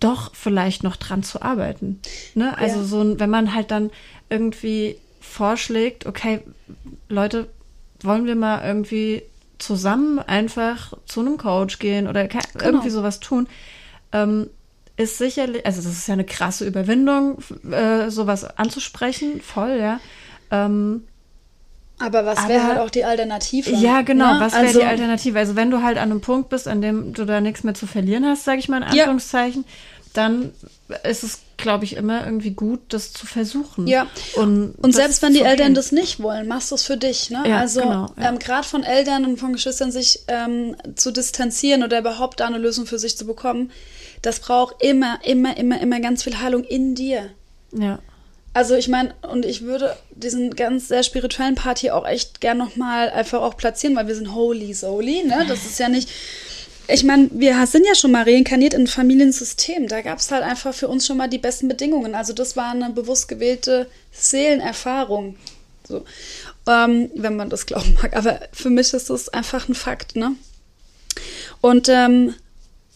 doch 0.00 0.34
vielleicht 0.34 0.82
noch 0.82 0.96
dran 0.96 1.22
zu 1.22 1.42
arbeiten. 1.42 2.00
Ne? 2.34 2.56
Also 2.56 2.78
ja. 2.78 2.84
so, 2.84 3.20
wenn 3.20 3.30
man 3.30 3.54
halt 3.54 3.70
dann 3.70 3.90
irgendwie 4.30 4.96
vorschlägt, 5.22 6.06
okay, 6.06 6.40
Leute, 7.08 7.48
wollen 8.02 8.26
wir 8.26 8.36
mal 8.36 8.66
irgendwie 8.66 9.22
zusammen 9.58 10.18
einfach 10.18 10.92
zu 11.06 11.20
einem 11.20 11.38
Coach 11.38 11.78
gehen 11.78 12.08
oder 12.08 12.26
genau. 12.26 12.42
irgendwie 12.60 12.90
sowas 12.90 13.20
tun, 13.20 13.48
ähm, 14.12 14.50
ist 14.96 15.18
sicherlich, 15.18 15.64
also 15.64 15.80
das 15.80 15.92
ist 15.92 16.08
ja 16.08 16.14
eine 16.14 16.24
krasse 16.24 16.66
Überwindung, 16.66 17.38
äh, 17.70 18.10
sowas 18.10 18.44
anzusprechen, 18.44 19.40
voll, 19.40 19.78
ja. 19.80 20.00
Ähm, 20.50 21.04
aber 21.98 22.26
was 22.26 22.48
wäre 22.48 22.64
halt 22.64 22.78
auch 22.78 22.90
die 22.90 23.04
Alternative? 23.04 23.70
Ja, 23.70 24.02
genau, 24.02 24.34
ne? 24.34 24.40
was 24.40 24.54
wäre 24.54 24.66
also, 24.66 24.80
die 24.80 24.86
Alternative? 24.86 25.38
Also 25.38 25.54
wenn 25.54 25.70
du 25.70 25.82
halt 25.82 25.98
an 25.98 26.10
einem 26.10 26.20
Punkt 26.20 26.48
bist, 26.48 26.66
an 26.66 26.82
dem 26.82 27.12
du 27.12 27.24
da 27.24 27.40
nichts 27.40 27.62
mehr 27.62 27.74
zu 27.74 27.86
verlieren 27.86 28.26
hast, 28.26 28.44
sage 28.44 28.58
ich 28.58 28.68
mal 28.68 28.78
in 28.78 28.82
Anführungszeichen, 28.82 29.64
ja. 29.64 29.70
Dann 30.12 30.52
ist 31.04 31.22
es, 31.22 31.38
glaube 31.56 31.84
ich, 31.84 31.96
immer 31.96 32.24
irgendwie 32.24 32.50
gut, 32.50 32.80
das 32.88 33.12
zu 33.12 33.26
versuchen. 33.26 33.86
Ja. 33.86 34.06
Und, 34.34 34.74
und 34.80 34.94
selbst 34.94 35.22
wenn 35.22 35.32
die 35.32 35.40
Eltern 35.40 35.68
gehen. 35.68 35.74
das 35.74 35.92
nicht 35.92 36.20
wollen, 36.20 36.48
machst 36.48 36.70
du 36.70 36.74
es 36.74 36.84
für 36.84 36.96
dich. 36.96 37.30
Ne? 37.30 37.42
Ja, 37.46 37.58
also 37.58 37.80
genau, 37.80 38.12
ja. 38.18 38.28
ähm, 38.28 38.38
gerade 38.38 38.66
von 38.66 38.82
Eltern 38.82 39.24
und 39.24 39.38
von 39.38 39.52
Geschwistern 39.52 39.90
sich 39.90 40.20
ähm, 40.28 40.76
zu 40.96 41.10
distanzieren 41.12 41.82
oder 41.82 41.98
überhaupt 41.98 42.40
da 42.40 42.46
eine 42.46 42.58
Lösung 42.58 42.86
für 42.86 42.98
sich 42.98 43.16
zu 43.16 43.26
bekommen, 43.26 43.70
das 44.20 44.40
braucht 44.40 44.82
immer, 44.82 45.18
immer, 45.24 45.56
immer, 45.56 45.80
immer 45.80 46.00
ganz 46.00 46.22
viel 46.22 46.38
Heilung 46.40 46.64
in 46.64 46.94
dir. 46.94 47.30
Ja. 47.72 47.98
Also 48.54 48.74
ich 48.74 48.88
meine, 48.88 49.14
und 49.22 49.46
ich 49.46 49.62
würde 49.62 49.96
diesen 50.10 50.54
ganz 50.54 50.88
sehr 50.88 51.02
spirituellen 51.02 51.54
Part 51.54 51.78
hier 51.78 51.96
auch 51.96 52.06
echt 52.06 52.40
gern 52.40 52.58
nochmal 52.58 53.08
einfach 53.08 53.40
auch 53.40 53.56
platzieren, 53.56 53.96
weil 53.96 54.08
wir 54.08 54.14
sind 54.14 54.34
holy 54.34 54.74
solely, 54.74 55.24
ne? 55.24 55.46
Das 55.48 55.64
ist 55.64 55.78
ja 55.78 55.88
nicht 55.88 56.10
ich 56.92 57.04
meine, 57.04 57.28
wir 57.32 57.66
sind 57.66 57.86
ja 57.86 57.94
schon 57.94 58.12
mal 58.12 58.24
reinkarniert 58.24 58.74
in 58.74 58.82
ein 58.82 58.86
Familiensystem. 58.86 59.88
Da 59.88 60.00
gab 60.00 60.18
es 60.18 60.30
halt 60.30 60.42
einfach 60.42 60.74
für 60.74 60.88
uns 60.88 61.06
schon 61.06 61.16
mal 61.16 61.28
die 61.28 61.38
besten 61.38 61.68
Bedingungen. 61.68 62.14
Also 62.14 62.32
das 62.32 62.56
war 62.56 62.70
eine 62.70 62.90
bewusst 62.90 63.28
gewählte 63.28 63.88
Seelenerfahrung. 64.12 65.36
So. 65.86 66.04
Ähm, 66.66 67.10
wenn 67.14 67.36
man 67.36 67.50
das 67.50 67.66
glauben 67.66 67.94
mag. 68.00 68.16
Aber 68.16 68.40
für 68.52 68.70
mich 68.70 68.92
ist 68.92 69.10
das 69.10 69.28
einfach 69.28 69.68
ein 69.68 69.74
Fakt, 69.74 70.16
ne? 70.16 70.36
Und 71.60 71.88
ähm, 71.88 72.34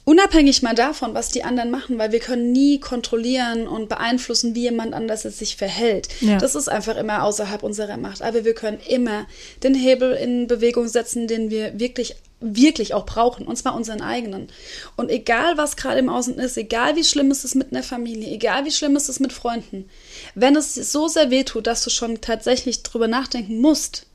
unabhängig 0.07 0.63
mal 0.63 0.75
davon, 0.75 1.15
was 1.15 1.31
die 1.31 1.43
anderen 1.43 1.71
machen, 1.71 1.99
weil 1.99 2.13
wir 2.13 2.21
können 2.21 2.53
nie 2.53 2.79
kontrollieren 2.79 3.67
und 3.67 3.89
beeinflussen, 3.89 4.55
wie 4.55 4.63
jemand 4.63 4.95
anders 4.95 5.23
sich 5.23 5.57
verhält. 5.57 6.09
Ja. 6.21 6.39
Das 6.39 6.55
ist 6.55 6.69
einfach 6.69 6.97
immer 6.97 7.25
außerhalb 7.25 7.63
unserer 7.65 7.97
Macht. 7.97 8.23
Aber 8.23 8.45
wir 8.45 8.55
können 8.55 8.79
immer 8.89 9.27
den 9.65 9.75
Hebel 9.75 10.13
in 10.13 10.47
Bewegung 10.47 10.87
setzen, 10.87 11.27
den 11.27 11.51
wir 11.51 11.79
wirklich 11.79 12.17
wirklich 12.39 12.93
auch 12.93 13.07
brauchen, 13.07 13.47
und 13.47 13.57
zwar 13.57 13.75
unseren 13.75 14.03
eigenen. 14.03 14.49
Und 14.95 15.11
egal, 15.11 15.57
was 15.57 15.77
gerade 15.77 15.99
im 15.99 16.11
Außen 16.11 16.39
ist, 16.39 16.59
egal 16.59 16.95
wie 16.95 17.03
schlimm 17.03 17.31
ist 17.31 17.45
es 17.45 17.55
mit 17.55 17.73
einer 17.73 17.83
Familie, 17.83 18.31
egal 18.31 18.67
wie 18.67 18.71
schlimm 18.71 18.95
ist 18.95 19.09
es 19.09 19.21
mit 19.21 19.33
Freunden, 19.33 19.89
wenn 20.35 20.55
es 20.55 20.75
so 20.75 21.09
sehr 21.09 21.31
wehtut, 21.31 21.67
dass 21.67 21.83
du 21.83 21.89
schon 21.89 22.21
tatsächlich 22.21 22.83
drüber 22.83 23.09
nachdenken 23.09 23.59
musst, 23.59 24.06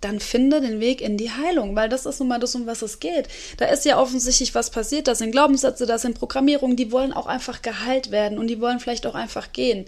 dann 0.00 0.20
finde 0.20 0.60
den 0.60 0.80
Weg 0.80 1.00
in 1.00 1.16
die 1.16 1.30
Heilung, 1.30 1.74
weil 1.74 1.88
das 1.88 2.06
ist 2.06 2.20
nun 2.20 2.28
mal 2.28 2.38
das, 2.38 2.54
um 2.54 2.66
was 2.66 2.82
es 2.82 3.00
geht. 3.00 3.28
Da 3.56 3.66
ist 3.66 3.84
ja 3.84 3.98
offensichtlich 3.98 4.54
was 4.54 4.70
passiert, 4.70 5.08
das 5.08 5.18
sind 5.18 5.32
Glaubenssätze, 5.32 5.86
das 5.86 6.02
sind 6.02 6.18
Programmierungen, 6.18 6.76
die 6.76 6.92
wollen 6.92 7.12
auch 7.12 7.26
einfach 7.26 7.62
geheilt 7.62 8.10
werden 8.10 8.38
und 8.38 8.48
die 8.48 8.60
wollen 8.60 8.78
vielleicht 8.78 9.06
auch 9.06 9.14
einfach 9.14 9.52
gehen. 9.52 9.86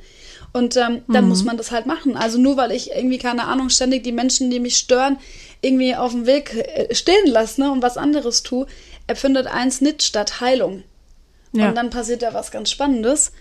Und 0.53 0.77
ähm, 0.77 1.03
dann 1.09 1.25
mhm. 1.25 1.29
muss 1.29 1.45
man 1.45 1.59
das 1.59 1.71
halt 1.71 1.87
machen. 1.87 2.17
Also 2.17 2.39
nur 2.39 2.57
weil 2.57 2.73
ich 2.73 2.93
irgendwie, 2.93 3.19
keine 3.19 3.45
Ahnung, 3.45 3.69
ständig 3.69 4.03
die 4.03 4.13
Menschen, 4.13 4.51
die 4.51 4.61
mich 4.61 4.77
stören, 4.79 5.19
irgendwie 5.61 5.95
auf 5.95 6.13
dem 6.13 6.27
Weg 6.27 6.55
äh, 6.55 6.95
stehen 6.95 7.27
lasse 7.27 7.61
ne, 7.61 7.71
und 7.71 7.83
was 7.83 7.99
anderes 7.99 8.43
tue, 8.43 8.67
erfindet 9.07 9.47
eins 9.47 9.81
nicht 9.81 10.03
statt 10.03 10.41
Heilung. 10.41 10.85
Ja. 11.53 11.69
Und 11.69 11.75
dann 11.75 11.91
passiert 11.91 12.23
da 12.23 12.33
was 12.33 12.51
ganz 12.51 12.71
Spannendes. 12.71 13.33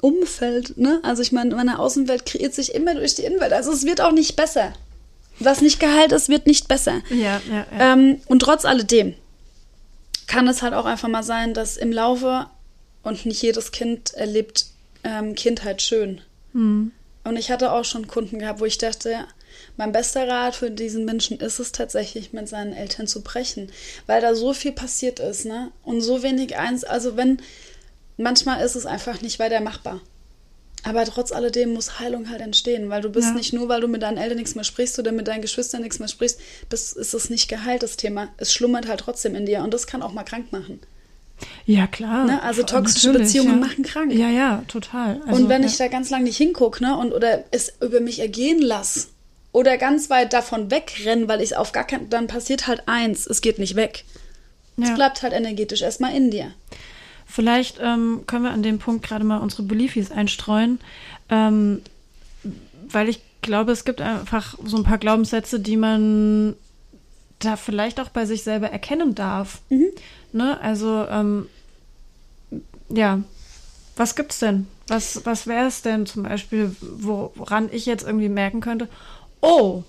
Umfeld, 0.00 0.76
ne? 0.78 0.98
Also 1.04 1.22
ich 1.22 1.30
meine, 1.30 1.54
meine 1.54 1.78
Außenwelt 1.78 2.26
kreiert 2.26 2.54
sich 2.54 2.74
immer 2.74 2.96
durch 2.96 3.14
die 3.14 3.22
Innenwelt. 3.22 3.52
Also 3.52 3.70
es 3.70 3.86
wird 3.86 4.00
auch 4.00 4.10
nicht 4.10 4.34
besser. 4.34 4.72
Was 5.44 5.60
nicht 5.60 5.80
geheilt 5.80 6.12
ist, 6.12 6.28
wird 6.28 6.46
nicht 6.46 6.68
besser. 6.68 7.02
Ja, 7.10 7.40
ja, 7.50 7.66
ja. 7.76 7.92
Ähm, 7.92 8.20
und 8.26 8.40
trotz 8.40 8.64
alledem 8.64 9.14
kann 10.26 10.48
es 10.48 10.62
halt 10.62 10.74
auch 10.74 10.86
einfach 10.86 11.08
mal 11.08 11.22
sein, 11.22 11.54
dass 11.54 11.76
im 11.76 11.92
Laufe 11.92 12.46
und 13.02 13.26
nicht 13.26 13.42
jedes 13.42 13.72
Kind 13.72 14.14
erlebt 14.14 14.66
ähm, 15.04 15.34
Kindheit 15.34 15.82
schön. 15.82 16.20
Mhm. 16.52 16.92
Und 17.24 17.36
ich 17.36 17.50
hatte 17.50 17.72
auch 17.72 17.84
schon 17.84 18.06
Kunden 18.06 18.38
gehabt, 18.38 18.60
wo 18.60 18.64
ich 18.64 18.78
dachte, 18.78 19.26
mein 19.76 19.92
bester 19.92 20.26
Rat 20.26 20.56
für 20.56 20.70
diesen 20.70 21.04
Menschen 21.04 21.38
ist 21.38 21.58
es 21.58 21.72
tatsächlich, 21.72 22.32
mit 22.32 22.48
seinen 22.48 22.72
Eltern 22.72 23.06
zu 23.06 23.22
brechen, 23.22 23.70
weil 24.06 24.20
da 24.20 24.34
so 24.34 24.52
viel 24.54 24.72
passiert 24.72 25.20
ist, 25.20 25.44
ne? 25.44 25.70
Und 25.82 26.00
so 26.00 26.22
wenig 26.22 26.56
eins, 26.56 26.84
also 26.84 27.16
wenn, 27.16 27.38
manchmal 28.16 28.64
ist 28.64 28.74
es 28.74 28.86
einfach 28.86 29.20
nicht 29.20 29.38
weiter 29.38 29.60
machbar. 29.60 30.00
Aber 30.84 31.04
trotz 31.04 31.30
alledem 31.30 31.72
muss 31.72 32.00
Heilung 32.00 32.28
halt 32.28 32.40
entstehen, 32.40 32.90
weil 32.90 33.02
du 33.02 33.08
bist 33.08 33.28
ja. 33.28 33.34
nicht 33.34 33.52
nur, 33.52 33.68
weil 33.68 33.80
du 33.80 33.88
mit 33.88 34.02
deinen 34.02 34.18
Eltern 34.18 34.38
nichts 34.38 34.54
mehr 34.54 34.64
sprichst 34.64 34.98
oder 34.98 35.12
mit 35.12 35.28
deinen 35.28 35.42
Geschwistern 35.42 35.82
nichts 35.82 36.00
mehr 36.00 36.08
sprichst, 36.08 36.40
bist, 36.68 36.96
ist 36.96 37.14
es 37.14 37.30
nicht 37.30 37.48
geheilt, 37.48 37.82
das 37.82 37.96
Thema. 37.96 38.28
Es 38.36 38.52
schlummert 38.52 38.88
halt 38.88 39.00
trotzdem 39.00 39.34
in 39.36 39.46
dir 39.46 39.62
und 39.62 39.72
das 39.72 39.86
kann 39.86 40.02
auch 40.02 40.12
mal 40.12 40.24
krank 40.24 40.50
machen. 40.50 40.80
Ja, 41.66 41.86
klar. 41.86 42.24
Ne? 42.26 42.42
Also 42.42 42.62
toxische 42.62 43.12
Beziehungen 43.12 43.60
ja. 43.60 43.66
machen 43.66 43.84
krank. 43.84 44.12
Ja, 44.12 44.28
ja, 44.28 44.64
total. 44.68 45.20
Also, 45.26 45.42
und 45.42 45.48
wenn 45.48 45.62
ja. 45.62 45.68
ich 45.68 45.76
da 45.76 45.88
ganz 45.88 46.10
lange 46.10 46.24
nicht 46.24 46.36
hingucke, 46.36 46.82
ne, 46.82 46.96
und 46.96 47.12
oder 47.12 47.44
es 47.50 47.72
über 47.80 48.00
mich 48.00 48.18
ergehen 48.18 48.60
lasse, 48.60 49.08
oder 49.52 49.76
ganz 49.76 50.08
weit 50.08 50.32
davon 50.32 50.70
wegrennen, 50.70 51.28
weil 51.28 51.42
ich 51.42 51.56
auf 51.56 51.72
gar 51.72 51.86
keinen, 51.86 52.08
dann 52.08 52.26
passiert 52.26 52.66
halt 52.66 52.82
eins, 52.86 53.26
es 53.26 53.40
geht 53.40 53.58
nicht 53.58 53.76
weg. 53.76 54.04
Es 54.80 54.94
bleibt 54.94 55.22
halt 55.22 55.34
energetisch 55.34 55.82
erstmal 55.82 56.16
in 56.16 56.30
dir. 56.30 56.52
Vielleicht 57.32 57.78
ähm, 57.80 58.24
können 58.26 58.44
wir 58.44 58.50
an 58.50 58.62
dem 58.62 58.78
Punkt 58.78 59.06
gerade 59.06 59.24
mal 59.24 59.38
unsere 59.38 59.62
Beliefs 59.62 60.10
einstreuen, 60.10 60.80
ähm, 61.30 61.80
weil 62.90 63.08
ich 63.08 63.22
glaube, 63.40 63.72
es 63.72 63.86
gibt 63.86 64.02
einfach 64.02 64.58
so 64.62 64.76
ein 64.76 64.82
paar 64.82 64.98
Glaubenssätze, 64.98 65.58
die 65.58 65.78
man 65.78 66.54
da 67.38 67.56
vielleicht 67.56 68.00
auch 68.00 68.10
bei 68.10 68.26
sich 68.26 68.42
selber 68.42 68.68
erkennen 68.68 69.14
darf. 69.14 69.62
Mhm. 69.70 69.86
Ne? 70.32 70.60
Also, 70.60 71.06
ähm, 71.08 71.48
ja, 72.90 73.22
was 73.96 74.14
gibt's 74.14 74.38
denn? 74.38 74.66
Was, 74.88 75.24
was 75.24 75.46
wäre 75.46 75.68
es 75.68 75.80
denn 75.80 76.04
zum 76.04 76.24
Beispiel, 76.24 76.76
woran 76.80 77.70
ich 77.72 77.86
jetzt 77.86 78.04
irgendwie 78.06 78.28
merken 78.28 78.60
könnte, 78.60 78.88
oh, 79.40 79.84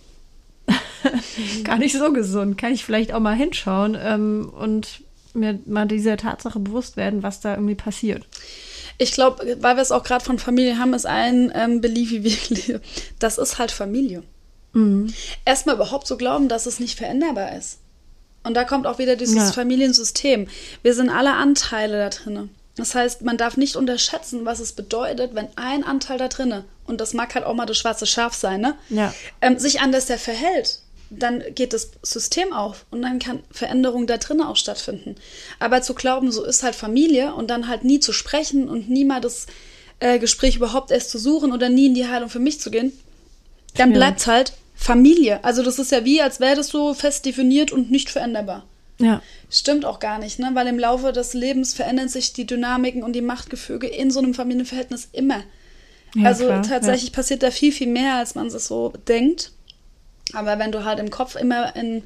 gar 1.65 1.77
nicht 1.77 1.97
so 1.97 2.13
gesund, 2.13 2.57
kann 2.57 2.71
ich 2.71 2.85
vielleicht 2.85 3.11
auch 3.11 3.19
mal 3.19 3.35
hinschauen 3.35 3.97
ähm, 3.99 4.49
und 4.57 5.02
mir 5.34 5.59
mal 5.65 5.88
dieser 5.88 6.17
Tatsache 6.17 6.59
bewusst 6.59 6.97
werden, 6.97 7.23
was 7.23 7.39
da 7.39 7.55
irgendwie 7.55 7.75
passiert. 7.75 8.25
Ich 8.97 9.11
glaube, 9.11 9.57
weil 9.59 9.75
wir 9.75 9.81
es 9.81 9.91
auch 9.91 10.03
gerade 10.03 10.23
von 10.23 10.39
Familie 10.39 10.77
haben, 10.77 10.93
ist 10.93 11.05
ein 11.05 11.51
ähm, 11.55 11.81
Belief 11.81 12.11
wie 12.11 12.23
wirklich, 12.23 12.75
das 13.19 13.38
ist 13.38 13.57
halt 13.57 13.71
Familie. 13.71 14.23
Mhm. 14.73 15.13
Erstmal 15.45 15.75
überhaupt 15.75 16.07
so 16.07 16.17
glauben, 16.17 16.47
dass 16.47 16.65
es 16.65 16.79
nicht 16.79 16.97
veränderbar 16.97 17.55
ist. 17.55 17.79
Und 18.43 18.55
da 18.55 18.65
kommt 18.65 18.88
auch 18.88 18.99
wieder 18.99 19.15
dieses 19.15 19.36
ja. 19.36 19.51
Familiensystem. 19.51 20.47
Wir 20.81 20.93
sind 20.93 21.09
alle 21.09 21.34
Anteile 21.34 21.97
da 21.97 22.09
drin. 22.09 22.49
Das 22.75 22.95
heißt, 22.95 23.21
man 23.21 23.38
darf 23.38 23.55
nicht 23.55 23.75
unterschätzen, 23.75 24.45
was 24.45 24.59
es 24.59 24.73
bedeutet, 24.73 25.36
wenn 25.36 25.47
ein 25.55 25.84
Anteil 25.84 26.17
da 26.17 26.27
drinne, 26.27 26.65
und 26.86 26.99
das 26.99 27.13
mag 27.13 27.34
halt 27.36 27.45
auch 27.45 27.53
mal 27.53 27.65
das 27.65 27.77
schwarze 27.77 28.05
Schaf 28.05 28.34
sein, 28.34 28.61
ne? 28.61 28.75
Ja. 28.89 29.13
Ähm, 29.41 29.59
sich 29.59 29.79
anders 29.79 30.07
der 30.07 30.17
verhält, 30.17 30.81
dann 31.20 31.43
geht 31.55 31.74
das 31.74 31.91
System 32.01 32.53
auf 32.53 32.86
und 32.91 33.01
dann 33.01 33.20
kann 33.20 33.39
Veränderung 33.51 34.07
da 34.07 34.18
drinnen 34.18 34.41
auch 34.41 34.55
stattfinden. 34.55 35.16
Aber 35.59 35.82
zu 35.82 35.93
glauben, 35.93 36.32
so 36.32 36.43
ist 36.43 36.64
halt 36.64 36.76
Familie 36.76 37.34
und 37.34 37.49
dann 37.49 37.68
halt 37.68 37.84
nie 37.84 37.99
zu 37.99 38.14
sprechen 38.14 38.70
und 38.70 38.89
nie 38.89 39.05
mal 39.05 39.22
das 39.22 39.47
äh, 39.99 40.20
Gespräch 40.20 40.55
überhaupt 40.55 40.91
erst 40.91 41.09
zu 41.11 41.18
suchen 41.20 41.51
oder 41.51 41.70
nie 41.70 41.88
in 41.88 41.93
die 41.95 42.07
Heilung 42.07 42.30
für 42.30 42.39
mich 42.39 42.59
zu 42.59 42.72
gehen, 42.72 42.91
dann 43.76 43.91
Ja. 43.91 43.97
bleibt 43.97 44.28
halt 44.28 44.53
Familie. 44.76 45.43
Also 45.43 45.64
das 45.64 45.80
ist 45.80 45.91
ja 45.91 46.03
wie, 46.03 46.22
als 46.22 46.39
wäre 46.39 46.55
das 46.55 46.68
so 46.68 46.93
fest 46.93 47.26
definiert 47.26 47.72
und 47.72 47.89
nicht 47.91 48.09
veränderbar. 48.09 48.66
Ja. 48.99 49.22
Stimmt 49.49 49.86
auch 49.86 49.99
gar 49.99 50.20
nicht, 50.20 50.39
ne? 50.39 50.51
Weil 50.53 50.68
im 50.68 50.78
Laufe 50.80 51.11
des 51.14 51.34
Lebens 51.34 51.74
verändern 51.74 52.09
sich 52.09 52.34
die 52.34 52.45
Dynamiken 52.45 53.03
und 53.03 53.14
die 53.14 53.22
Machtgefüge 53.22 53.88
in 53.88 54.11
so 54.11 54.20
einem 54.20 54.34
Familienverhältnis 54.34 55.09
immer. 55.11 55.43
ja 56.16 56.28
also 56.28 56.45
klar, 56.45 56.61
tatsächlich 56.64 57.11
passiert 57.11 57.43
da 57.43 57.51
viel, 57.51 57.72
viel 57.72 57.88
mehr, 57.88 58.16
als 58.16 58.36
man 58.36 58.47
es 58.47 58.68
so 58.68 58.93
denkt. 59.07 59.51
Aber 60.32 60.57
wenn 60.59 60.71
du 60.71 60.86
halt 60.86 60.99
im 60.99 61.09
Kopf 61.09 61.36
immer 61.36 61.76
in, 61.76 62.03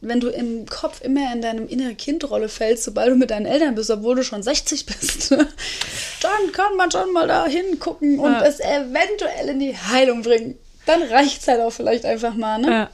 wenn 0.00 0.20
du 0.20 0.28
im 0.28 0.66
Kopf 0.66 1.00
immer 1.02 1.32
in 1.32 1.42
deinem 1.42 1.68
innere 1.68 1.94
Kindrolle 1.94 2.48
fällst, 2.48 2.84
sobald 2.84 3.10
du 3.10 3.16
mit 3.16 3.30
deinen 3.30 3.46
Eltern 3.46 3.74
bist, 3.74 3.90
obwohl 3.90 4.16
du 4.16 4.24
schon 4.24 4.42
60 4.42 4.86
bist, 4.86 5.30
dann 6.22 6.52
kann 6.52 6.76
man 6.76 6.90
schon 6.90 7.12
mal 7.12 7.26
da 7.28 7.46
hingucken 7.46 8.18
und 8.18 8.32
Ja. 8.32 8.44
es 8.44 8.60
eventuell 8.60 9.48
in 9.50 9.60
die 9.60 9.76
Heilung 9.76 10.22
bringen. 10.22 10.56
Dann 10.86 11.02
reicht's 11.02 11.46
halt 11.46 11.60
auch 11.60 11.70
vielleicht 11.72 12.04
einfach 12.06 12.34
mal, 12.34 12.58
ne? 12.58 12.70
Ja. 12.70 12.90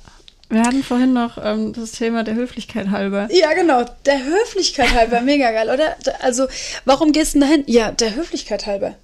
Wir 0.50 0.62
hatten 0.62 0.82
vorhin 0.84 1.12
noch 1.14 1.38
ähm, 1.42 1.72
das 1.72 1.92
Thema 1.92 2.22
der 2.22 2.34
Höflichkeit 2.34 2.90
halber. 2.90 3.28
Ja, 3.30 3.54
genau. 3.54 3.84
Der 4.04 4.22
Höflichkeit 4.24 4.92
halber, 4.92 5.20
mega 5.22 5.50
geil, 5.52 5.70
oder? 5.70 5.96
Also, 6.20 6.46
warum 6.84 7.12
gehst 7.12 7.34
du 7.34 7.38
denn 7.40 7.48
dahin? 7.48 7.64
Ja, 7.66 7.90
der 7.92 8.14
Höflichkeit 8.14 8.66
halber. 8.66 8.94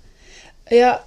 Ja, 0.68 1.03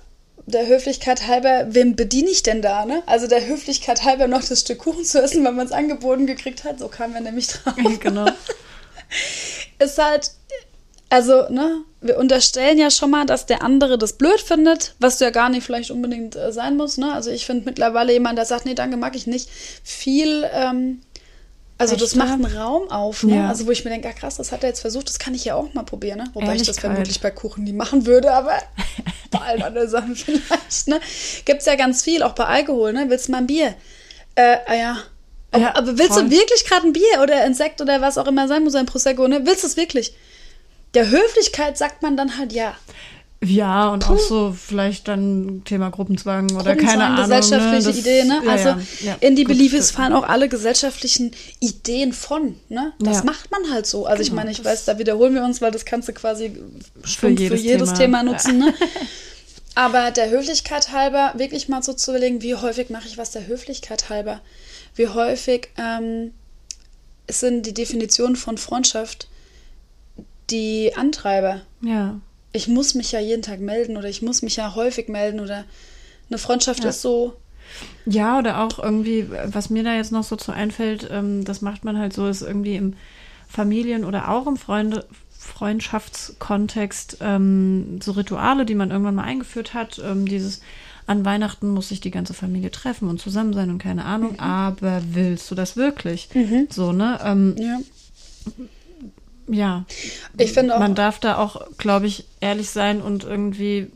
der 0.45 0.67
Höflichkeit 0.67 1.27
halber, 1.27 1.67
wem 1.69 1.95
bediene 1.95 2.29
ich 2.29 2.43
denn 2.43 2.61
da, 2.61 2.85
ne? 2.85 3.01
Also 3.05 3.27
der 3.27 3.47
Höflichkeit 3.47 4.03
halber 4.03 4.27
noch 4.27 4.43
das 4.43 4.61
Stück 4.61 4.79
Kuchen 4.79 5.05
zu 5.05 5.21
essen, 5.21 5.43
weil 5.45 5.53
man 5.53 5.65
es 5.65 5.71
angeboten 5.71 6.27
gekriegt 6.27 6.63
hat. 6.63 6.79
So 6.79 6.87
kamen 6.89 7.13
wir 7.13 7.21
nämlich 7.21 7.47
drauf. 7.47 7.75
genau. 7.99 8.25
Ist 9.79 9.97
halt, 9.97 10.31
also, 11.09 11.47
ne, 11.49 11.83
wir 12.01 12.17
unterstellen 12.17 12.79
ja 12.79 12.89
schon 12.89 13.11
mal, 13.11 13.25
dass 13.25 13.45
der 13.45 13.61
andere 13.61 13.97
das 13.97 14.13
blöd 14.13 14.41
findet, 14.41 14.95
was 14.99 15.19
ja 15.19 15.29
gar 15.29 15.49
nicht 15.49 15.63
vielleicht 15.63 15.91
unbedingt 15.91 16.35
äh, 16.35 16.51
sein 16.51 16.75
muss, 16.75 16.97
ne? 16.97 17.13
Also 17.13 17.29
ich 17.29 17.45
finde 17.45 17.65
mittlerweile 17.65 18.11
jemand, 18.13 18.37
der 18.37 18.45
sagt, 18.45 18.65
nee, 18.65 18.73
danke, 18.73 18.97
mag 18.97 19.15
ich 19.15 19.27
nicht, 19.27 19.47
viel, 19.83 20.49
ähm, 20.51 21.01
also 21.91 21.95
das 21.95 22.15
macht 22.15 22.31
einen 22.31 22.45
Raum 22.45 22.89
auf, 22.89 23.23
ne? 23.23 23.35
Ja. 23.35 23.49
Also 23.49 23.67
wo 23.67 23.71
ich 23.71 23.83
mir 23.83 23.91
denke, 23.91 24.07
ah, 24.07 24.13
krass, 24.13 24.37
das 24.37 24.51
hat 24.51 24.63
er 24.63 24.69
jetzt 24.69 24.81
versucht, 24.81 25.09
das 25.09 25.19
kann 25.19 25.33
ich 25.33 25.45
ja 25.45 25.55
auch 25.55 25.73
mal 25.73 25.83
probieren, 25.83 26.17
ne? 26.19 26.25
Wobei 26.33 26.55
ich 26.55 26.63
das 26.63 26.79
vermutlich 26.79 27.21
bei 27.21 27.31
Kuchen 27.31 27.63
nie 27.63 27.73
machen 27.73 28.05
würde, 28.05 28.31
aber 28.31 28.57
bei 29.31 29.39
allen 29.39 29.61
anderen 29.63 29.89
Sachen 29.89 30.15
vielleicht, 30.15 30.87
ne? 30.87 30.99
Gibt's 31.45 31.65
ja 31.65 31.75
ganz 31.75 32.03
viel, 32.03 32.23
auch 32.23 32.33
bei 32.33 32.45
Alkohol, 32.45 32.93
ne? 32.93 33.05
Willst 33.09 33.27
du 33.27 33.31
mal 33.31 33.39
ein 33.39 33.47
Bier? 33.47 33.75
Äh, 34.35 34.57
ah 34.65 34.73
ja. 34.73 34.97
Ob, 35.51 35.61
Ja, 35.61 35.75
aber 35.75 35.97
willst 35.97 36.13
voll. 36.13 36.23
du 36.23 36.31
wirklich 36.31 36.65
gerade 36.65 36.87
ein 36.87 36.93
Bier 36.93 37.21
oder 37.21 37.41
ein 37.43 37.53
Sekt 37.53 37.79
oder 37.81 38.01
was 38.01 38.17
auch 38.17 38.27
immer 38.27 38.47
sein 38.47 38.63
muss, 38.63 38.75
ein 38.75 38.85
Prosecco, 38.85 39.27
ne? 39.27 39.45
Willst 39.45 39.63
du 39.63 39.67
es 39.67 39.77
wirklich? 39.77 40.13
Der 40.93 41.09
Höflichkeit 41.09 41.77
sagt 41.77 42.01
man 42.01 42.17
dann 42.17 42.37
halt 42.37 42.53
ja. 42.53 42.75
Ja, 43.43 43.89
und 43.89 44.09
auch 44.09 44.17
so 44.19 44.51
vielleicht 44.57 45.07
dann 45.07 45.61
Thema 45.65 45.89
Gruppenzwang 45.89 46.45
oder 46.51 46.75
Gruppenzwang, 46.75 46.87
keine 46.87 47.05
Ahnung. 47.05 47.21
gesellschaftliche 47.29 47.75
ne? 47.75 47.83
Das- 47.83 47.97
Idee, 47.97 48.23
ne? 48.23 48.41
Also 48.47 48.69
ja, 48.69 48.77
ja. 49.05 49.15
in 49.19 49.35
die 49.35 49.43
das- 49.69 49.91
fallen 49.91 50.13
auch 50.13 50.23
alle 50.27 50.49
gesellschaftlichen 50.49 51.31
Ideen 51.59 52.13
von, 52.13 52.55
ne? 52.69 52.93
Das 52.99 53.17
Ja. 53.19 53.23
macht 53.25 53.51
man 53.51 53.71
halt 53.71 53.85
so. 53.85 54.05
Also 54.05 54.21
ich 54.21 54.29
Genau, 54.29 54.41
meine, 54.41 54.51
ich 54.51 54.63
weiß, 54.63 54.85
da 54.85 54.97
wiederholen 54.97 55.33
wir 55.35 55.43
uns, 55.43 55.61
weil 55.61 55.71
das 55.71 55.85
kannst 55.85 56.07
du 56.07 56.13
quasi 56.13 56.57
für 57.03 57.29
jedes 57.29 57.61
jedes, 57.63 57.89
Thema. 57.93 58.19
Thema, 58.19 58.23
nutzen, 58.23 58.59
ne? 58.59 58.73
Aber 59.75 60.11
der 60.11 60.29
Höflichkeit 60.29 60.91
halber, 60.91 61.33
wirklich 61.35 61.67
mal 61.67 61.81
so 61.81 61.93
zu 61.93 62.11
überlegen, 62.11 62.41
wie 62.43 62.53
häufig 62.55 62.89
mache 62.91 63.07
ich 63.07 63.17
was 63.17 63.31
der 63.31 63.47
Höflichkeit 63.47 64.09
halber? 64.09 64.39
Wie 64.95 65.07
häufig 65.07 65.69
ähm, 65.77 66.31
sind 67.27 67.65
die 67.65 67.73
Definitionen 67.73 68.35
von 68.35 68.59
Freundschaft 68.59 69.27
die 70.51 70.91
Antreiber? 70.95 71.61
Ja. 71.81 72.19
Ich 72.53 72.67
muss 72.67 72.93
mich 72.95 73.11
ja 73.11 73.19
jeden 73.19 73.41
Tag 73.41 73.59
melden 73.59 73.97
oder 73.97 74.07
ich 74.07 74.21
muss 74.21 74.41
mich 74.41 74.55
ja 74.55 74.75
häufig 74.75 75.09
melden 75.09 75.39
oder 75.39 75.65
eine 76.29 76.37
Freundschaft 76.37 76.83
Ja. 76.83 76.89
ist 76.89 77.01
so. 77.01 77.33
Ja, 78.05 78.37
oder 78.39 78.61
auch 78.63 78.77
irgendwie, 78.79 79.27
was 79.45 79.69
mir 79.69 79.83
da 79.83 79.95
jetzt 79.95 80.11
noch 80.11 80.23
so 80.23 80.35
zu 80.35 80.51
einfällt, 80.51 81.09
ähm, 81.11 81.43
das 81.45 81.61
macht 81.61 81.83
man 81.83 81.97
halt 81.97 82.13
so, 82.13 82.27
ist 82.27 82.41
irgendwie 82.41 82.75
im 82.75 82.93
Familien- 83.47 84.05
oder 84.05 84.29
auch 84.29 84.47
im 84.47 84.57
Freunde 84.57 85.05
Freundschaftskontext 85.37 87.17
ähm, 87.21 87.99
so 88.01 88.11
Rituale, 88.13 88.65
die 88.65 88.75
man 88.75 88.91
irgendwann 88.91 89.15
mal 89.15 89.23
eingeführt 89.23 89.73
hat. 89.73 90.01
Ähm, 90.03 90.25
dieses 90.25 90.61
an 91.05 91.25
Weihnachten 91.25 91.67
muss 91.69 91.89
sich 91.89 91.99
die 91.99 92.11
ganze 92.11 92.33
Familie 92.33 92.71
treffen 92.71 93.09
und 93.09 93.19
zusammen 93.19 93.53
sein 93.53 93.69
und 93.69 93.77
keine 93.79 94.05
Ahnung, 94.05 94.39
aber 94.39 95.01
willst 95.11 95.51
du 95.51 95.55
das 95.55 95.75
wirklich? 95.75 96.29
So, 96.69 96.93
ne? 96.93 97.19
Ähm, 97.23 97.55
Ja. 97.57 97.79
Ja. 99.47 99.85
Ich 100.37 100.53
finde 100.53 100.75
auch, 100.75 100.79
Man 100.79 100.95
darf 100.95 101.19
da 101.19 101.37
auch, 101.37 101.61
glaube 101.77 102.07
ich, 102.07 102.25
ehrlich 102.39 102.69
sein 102.69 103.01
und 103.01 103.23
irgendwie 103.23 103.91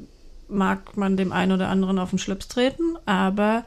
mag 0.50 0.96
man 0.98 1.18
dem 1.18 1.32
einen 1.32 1.52
oder 1.52 1.68
anderen 1.70 2.00
auf 2.00 2.10
den 2.12 2.20
Schlips 2.20 2.48
treten, 2.48 2.98
aber 3.06 3.66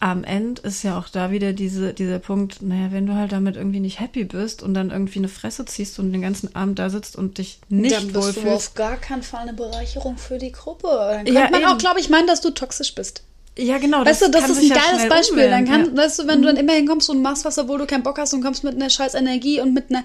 am 0.00 0.24
Ende 0.24 0.60
ist 0.62 0.82
ja 0.82 0.98
auch 0.98 1.08
da 1.08 1.30
wieder 1.30 1.52
diese, 1.52 1.94
dieser 1.94 2.18
Punkt, 2.18 2.60
naja, 2.60 2.88
wenn 2.90 3.06
du 3.06 3.14
halt 3.14 3.30
damit 3.30 3.56
irgendwie 3.56 3.78
nicht 3.78 4.00
happy 4.00 4.24
bist 4.24 4.62
und 4.62 4.74
dann 4.74 4.90
irgendwie 4.90 5.20
eine 5.20 5.28
Fresse 5.28 5.64
ziehst 5.64 5.98
und 6.00 6.12
den 6.12 6.20
ganzen 6.22 6.56
Abend 6.56 6.78
da 6.80 6.90
sitzt 6.90 7.14
und 7.14 7.38
dich 7.38 7.60
nicht 7.68 7.94
dann 7.96 8.12
bist 8.12 8.36
du 8.36 8.42
wohlfühlst. 8.42 8.68
auf 8.70 8.74
gar 8.74 8.96
keinen 8.96 9.22
Fall 9.22 9.42
eine 9.42 9.52
Bereicherung 9.52 10.16
für 10.18 10.38
die 10.38 10.50
Gruppe. 10.50 10.88
Dann 10.88 11.24
könnte 11.26 11.32
Ja, 11.32 11.48
man 11.50 11.62
eben. 11.62 11.70
auch, 11.70 11.78
glaube 11.78 12.00
ich, 12.00 12.10
meinen, 12.10 12.26
dass 12.26 12.40
du 12.40 12.50
toxisch 12.50 12.94
bist. 12.96 13.22
Ja, 13.56 13.78
genau. 13.78 14.04
Weißt 14.04 14.22
du, 14.22 14.30
das 14.30 14.48
ist 14.48 14.58
ein 14.58 14.66
ja 14.68 14.76
geiles 14.76 15.08
Beispiel. 15.08 15.48
Dann 15.48 15.62
umwählen, 15.64 15.86
kann, 15.86 15.96
ja. 15.96 16.02
weißt 16.02 16.18
du, 16.18 16.26
wenn 16.26 16.42
du 16.42 16.48
dann 16.48 16.56
immer 16.56 16.72
hinkommst 16.72 17.08
und 17.10 17.22
machst 17.22 17.44
was, 17.44 17.58
obwohl 17.58 17.78
du 17.78 17.86
keinen 17.86 18.02
Bock 18.02 18.18
hast 18.18 18.34
und 18.34 18.42
kommst 18.42 18.64
mit 18.64 18.74
einer 18.74 18.90
scheiß 18.90 19.14
Energie 19.14 19.60
und 19.60 19.72
mit 19.72 19.90
einer 19.90 20.02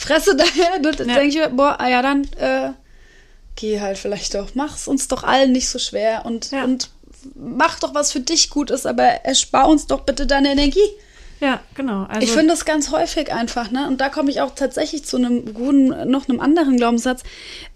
Fresse 0.00 0.34
daher, 0.34 0.78
dann 0.82 1.08
Ja. 1.08 1.14
denke 1.14 1.28
ich 1.28 1.36
mir, 1.36 1.48
boah, 1.50 1.76
ah 1.78 1.88
ja, 1.88 2.00
dann 2.02 2.24
äh, 2.38 2.70
geh 3.56 3.80
halt 3.80 3.98
vielleicht 3.98 4.34
doch. 4.34 4.48
Mach's 4.54 4.88
uns 4.88 5.08
doch 5.08 5.22
allen 5.24 5.52
nicht 5.52 5.68
so 5.68 5.78
schwer 5.78 6.24
und, 6.24 6.50
Ja. 6.50 6.64
und 6.64 6.90
mach 7.34 7.78
doch, 7.80 7.94
was 7.94 8.10
für 8.12 8.20
dich 8.20 8.48
gut 8.50 8.70
ist, 8.70 8.86
aber 8.86 9.02
erspar 9.04 9.68
uns 9.68 9.86
doch 9.86 10.00
bitte 10.00 10.26
deine 10.26 10.52
Energie. 10.52 10.88
Ja, 11.40 11.60
genau. 11.74 12.04
Also, 12.04 12.20
Ich 12.22 12.32
finde 12.32 12.48
das 12.48 12.64
ganz 12.64 12.90
häufig 12.90 13.32
einfach, 13.32 13.70
ne? 13.70 13.86
Und 13.86 14.00
da 14.00 14.08
komme 14.10 14.30
ich 14.30 14.40
auch 14.40 14.54
tatsächlich 14.54 15.04
zu 15.04 15.16
einem 15.16 15.54
guten, 15.54 16.10
noch 16.10 16.28
einem 16.28 16.40
anderen 16.40 16.76
Glaubenssatz. 16.76 17.22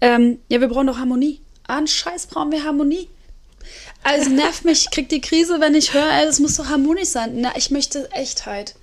Ähm, 0.01 0.39
ja, 0.49 0.61
wir 0.61 0.67
brauchen 0.67 0.87
doch 0.87 0.97
Harmonie. 0.99 1.41
Ah, 1.67 1.77
ein 1.77 1.87
Scheiß 1.87 2.27
brauchen 2.27 2.51
wir 2.51 2.63
Harmonie. 2.63 3.07
Also 4.03 4.29
nervt 4.29 4.65
mich, 4.65 4.81
ich 4.85 4.91
krieg 4.91 5.09
die 5.09 5.21
Krise, 5.21 5.59
wenn 5.59 5.73
ich 5.73 5.93
höre, 5.95 6.11
ey, 6.11 6.25
es 6.27 6.39
muss 6.39 6.57
doch 6.57 6.67
harmonisch 6.69 7.09
sein. 7.09 7.31
Na, 7.41 7.53
ich 7.55 7.71
möchte 7.71 8.11
Echtheit. 8.11 8.75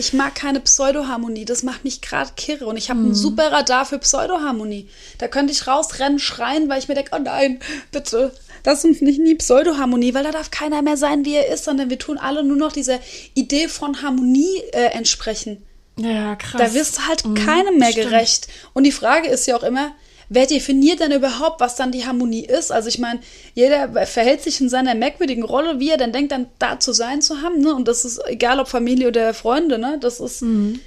Ich 0.00 0.12
mag 0.14 0.34
keine 0.34 0.60
Pseudoharmonie, 0.60 1.44
das 1.44 1.62
macht 1.62 1.84
mich 1.84 2.00
gerade 2.00 2.30
kirre. 2.36 2.66
Und 2.66 2.76
ich 2.76 2.88
habe 2.90 3.00
ein 3.00 3.14
super 3.14 3.52
Radar 3.52 3.84
für 3.84 3.98
Pseudoharmonie. 3.98 4.88
Da 5.18 5.28
könnte 5.28 5.52
ich 5.52 5.66
rausrennen, 5.66 6.18
schreien, 6.18 6.68
weil 6.68 6.78
ich 6.78 6.88
mir 6.88 6.94
denke, 6.94 7.10
oh 7.14 7.20
nein, 7.22 7.60
bitte, 7.92 8.32
das 8.62 8.84
uns 8.84 9.00
nicht 9.00 9.20
nie 9.20 9.34
Pseudoharmonie, 9.34 10.14
weil 10.14 10.24
da 10.24 10.30
darf 10.32 10.50
keiner 10.50 10.82
mehr 10.82 10.96
sein, 10.96 11.24
wie 11.24 11.34
er 11.34 11.48
ist, 11.52 11.64
sondern 11.64 11.90
wir 11.90 11.98
tun 11.98 12.18
alle 12.18 12.42
nur 12.42 12.56
noch 12.56 12.72
dieser 12.72 12.98
Idee 13.34 13.68
von 13.68 14.02
Harmonie 14.02 14.58
äh, 14.72 14.86
entsprechen. 14.92 15.62
ja, 15.98 16.34
krass. 16.36 16.60
Da 16.60 16.74
wirst 16.74 16.96
du 16.98 17.02
halt 17.06 17.24
Mhm, 17.26 17.34
keinem 17.34 17.78
mehr 17.78 17.92
stimmt. 17.92 18.08
gerecht. 18.08 18.48
Und 18.72 18.84
die 18.84 18.92
Frage 18.92 19.28
ist 19.28 19.46
ja 19.46 19.56
auch 19.56 19.62
immer, 19.62 19.92
wer 20.30 20.46
definiert 20.46 21.00
denn 21.00 21.12
überhaupt, 21.12 21.60
was 21.60 21.74
dann 21.76 21.92
die 21.92 22.06
Harmonie 22.06 22.46
ist? 22.46 22.72
Also 22.72 22.88
ich 22.88 22.98
meine, 22.98 23.20
jeder 23.54 24.06
verhält 24.06 24.40
sich 24.42 24.60
in 24.60 24.68
seiner 24.70 24.94
merkwürdigen 24.94 25.42
Rolle, 25.42 25.80
wie 25.80 25.90
er 25.90 25.98
dann 25.98 26.12
denkt, 26.12 26.32
dann 26.32 26.46
da 26.58 26.80
zu 26.80 26.92
sein 26.92 27.20
zu 27.20 27.42
haben. 27.42 27.60
Ne? 27.60 27.74
Und 27.74 27.86
das 27.88 28.04
ist 28.04 28.20
egal, 28.26 28.60
ob 28.60 28.68
Familie 28.68 29.08
oder 29.08 29.34
Freunde. 29.34 29.76
Ne? 29.78 29.98
Das 30.00 30.20
ist 30.20 30.40
Mhm. 30.42 30.80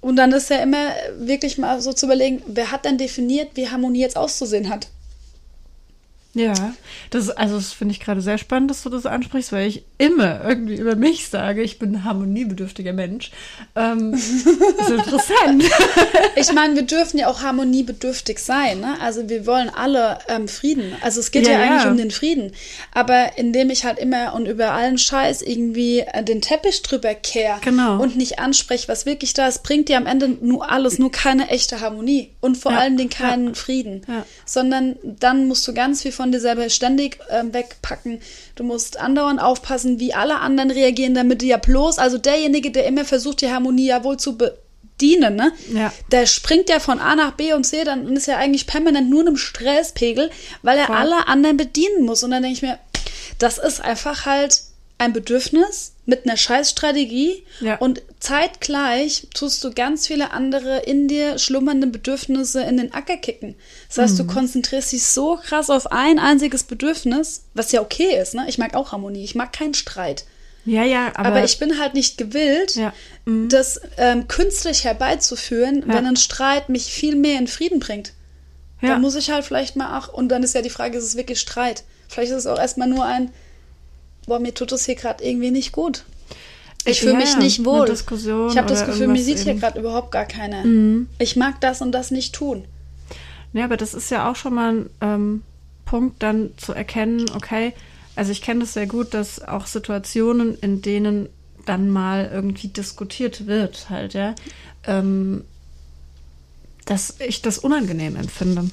und 0.00 0.16
dann 0.16 0.32
ist 0.32 0.50
ja 0.50 0.56
immer 0.58 0.88
wirklich 1.18 1.56
mal 1.56 1.80
so 1.80 1.92
zu 1.92 2.06
überlegen, 2.06 2.42
wer 2.46 2.70
hat 2.72 2.84
denn 2.84 2.98
definiert, 2.98 3.52
wie 3.54 3.70
Harmonie 3.70 4.00
jetzt 4.00 4.16
auszusehen 4.18 4.68
hat? 4.68 4.88
Ja, 6.34 6.74
das, 7.10 7.30
also 7.30 7.56
das 7.56 7.72
finde 7.72 7.92
ich 7.92 8.00
gerade 8.00 8.20
sehr 8.20 8.38
spannend, 8.38 8.70
dass 8.70 8.82
du 8.82 8.90
das 8.90 9.06
ansprichst, 9.06 9.52
weil 9.52 9.68
ich 9.68 9.84
immer 9.98 10.42
irgendwie 10.44 10.74
über 10.76 10.96
mich 10.96 11.28
sage, 11.28 11.62
ich 11.62 11.78
bin 11.78 11.94
ein 11.94 12.04
harmoniebedürftiger 12.04 12.92
Mensch. 12.92 13.30
Ähm, 13.76 14.14
ist 14.14 14.46
interessant. 14.90 15.64
Ich 16.36 16.52
meine, 16.52 16.74
wir 16.74 16.82
dürfen 16.82 17.18
ja 17.18 17.28
auch 17.28 17.42
harmoniebedürftig 17.42 18.38
sein. 18.40 18.80
Ne? 18.80 18.96
Also 19.00 19.28
wir 19.28 19.46
wollen 19.46 19.70
alle 19.70 20.18
ähm, 20.28 20.48
Frieden. 20.48 20.92
Also 21.00 21.20
es 21.20 21.30
geht 21.30 21.46
ja, 21.46 21.52
Ja, 21.52 21.58
ja. 21.64 21.70
eigentlich 21.70 21.86
um 21.86 21.96
den 21.96 22.10
Frieden. 22.10 22.52
Aber 22.92 23.38
indem 23.38 23.70
ich 23.70 23.84
halt 23.84 23.98
immer 23.98 24.34
und 24.34 24.46
über 24.46 24.72
allen 24.72 24.98
Scheiß 24.98 25.42
irgendwie 25.42 26.00
äh, 26.00 26.24
den 26.24 26.40
Teppich 26.40 26.82
drüber 26.82 27.14
kehr 27.14 27.58
Genau. 27.62 28.02
und 28.02 28.16
nicht 28.16 28.40
anspreche, 28.40 28.88
was 28.88 29.06
wirklich 29.06 29.32
da 29.34 29.46
ist, 29.46 29.62
bringt 29.62 29.88
dir 29.88 29.96
am 29.96 30.06
Ende 30.06 30.28
nur 30.28 30.68
alles, 30.70 30.98
nur 30.98 31.12
keine 31.12 31.48
echte 31.50 31.80
Harmonie 31.80 32.30
und 32.40 32.56
vor 32.56 32.72
Ja, 32.72 32.78
allen 32.78 32.96
Dingen 32.96 33.10
ja. 33.18 33.28
keinen 33.28 33.54
Frieden. 33.54 34.02
Ja. 34.08 34.26
Sondern 34.44 34.96
dann 35.04 35.46
musst 35.46 35.66
du 35.68 35.72
ganz 35.74 36.02
viel 36.02 36.12
von 36.12 36.23
dir 36.32 36.40
selber 36.40 36.68
ständig 36.70 37.18
ähm, 37.30 37.52
wegpacken. 37.52 38.20
Du 38.54 38.64
musst 38.64 38.98
andauernd 38.98 39.40
aufpassen, 39.40 40.00
wie 40.00 40.14
alle 40.14 40.40
anderen 40.40 40.70
reagieren, 40.70 41.14
damit 41.14 41.42
du 41.42 41.46
ja 41.46 41.56
bloß, 41.56 41.98
also 41.98 42.18
derjenige, 42.18 42.70
der 42.70 42.86
immer 42.86 43.04
versucht, 43.04 43.40
die 43.40 43.50
Harmonie 43.50 43.86
ja 43.86 44.04
wohl 44.04 44.16
zu 44.16 44.36
be 44.36 44.58
bedienen, 44.96 45.36
ne? 45.36 45.52
Ja. 45.72 45.92
Der 46.12 46.26
springt 46.26 46.68
ja 46.68 46.78
von 46.78 47.00
A 47.00 47.16
nach 47.16 47.32
B 47.32 47.52
und 47.52 47.64
C, 47.64 47.84
dann 47.84 48.16
ist 48.16 48.28
er 48.28 48.38
eigentlich 48.38 48.66
permanent 48.66 49.10
nur 49.10 49.22
in 49.22 49.28
einem 49.28 49.36
Stresspegel, 49.36 50.30
weil 50.62 50.78
er 50.78 50.86
Voll. 50.86 50.96
alle 50.96 51.26
anderen 51.26 51.56
bedienen 51.56 52.04
muss. 52.04 52.22
Und 52.22 52.30
dann 52.30 52.42
denke 52.42 52.56
ich 52.56 52.62
mir, 52.62 52.78
das 53.38 53.58
ist 53.58 53.80
einfach 53.80 54.26
halt 54.26 54.62
ein 54.98 55.12
Bedürfnis 55.12 55.93
mit 56.06 56.24
einer 56.26 56.36
Scheißstrategie 56.36 57.44
Ja. 57.60 57.76
und 57.76 58.02
zeitgleich 58.20 59.28
tust 59.32 59.64
du 59.64 59.72
ganz 59.72 60.06
viele 60.06 60.32
andere 60.32 60.80
in 60.80 61.08
dir 61.08 61.38
schlummernde 61.38 61.86
Bedürfnisse 61.86 62.62
in 62.62 62.76
den 62.76 62.92
Acker 62.92 63.16
kicken. 63.16 63.54
Das 63.88 63.98
heißt, 63.98 64.14
Mhm. 64.18 64.26
du 64.28 64.34
konzentrierst 64.34 64.92
dich 64.92 65.04
so 65.06 65.36
krass 65.42 65.70
auf 65.70 65.90
ein 65.92 66.18
einziges 66.18 66.64
Bedürfnis, 66.64 67.44
was 67.54 67.72
ja 67.72 67.80
okay 67.80 68.18
ist, 68.20 68.34
ne? 68.34 68.44
Ich 68.48 68.58
mag 68.58 68.74
auch 68.74 68.92
Harmonie, 68.92 69.24
ich 69.24 69.34
mag 69.34 69.52
keinen 69.52 69.74
Streit. 69.74 70.24
Ja, 70.66 70.82
ja, 70.82 71.08
aber, 71.14 71.28
Aber, 71.28 71.44
ich 71.44 71.58
bin 71.58 71.78
halt 71.78 71.92
nicht 71.94 72.16
gewillt, 72.16 72.74
Ja. 72.76 72.92
Mhm. 73.26 73.48
das 73.50 73.80
ähm, 73.98 74.28
künstlich 74.28 74.84
herbeizuführen, 74.84 75.84
Ja. 75.86 75.94
wenn 75.94 76.06
ein 76.06 76.16
Streit 76.16 76.68
mich 76.68 76.84
viel 76.84 77.16
mehr 77.16 77.38
in 77.38 77.46
Frieden 77.48 77.80
bringt. 77.80 78.12
ja. 78.82 78.90
Da 78.90 78.98
muss 78.98 79.14
ich 79.14 79.30
halt 79.30 79.44
vielleicht 79.46 79.76
mal 79.76 79.98
auch, 79.98 80.12
und 80.12 80.28
dann 80.28 80.42
ist 80.42 80.54
ja 80.54 80.60
die 80.62 80.68
Frage, 80.70 80.98
ist 80.98 81.04
es 81.04 81.16
wirklich 81.16 81.40
Streit? 81.40 81.84
Vielleicht 82.08 82.32
ist 82.32 82.38
es 82.40 82.46
auch 82.46 82.58
erstmal 82.58 82.88
nur 82.88 83.04
ein, 83.06 83.30
boah, 84.26 84.38
mir 84.38 84.54
tut 84.54 84.72
es 84.72 84.86
hier 84.86 84.94
gerade 84.94 85.24
irgendwie 85.24 85.50
nicht 85.50 85.72
gut. 85.72 86.04
Ich 86.86 87.00
fühle 87.00 87.12
Ja, 87.12 87.18
mich 87.18 87.36
nicht 87.38 87.64
wohl. 87.64 87.86
Diskussion 87.86 88.50
Ich 88.50 88.58
habe 88.58 88.68
das 88.68 88.84
Gefühl, 88.84 89.08
mir 89.08 89.22
sieht 89.22 89.38
hier 89.38 89.52
eben. 89.52 89.56
Mhm. 89.56 89.60
gerade 89.60 89.80
überhaupt 89.80 90.10
gar 90.10 90.26
keiner. 90.26 90.64
Ich 91.18 91.36
mag 91.36 91.60
das 91.60 91.80
und 91.80 91.92
das 91.92 92.10
nicht 92.10 92.34
tun. 92.34 92.64
Ja, 93.54 93.64
aber 93.64 93.76
das 93.76 93.94
ist 93.94 94.10
ja 94.10 94.30
auch 94.30 94.36
schon 94.36 94.54
mal 94.54 94.72
ein 94.74 94.90
ähm, 95.00 95.42
Punkt, 95.86 96.22
dann 96.22 96.50
zu 96.56 96.72
erkennen, 96.72 97.24
okay, 97.34 97.72
also 98.16 98.32
ich 98.32 98.42
kenne 98.42 98.60
das 98.60 98.74
sehr 98.74 98.86
gut, 98.86 99.14
dass 99.14 99.42
auch 99.42 99.66
Situationen, 99.66 100.58
in 100.60 100.82
denen 100.82 101.28
dann 101.64 101.88
mal 101.90 102.30
irgendwie 102.32 102.68
diskutiert 102.68 103.46
wird, 103.46 103.88
halt, 103.90 104.12
ja, 104.14 104.34
ähm, 104.86 105.44
dass 106.84 107.14
ich 107.20 107.40
das 107.42 107.58
unangenehm 107.58 108.16
empfinde. 108.16 108.70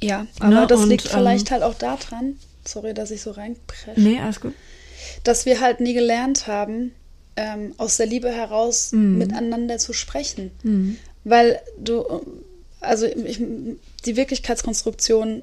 Ja, 0.00 0.26
aber 0.40 0.48
Ne, 0.48 0.66
das 0.66 0.80
und, 0.80 0.88
liegt 0.88 1.04
ähm, 1.06 1.10
vielleicht 1.12 1.50
halt 1.50 1.62
auch 1.62 1.74
daran, 1.74 2.36
sorry, 2.64 2.94
dass 2.94 3.10
ich 3.10 3.20
so 3.20 3.32
reinpresche, 3.32 3.92
Nee, 3.96 4.20
alles 4.20 4.40
gut. 4.40 4.54
Dass 5.24 5.46
wir 5.46 5.60
halt 5.60 5.80
nie 5.80 5.94
gelernt 5.94 6.46
haben, 6.46 6.92
ähm, 7.36 7.74
aus 7.76 7.96
der 7.98 8.06
Liebe 8.06 8.30
heraus 8.30 8.92
Mhm. 8.92 9.18
miteinander 9.18 9.78
zu 9.78 9.92
sprechen. 9.92 10.50
Weil 11.24 11.60
du, 11.78 12.04
also 12.80 13.06
ich, 13.06 13.40
die 14.04 14.16
Wirklichkeitskonstruktion 14.16 15.42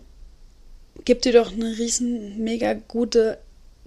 gibt 1.05 1.25
dir 1.25 1.33
doch 1.33 1.51
eine 1.51 1.77
riesen, 1.77 2.43
mega 2.43 2.73
gute 2.73 3.37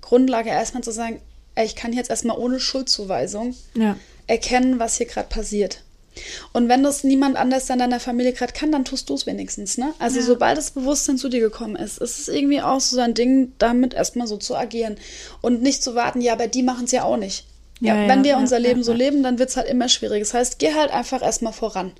Grundlage, 0.00 0.50
erstmal 0.50 0.82
zu 0.84 0.92
sagen, 0.92 1.20
ey, 1.54 1.64
ich 1.66 1.74
kann 1.74 1.92
jetzt 1.92 2.10
erstmal 2.10 2.38
ohne 2.38 2.60
Schuldzuweisung 2.60 3.54
Ja. 3.74 3.96
erkennen, 4.26 4.78
was 4.78 4.96
hier 4.98 5.06
gerade 5.06 5.28
passiert. 5.28 5.82
Und 6.52 6.68
wenn 6.68 6.82
das 6.82 7.04
niemand 7.04 7.36
anders 7.36 7.68
in 7.70 7.78
deiner 7.78 8.00
Familie 8.00 8.32
gerade 8.32 8.52
kann, 8.52 8.72
dann 8.72 8.84
tust 8.84 9.10
du 9.10 9.14
es 9.14 9.26
wenigstens, 9.26 9.78
ne? 9.78 9.92
Also 9.98 10.18
Ja. 10.20 10.24
sobald 10.26 10.58
das 10.58 10.70
Bewusstsein 10.70 11.18
zu 11.18 11.28
dir 11.28 11.40
gekommen 11.40 11.76
ist, 11.76 11.98
ist 11.98 12.18
es 12.18 12.28
irgendwie 12.28 12.62
auch 12.62 12.80
so 12.80 12.98
ein 13.00 13.14
Ding, 13.14 13.52
damit 13.58 13.94
erstmal 13.94 14.26
so 14.26 14.36
zu 14.36 14.56
agieren 14.56 14.96
und 15.42 15.62
nicht 15.62 15.82
zu 15.82 15.94
warten, 15.94 16.20
ja, 16.20 16.32
aber 16.32 16.46
die 16.48 16.62
machen 16.62 16.84
es 16.86 16.92
ja 16.92 17.04
auch 17.04 17.16
nicht. 17.16 17.44
Ja, 17.80 17.94
Ja, 17.94 18.02
ja, 18.02 18.08
wenn 18.08 18.24
wir 18.24 18.30
ja, 18.32 18.38
unser 18.38 18.56
ja, 18.58 18.68
Leben 18.68 18.82
so 18.82 18.92
leben, 18.94 19.22
dann 19.22 19.38
wird 19.38 19.50
es 19.50 19.56
halt 19.56 19.68
immer 19.68 19.88
schwierig. 19.90 20.20
Das 20.22 20.32
heißt, 20.32 20.58
geh 20.58 20.72
halt 20.72 20.90
einfach 20.90 21.20
erstmal 21.22 21.52
voran. 21.52 21.92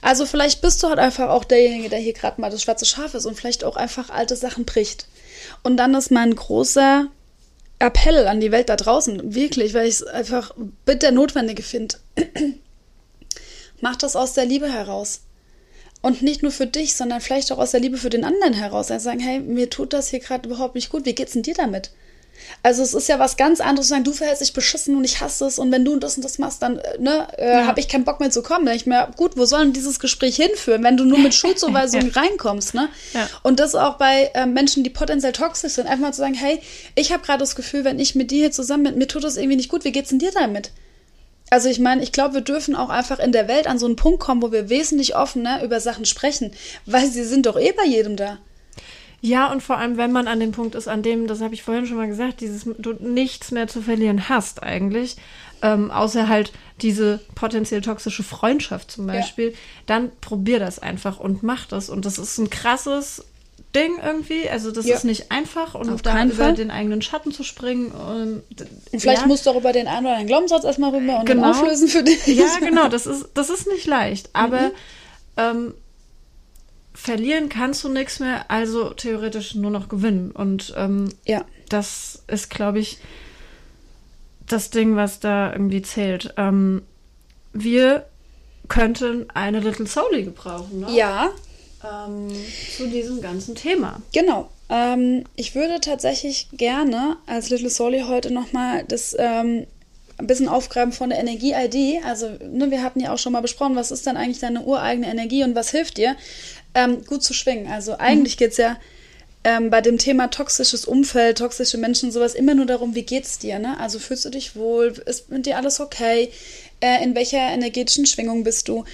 Also 0.00 0.24
vielleicht 0.24 0.62
bist 0.62 0.82
du 0.82 0.88
halt 0.88 0.98
einfach 0.98 1.28
auch 1.28 1.44
derjenige, 1.44 1.90
der 1.90 1.98
hier 1.98 2.14
gerade 2.14 2.40
mal 2.40 2.50
das 2.50 2.62
schwarze 2.62 2.86
Schaf 2.86 3.12
ist 3.14 3.26
und 3.26 3.34
vielleicht 3.34 3.64
auch 3.64 3.76
einfach 3.76 4.08
alte 4.08 4.36
Sachen 4.36 4.64
bricht. 4.64 5.06
Und 5.62 5.76
dann 5.76 5.94
ist 5.94 6.10
mein 6.10 6.34
großer 6.34 7.08
Appell 7.78 8.26
an 8.28 8.40
die 8.40 8.52
Welt 8.52 8.68
da 8.68 8.76
draußen, 8.76 9.34
wirklich, 9.34 9.74
weil 9.74 9.86
ich 9.88 9.96
es 9.96 10.02
einfach 10.04 10.54
bitter 10.86 11.10
notwendige 11.10 11.62
finde. 11.62 11.96
Mach 13.82 13.96
das 13.96 14.16
aus 14.16 14.32
der 14.32 14.46
Liebe 14.46 14.72
heraus. 14.72 15.20
Und 16.00 16.22
nicht 16.22 16.42
nur 16.42 16.50
für 16.52 16.66
dich, 16.66 16.94
sondern 16.96 17.20
vielleicht 17.20 17.52
auch 17.52 17.58
aus 17.58 17.72
der 17.72 17.80
Liebe 17.80 17.96
für 17.98 18.10
den 18.10 18.24
anderen 18.24 18.54
heraus. 18.54 18.90
Also 18.90 19.04
sagen, 19.04 19.20
hey, 19.20 19.38
mir 19.40 19.68
tut 19.70 19.92
das 19.92 20.08
hier 20.08 20.18
gerade 20.20 20.48
überhaupt 20.48 20.74
nicht 20.74 20.88
gut. 20.88 21.04
Wie 21.04 21.14
geht's 21.14 21.32
denn 21.32 21.42
dir 21.42 21.54
damit? 21.54 21.90
Also 22.62 22.82
es 22.82 22.92
ist 22.94 23.08
ja 23.08 23.18
was 23.20 23.36
ganz 23.36 23.60
anderes 23.60 23.86
zu 23.86 23.90
sagen, 23.90 24.04
du 24.04 24.12
verhältst 24.12 24.42
dich 24.42 24.52
beschissen 24.52 24.96
und 24.96 25.04
ich 25.04 25.20
hasse 25.20 25.44
es 25.46 25.58
und 25.60 25.70
wenn 25.70 25.84
du 25.84 25.96
das 25.96 26.16
und 26.16 26.24
das 26.24 26.38
machst, 26.38 26.62
dann 26.62 26.78
äh, 26.78 26.98
ne, 26.98 27.28
äh, 27.38 27.58
Ja. 27.58 27.66
habe 27.66 27.78
ich 27.78 27.88
keinen 27.88 28.04
Bock 28.04 28.18
mehr 28.20 28.30
zu 28.30 28.42
kommen. 28.42 28.64
Denk 28.66 28.76
ich 28.76 28.86
mir, 28.86 29.10
gut, 29.16 29.36
wo 29.36 29.44
soll 29.44 29.60
denn 29.64 29.72
dieses 29.72 30.00
Gespräch 30.00 30.36
hinführen, 30.36 30.82
wenn 30.82 30.96
du 30.96 31.04
nur 31.04 31.18
mit 31.18 31.34
Schuldzuweisung 31.36 32.08
reinkommst, 32.10 32.74
ne? 32.74 32.88
Ja. 33.14 33.28
Und 33.42 33.60
das 33.60 33.74
auch 33.76 33.94
bei 33.96 34.30
äh, 34.34 34.46
Menschen, 34.46 34.82
die 34.82 34.90
potenziell 34.90 35.32
toxisch 35.32 35.74
sind, 35.74 35.86
einfach 35.86 36.06
mal 36.06 36.12
zu 36.12 36.20
sagen, 36.20 36.34
hey, 36.34 36.60
ich 36.96 37.12
habe 37.12 37.22
gerade 37.24 37.38
das 37.40 37.54
Gefühl, 37.54 37.84
wenn 37.84 38.00
ich 38.00 38.14
mit 38.16 38.30
dir 38.30 38.38
hier 38.38 38.52
zusammen 38.52 38.84
bin, 38.84 38.98
mir 38.98 39.08
tut 39.08 39.22
das 39.24 39.36
irgendwie 39.36 39.56
nicht 39.56 39.68
gut, 39.68 39.84
wie 39.84 39.92
geht's 39.92 40.10
denn 40.10 40.18
dir 40.18 40.32
damit? 40.32 40.70
Also 41.52 41.68
ich 41.68 41.80
meine, 41.80 42.02
ich 42.02 42.12
glaube, 42.12 42.32
wir 42.32 42.40
dürfen 42.40 42.74
auch 42.74 42.88
einfach 42.88 43.18
in 43.18 43.30
der 43.30 43.46
Welt 43.46 43.66
an 43.66 43.78
so 43.78 43.84
einen 43.84 43.94
Punkt 43.94 44.20
kommen, 44.20 44.40
wo 44.40 44.52
wir 44.52 44.70
wesentlich 44.70 45.16
offener 45.16 45.62
über 45.62 45.80
Sachen 45.80 46.06
sprechen, 46.06 46.50
weil 46.86 47.06
sie 47.08 47.24
sind 47.24 47.44
doch 47.44 47.58
eh 47.60 47.72
bei 47.72 47.84
jedem 47.84 48.16
da. 48.16 48.38
Ja, 49.20 49.52
und 49.52 49.62
vor 49.62 49.76
allem, 49.76 49.98
wenn 49.98 50.12
man 50.12 50.28
an 50.28 50.40
dem 50.40 50.52
Punkt 50.52 50.74
ist, 50.74 50.88
an 50.88 51.02
dem, 51.02 51.26
das 51.26 51.42
habe 51.42 51.52
ich 51.52 51.62
vorhin 51.62 51.84
schon 51.84 51.98
mal 51.98 52.08
gesagt, 52.08 52.40
dieses 52.40 52.64
du 52.78 52.94
nichts 53.00 53.50
mehr 53.50 53.68
zu 53.68 53.82
verlieren 53.82 54.30
hast 54.30 54.62
eigentlich, 54.62 55.16
ähm, 55.60 55.90
außer 55.90 56.26
halt 56.26 56.52
diese 56.80 57.20
potenziell 57.34 57.82
toxische 57.82 58.22
Freundschaft 58.22 58.90
zum 58.90 59.06
Ja. 59.08 59.16
Beispiel, 59.16 59.52
dann 59.84 60.10
probier 60.22 60.58
das 60.58 60.78
einfach 60.78 61.20
und 61.20 61.42
mach 61.42 61.66
das. 61.66 61.90
Und 61.90 62.06
das 62.06 62.18
ist 62.18 62.38
ein 62.38 62.48
krasses 62.48 63.26
Ding 63.74 63.92
irgendwie. 64.04 64.48
Also 64.50 64.70
das 64.70 64.86
Ja. 64.86 64.96
ist 64.96 65.04
nicht 65.04 65.30
einfach 65.32 65.74
und 65.74 65.88
Auf 65.90 66.02
da 66.02 66.12
keinen 66.12 66.30
über 66.30 66.44
Fall. 66.44 66.54
den 66.54 66.70
eigenen 66.70 67.00
Schatten 67.02 67.32
zu 67.32 67.42
springen. 67.42 67.86
Und, 67.92 68.42
Und 68.92 69.00
vielleicht 69.00 69.22
ja. 69.22 69.26
musst 69.26 69.46
du 69.46 69.50
auch 69.50 69.56
über 69.56 69.72
den 69.72 69.86
einen 69.86 70.00
oder 70.06 70.10
anderen 70.16 70.26
Glaubenssatz 70.26 70.64
erstmal 70.64 70.94
rüber 70.94 71.20
und 71.20 71.26
Genau. 71.26 71.50
auflösen 71.50 71.88
für 71.88 72.02
dich. 72.02 72.26
Ja, 72.26 72.46
genau, 72.60 72.88
das 72.88 73.06
ist, 73.06 73.26
das 73.34 73.48
ist 73.50 73.66
nicht 73.66 73.86
leicht. 73.86 74.30
Aber 74.34 74.60
Mhm. 74.60 74.70
ähm, 75.38 75.74
verlieren 76.94 77.48
kannst 77.48 77.82
du 77.84 77.88
nichts 77.88 78.20
mehr, 78.20 78.50
also 78.50 78.90
theoretisch 78.90 79.54
nur 79.54 79.70
noch 79.70 79.88
gewinnen. 79.88 80.30
Und 80.32 80.74
ähm, 80.76 81.08
Ja. 81.24 81.44
das 81.68 82.22
ist, 82.28 82.50
glaube 82.50 82.78
ich, 82.80 82.98
das 84.46 84.68
Ding, 84.70 84.96
was 84.96 85.18
da 85.20 85.52
irgendwie 85.52 85.82
zählt. 85.82 86.34
Ähm, 86.36 86.82
wir 87.54 88.06
könnten 88.68 89.28
eine 89.34 89.60
Little 89.60 89.86
Soul 89.86 90.22
gebrauchen, 90.22 90.80
ne? 90.80 90.90
Ja, 90.94 91.28
Ähm, 91.84 92.28
zu 92.76 92.86
diesem 92.88 93.20
ganzen 93.20 93.54
Thema. 93.54 94.00
genau. 94.12 94.50
Ähm, 94.68 95.24
ich 95.36 95.54
würde 95.54 95.80
tatsächlich 95.80 96.48
gerne 96.52 97.16
als 97.26 97.50
Little 97.50 97.68
Soli 97.68 98.04
heute 98.08 98.32
nochmal 98.32 98.84
das 98.88 99.14
ähm, 99.18 99.66
ein 100.18 100.26
bisschen 100.26 100.48
aufgreifen 100.48 100.92
von 100.92 101.10
der 101.10 101.18
Energie-ID. 101.18 102.04
Also, 102.04 102.30
ne, 102.50 102.70
wir 102.70 102.82
hatten 102.82 103.00
ja 103.00 103.12
auch 103.12 103.18
schon 103.18 103.32
mal 103.32 103.42
besprochen, 103.42 103.76
was 103.76 103.90
ist 103.90 104.06
denn 104.06 104.16
eigentlich 104.16 104.38
deine 104.38 104.62
ureigene 104.62 105.10
Energie 105.10 105.44
und 105.44 105.54
was 105.54 105.70
hilft 105.70 105.98
dir, 105.98 106.16
ähm, 106.74 107.04
gut 107.04 107.22
zu 107.22 107.34
schwingen. 107.34 107.66
Also, 107.66 107.98
eigentlich 107.98 108.36
geht 108.36 108.52
es 108.52 108.56
ja 108.56 108.76
ähm, 109.44 109.70
bei 109.70 109.80
dem 109.80 109.98
Thema 109.98 110.28
toxisches 110.28 110.84
Umfeld, 110.84 111.38
toxische 111.38 111.78
Menschen, 111.78 112.12
sowas 112.12 112.34
immer 112.34 112.54
nur 112.54 112.66
darum, 112.66 112.94
wie 112.94 113.02
geht's 113.02 113.38
dir, 113.38 113.58
ne? 113.58 113.78
Also 113.80 113.98
fühlst 113.98 114.24
du 114.24 114.30
dich 114.30 114.54
wohl, 114.54 114.94
ist 115.06 115.30
mit 115.30 115.46
dir 115.46 115.56
alles 115.56 115.80
okay? 115.80 116.30
Äh, 116.80 117.02
in 117.02 117.14
welcher 117.14 117.38
energetischen 117.38 118.06
Schwingung 118.06 118.44
bist 118.44 118.68
du? 118.68 118.84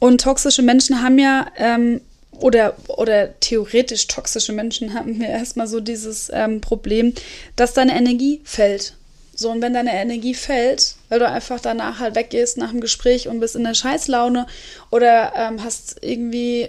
Und 0.00 0.20
toxische 0.20 0.62
Menschen 0.62 1.02
haben 1.02 1.18
ja, 1.18 1.46
ähm, 1.56 2.00
oder, 2.40 2.74
oder 2.88 3.38
theoretisch 3.40 4.06
toxische 4.08 4.52
Menschen 4.52 4.94
haben 4.94 5.20
wir 5.20 5.28
erstmal 5.28 5.66
so 5.66 5.80
dieses 5.80 6.30
ähm, 6.32 6.60
Problem, 6.60 7.12
dass 7.56 7.74
deine 7.74 7.94
Energie 7.96 8.40
fällt. 8.44 8.96
So, 9.34 9.50
und 9.50 9.62
wenn 9.62 9.72
deine 9.74 9.92
Energie 9.94 10.34
fällt, 10.34 10.94
weil 11.08 11.18
du 11.18 11.28
einfach 11.28 11.58
danach 11.60 12.00
halt 12.00 12.14
weggehst 12.14 12.58
nach 12.58 12.70
dem 12.70 12.80
Gespräch 12.80 13.28
und 13.28 13.40
bist 13.40 13.56
in 13.56 13.64
der 13.64 13.74
Scheißlaune 13.74 14.46
oder 14.90 15.32
ähm, 15.36 15.62
hast 15.64 15.96
irgendwie 16.02 16.68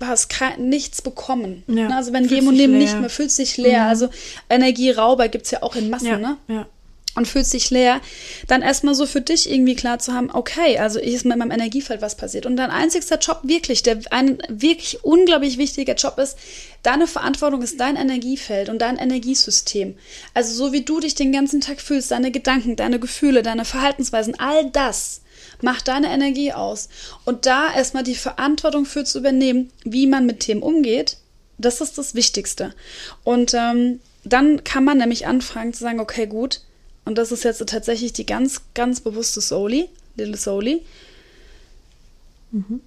hast 0.00 0.28
kein, 0.28 0.68
nichts 0.68 1.00
bekommen. 1.02 1.62
Ja, 1.66 1.88
Ne? 1.88 1.96
Also 1.96 2.12
wenn 2.12 2.26
Geben 2.26 2.48
und 2.48 2.56
Nehmen 2.56 2.74
leer. 2.74 2.82
nicht 2.82 3.00
mehr, 3.00 3.10
fühlst 3.10 3.38
dich 3.38 3.56
leer. 3.56 3.86
Also 3.86 4.08
Energierauber 4.50 5.28
gibt 5.28 5.46
es 5.46 5.50
ja 5.52 5.62
auch 5.62 5.74
in 5.74 5.88
Massen, 5.90 6.06
Ja, 6.06 6.18
ne? 6.18 6.36
ja. 6.48 6.66
Und 7.14 7.28
fühlst 7.28 7.52
dich 7.52 7.70
leer, 7.70 8.00
dann 8.48 8.62
erstmal 8.62 8.94
so 8.94 9.06
für 9.06 9.20
dich 9.20 9.50
irgendwie 9.50 9.76
klar 9.76 9.98
zu 9.98 10.12
haben, 10.12 10.30
okay, 10.32 10.78
also 10.78 10.98
hier 10.98 11.14
ist 11.14 11.24
mit 11.24 11.38
meinem 11.38 11.50
Energiefeld 11.50 12.02
was 12.02 12.16
passiert. 12.16 12.46
Und 12.46 12.56
dein 12.56 12.70
einzigster 12.70 13.18
Job 13.18 13.40
wirklich, 13.44 13.82
der 13.82 13.98
ein 14.10 14.38
wirklich 14.48 15.04
unglaublich 15.04 15.58
wichtiger 15.58 15.94
Job 15.94 16.18
ist, 16.18 16.36
deine 16.82 17.06
Verantwortung 17.06 17.62
ist 17.62 17.78
dein 17.78 17.96
Energiefeld 17.96 18.68
und 18.68 18.80
dein 18.80 18.98
Energiesystem. 18.98 19.96
Also 20.34 20.54
so 20.54 20.72
wie 20.72 20.82
du 20.82 21.00
dich 21.00 21.14
den 21.14 21.32
ganzen 21.32 21.60
Tag 21.60 21.80
fühlst, 21.80 22.10
deine 22.10 22.30
Gedanken, 22.30 22.76
deine 22.76 22.98
Gefühle, 22.98 23.42
deine 23.42 23.64
Verhaltensweisen, 23.64 24.38
all 24.38 24.70
das 24.70 25.22
macht 25.62 25.88
deine 25.88 26.12
Energie 26.12 26.52
aus. 26.52 26.88
Und 27.24 27.46
da 27.46 27.72
erstmal 27.72 28.02
die 28.02 28.14
Verantwortung 28.14 28.86
für 28.86 29.04
zu 29.04 29.18
übernehmen, 29.18 29.70
wie 29.84 30.06
man 30.06 30.26
mit 30.26 30.40
Themen 30.40 30.62
umgeht, 30.62 31.18
das 31.58 31.80
ist 31.80 31.96
das 31.98 32.14
Wichtigste. 32.14 32.74
Und 33.22 33.54
ähm, 33.54 34.00
dann 34.24 34.64
kann 34.64 34.84
man 34.84 34.98
nämlich 34.98 35.26
anfangen 35.26 35.72
zu 35.72 35.80
sagen, 35.80 36.00
okay, 36.00 36.26
gut, 36.26 36.60
und 37.04 37.16
das 37.16 37.32
ist 37.32 37.44
jetzt 37.44 37.66
tatsächlich 37.66 38.12
die 38.12 38.26
ganz, 38.26 38.62
ganz 38.74 39.00
bewusste 39.00 39.40
Soli, 39.40 39.88
Little 40.16 40.36
Soli. 40.36 40.84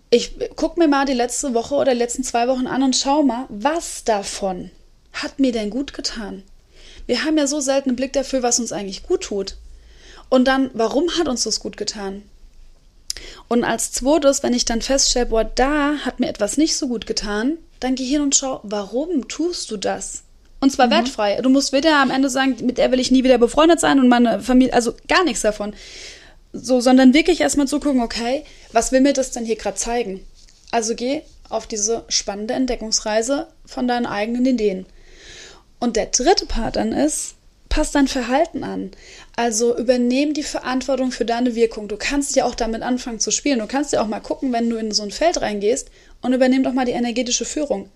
Ich 0.09 0.35
guck 0.55 0.77
mir 0.77 0.87
mal 0.87 1.05
die 1.05 1.13
letzte 1.13 1.53
Woche 1.53 1.75
oder 1.75 1.91
die 1.91 1.97
letzten 1.99 2.23
zwei 2.23 2.47
Wochen 2.47 2.67
an 2.67 2.83
und 2.83 2.95
schau 2.95 3.21
mal, 3.21 3.45
was 3.49 4.03
davon 4.05 4.71
hat 5.11 5.39
mir 5.39 5.51
denn 5.51 5.69
gut 5.69 5.93
getan? 5.93 6.43
Wir 7.05 7.23
haben 7.23 7.37
ja 7.37 7.47
so 7.47 7.59
selten 7.59 7.89
einen 7.89 7.95
Blick 7.95 8.13
dafür, 8.13 8.43
was 8.43 8.59
uns 8.59 8.71
eigentlich 8.71 9.03
gut 9.03 9.23
tut. 9.23 9.57
Und 10.29 10.45
dann, 10.45 10.71
warum 10.73 11.09
hat 11.17 11.27
uns 11.27 11.43
das 11.43 11.59
gut 11.59 11.77
getan? 11.77 12.23
Und 13.47 13.63
als 13.63 13.91
zweites, 13.91 14.43
wenn 14.43 14.53
ich 14.53 14.65
dann 14.65 14.81
feststelle, 14.81 15.27
boah, 15.27 15.43
da 15.43 15.97
hat 16.05 16.19
mir 16.19 16.27
etwas 16.27 16.57
nicht 16.57 16.75
so 16.75 16.87
gut 16.87 17.07
getan, 17.07 17.57
dann 17.79 17.95
geh 17.95 18.05
hin 18.05 18.21
und 18.21 18.35
schau, 18.35 18.59
warum 18.63 19.27
tust 19.27 19.71
du 19.71 19.77
das? 19.77 20.23
Und 20.59 20.71
zwar 20.71 20.87
mhm. 20.87 20.91
wertfrei. 20.91 21.39
Du 21.41 21.49
musst 21.49 21.71
weder 21.71 21.97
am 21.97 22.09
Ende 22.09 22.29
sagen, 22.29 22.55
mit 22.63 22.77
der 22.77 22.91
will 22.91 22.99
ich 22.99 23.11
nie 23.11 23.23
wieder 23.23 23.37
befreundet 23.37 23.79
sein 23.79 23.99
und 23.99 24.07
meine 24.07 24.39
Familie, 24.39 24.73
also 24.73 24.93
gar 25.07 25.23
nichts 25.23 25.41
davon. 25.41 25.73
So, 26.53 26.79
sondern 26.79 27.13
wirklich 27.13 27.41
erstmal 27.41 27.67
zu 27.67 27.79
gucken, 27.79 28.01
okay, 28.01 28.43
was 28.71 28.91
will 28.91 29.01
mir 29.01 29.13
das 29.13 29.31
denn 29.31 29.45
hier 29.45 29.57
gerade 29.57 29.77
zeigen? 29.77 30.25
Also 30.71 30.95
geh 30.95 31.21
auf 31.49 31.67
diese 31.67 32.03
spannende 32.09 32.53
Entdeckungsreise 32.53 33.47
von 33.65 33.87
deinen 33.87 34.05
eigenen 34.05 34.45
Ideen. 34.45 34.85
Und 35.79 35.95
der 35.95 36.07
dritte 36.07 36.45
Part 36.45 36.75
dann 36.75 36.91
ist, 36.91 37.35
pass 37.69 37.91
dein 37.91 38.07
Verhalten 38.07 38.63
an. 38.63 38.91
Also 39.35 39.77
übernehm 39.77 40.33
die 40.33 40.43
Verantwortung 40.43 41.11
für 41.11 41.25
deine 41.25 41.55
Wirkung. 41.55 41.87
Du 41.87 41.97
kannst 41.97 42.35
ja 42.35 42.45
auch 42.45 42.55
damit 42.55 42.81
anfangen 42.81 43.19
zu 43.19 43.31
spielen. 43.31 43.59
Du 43.59 43.67
kannst 43.67 43.93
ja 43.93 44.01
auch 44.01 44.07
mal 44.07 44.19
gucken, 44.19 44.51
wenn 44.51 44.69
du 44.69 44.77
in 44.77 44.91
so 44.91 45.03
ein 45.03 45.11
Feld 45.11 45.41
reingehst 45.41 45.89
und 46.21 46.33
übernimm 46.33 46.63
doch 46.63 46.73
mal 46.73 46.85
die 46.85 46.93
energetische 46.93 47.45
Führung. 47.45 47.89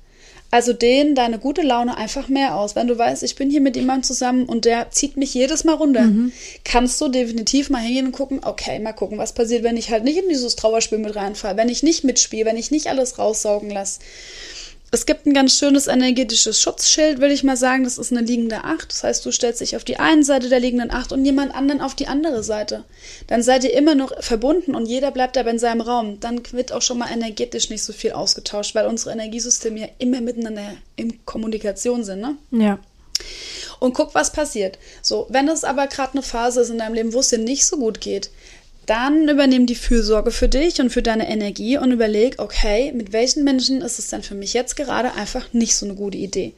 Also 0.54 0.74
dehn 0.74 1.16
deine 1.16 1.40
gute 1.40 1.62
Laune 1.62 1.96
einfach 1.96 2.28
mehr 2.28 2.56
aus. 2.56 2.76
Wenn 2.76 2.88
du 2.88 2.98
weißt, 2.98 3.24
ich 3.24 3.36
bin 3.36 3.50
hier 3.50 3.62
mit 3.62 3.78
jemandem 3.78 4.04
zusammen 4.04 4.46
und 4.46 4.66
der 4.66 4.92
zieht 4.92 5.16
mich 5.16 5.34
jedes 5.34 5.64
Mal 5.64 5.76
runter, 5.76 6.02
mhm. 6.02 6.34
kannst 6.66 7.00
du 7.00 7.08
definitiv 7.08 7.70
mal 7.70 7.80
hingehen 7.80 8.08
und 8.08 8.12
gucken, 8.12 8.42
okay, 8.44 8.78
mal 8.80 8.92
gucken, 8.92 9.18
was 9.18 9.32
passiert, 9.32 9.64
wenn 9.64 9.78
ich 9.78 9.92
halt 9.92 10.04
nicht 10.04 10.18
in 10.18 10.28
dieses 10.28 10.58
Trauerspiel 10.58 10.98
mit 10.98 11.16
reinfalle, 11.16 11.56
wenn 11.56 11.70
ich 11.70 11.84
nicht 11.84 12.04
mitspiele, 12.04 12.46
wenn 12.46 12.58
ich 12.58 12.70
nicht 12.70 12.88
alles 12.88 13.18
raussaugen 13.18 13.70
lasse. 13.70 14.02
Es 14.94 15.06
gibt 15.06 15.26
ein 15.26 15.34
ganz 15.34 15.58
schönes 15.58 15.88
energetisches 15.88 16.60
Schutzschild, 16.60 17.22
will 17.22 17.32
ich 17.32 17.46
mal 17.46 17.56
sagen. 17.56 17.86
Das 17.86 17.98
ist 17.98 18.12
eine 18.12 18.20
liegende 18.20 18.66
Acht. 18.66 18.92
Das 18.92 19.06
heißt, 19.06 19.26
du 19.26 19.32
stellst 19.32 19.62
dich 19.62 19.78
auf 19.78 19.86
die 19.86 19.98
eine 19.98 20.26
Seite 20.26 20.50
der 20.50 20.60
liegenden 20.60 20.92
Acht 20.92 21.14
und 21.14 21.24
jemand 21.24 21.56
anderen 21.56 21.80
auf 21.80 21.96
die 21.96 22.08
andere 22.08 22.44
Seite. 22.44 22.84
Dann 23.28 23.42
seid 23.42 23.64
ihr 23.64 23.74
immer 23.74 23.96
noch 23.96 24.12
verbunden 24.22 24.76
und 24.76 24.88
jeder 24.88 25.12
bleibt 25.12 25.38
aber 25.38 25.50
in 25.50 25.60
seinem 25.60 25.80
Raum. 25.80 26.20
Dann 26.20 26.42
wird 26.52 26.74
auch 26.74 26.82
schon 26.82 26.98
mal 26.98 27.10
energetisch 27.10 27.70
nicht 27.70 27.84
so 27.84 27.94
viel 27.94 28.12
ausgetauscht, 28.12 28.76
weil 28.76 28.86
unsere 28.86 29.14
Energiesysteme 29.14 29.80
ja 29.80 29.88
immer 29.98 30.20
miteinander 30.20 30.76
in 30.98 31.26
Kommunikation 31.26 32.04
sind, 32.04 32.20
ne? 32.20 32.36
Ja. 32.52 32.78
Und 33.80 33.94
guck, 33.94 34.14
was 34.14 34.34
passiert. 34.34 34.78
So, 35.02 35.26
wenn 35.30 35.48
es 35.48 35.64
aber 35.64 35.88
gerade 35.88 36.14
eine 36.14 36.22
Phase 36.22 36.62
ist 36.62 36.70
in 36.70 36.80
deinem 36.80 36.96
Leben, 36.96 37.14
wo 37.14 37.20
es 37.20 37.30
dir 37.30 37.40
nicht 37.40 37.66
so 37.66 37.78
gut 37.78 38.02
geht, 38.02 38.30
dann 38.86 39.30
übernimm 39.30 39.68
die 39.68 39.76
Fürsorge 39.76 40.32
für 40.32 40.50
dich 40.50 40.82
und 40.82 40.90
für 40.90 41.02
deine 41.02 41.30
Energie 41.30 41.78
und 41.78 41.92
überleg, 41.92 42.36
okay, 42.40 42.92
mit 42.94 43.14
welchen 43.14 43.44
Menschen 43.44 43.82
ist 43.82 44.00
es 44.00 44.08
denn 44.08 44.24
für 44.24 44.36
mich 44.36 44.54
jetzt 44.54 44.76
gerade 44.76 45.14
einfach 45.14 45.54
nicht 45.54 45.76
so 45.76 45.86
eine 45.86 45.96
gute 45.96 46.18
Idee? 46.18 46.54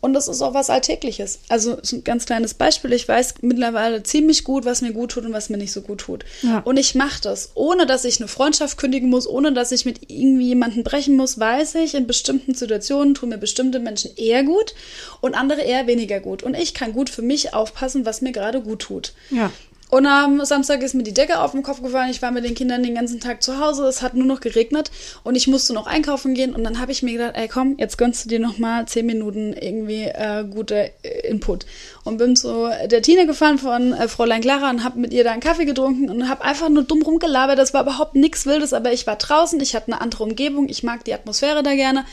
Und 0.00 0.14
das 0.14 0.28
ist 0.28 0.40
auch 0.40 0.54
was 0.54 0.70
Alltägliches. 0.70 1.40
Also 1.48 1.76
ein 1.92 2.04
ganz 2.04 2.24
kleines 2.24 2.54
Beispiel. 2.54 2.92
Ich 2.94 3.06
weiß 3.06 3.34
mittlerweile 3.42 4.02
ziemlich 4.02 4.44
gut, 4.44 4.64
was 4.64 4.80
mir 4.80 4.92
gut 4.92 5.12
tut 5.12 5.26
und 5.26 5.32
was 5.32 5.50
mir 5.50 5.58
nicht 5.58 5.72
so 5.72 5.82
gut 5.82 6.00
tut. 6.00 6.24
Ja. 6.42 6.60
Und 6.60 6.78
ich 6.78 6.94
mache 6.94 7.20
das, 7.20 7.50
ohne 7.54 7.86
dass 7.86 8.06
ich 8.06 8.18
eine 8.18 8.28
Freundschaft 8.28 8.78
kündigen 8.78 9.10
muss, 9.10 9.28
ohne 9.28 9.52
dass 9.52 9.72
ich 9.72 9.84
mit 9.84 10.10
irgendwie 10.10 10.48
jemanden 10.48 10.84
brechen 10.84 11.16
muss, 11.16 11.38
weiß 11.38 11.74
ich, 11.76 11.94
in 11.94 12.06
bestimmten 12.06 12.54
Situationen 12.54 13.14
tun 13.14 13.28
mir 13.28 13.38
bestimmte 13.38 13.78
Menschen 13.78 14.10
eher 14.16 14.42
gut 14.42 14.74
und 15.20 15.34
andere 15.34 15.60
eher 15.60 15.86
weniger 15.86 16.20
gut. 16.20 16.42
Und 16.42 16.54
ich 16.54 16.72
kann 16.72 16.94
gut 16.94 17.10
für 17.10 17.22
mich 17.22 17.52
aufpassen, 17.52 18.06
was 18.06 18.22
mir 18.22 18.32
gerade 18.32 18.62
gut 18.62 18.80
tut. 18.80 19.12
Ja. 19.30 19.52
Und 19.90 20.06
am 20.06 20.44
Samstag 20.44 20.82
ist 20.82 20.94
mir 20.94 21.02
die 21.02 21.12
Decke 21.12 21.40
auf 21.40 21.50
den 21.50 21.64
Kopf 21.64 21.82
gefallen. 21.82 22.10
Ich 22.10 22.22
war 22.22 22.30
mit 22.30 22.44
den 22.44 22.54
Kindern 22.54 22.82
den 22.84 22.94
ganzen 22.94 23.18
Tag 23.18 23.42
zu 23.42 23.58
Hause. 23.58 23.86
Es 23.86 24.02
hat 24.02 24.14
nur 24.14 24.26
noch 24.26 24.40
geregnet 24.40 24.90
und 25.24 25.34
ich 25.34 25.48
musste 25.48 25.72
noch 25.72 25.88
einkaufen 25.88 26.34
gehen. 26.34 26.54
Und 26.54 26.62
dann 26.62 26.80
habe 26.80 26.92
ich 26.92 27.02
mir 27.02 27.12
gedacht, 27.12 27.32
ey 27.34 27.48
komm, 27.48 27.74
jetzt 27.76 27.98
gönnst 27.98 28.24
du 28.24 28.28
dir 28.28 28.38
noch 28.38 28.58
mal 28.58 28.86
zehn 28.86 29.04
Minuten 29.04 29.52
irgendwie 29.52 30.04
äh, 30.04 30.44
gute 30.48 30.92
äh, 31.02 31.28
Input. 31.28 31.66
Und 32.04 32.18
bin 32.18 32.36
zu 32.36 32.70
der 32.86 33.02
Tine 33.02 33.26
gefahren 33.26 33.58
von 33.58 33.92
äh, 33.92 34.06
Fräulein 34.06 34.42
Clara 34.42 34.70
und 34.70 34.84
habe 34.84 35.00
mit 35.00 35.12
ihr 35.12 35.24
da 35.24 35.32
einen 35.32 35.40
Kaffee 35.40 35.64
getrunken 35.64 36.08
und 36.08 36.28
habe 36.28 36.44
einfach 36.44 36.68
nur 36.68 36.84
dumm 36.84 37.02
rumgelabert. 37.02 37.58
Das 37.58 37.74
war 37.74 37.82
überhaupt 37.82 38.14
nichts 38.14 38.46
Wildes, 38.46 38.72
aber 38.72 38.92
ich 38.92 39.08
war 39.08 39.16
draußen. 39.16 39.60
Ich 39.60 39.74
hatte 39.74 39.88
eine 39.92 40.00
andere 40.00 40.22
Umgebung. 40.22 40.68
Ich 40.68 40.84
mag 40.84 41.04
die 41.04 41.14
Atmosphäre 41.14 41.64
da 41.64 41.74
gerne. 41.74 42.04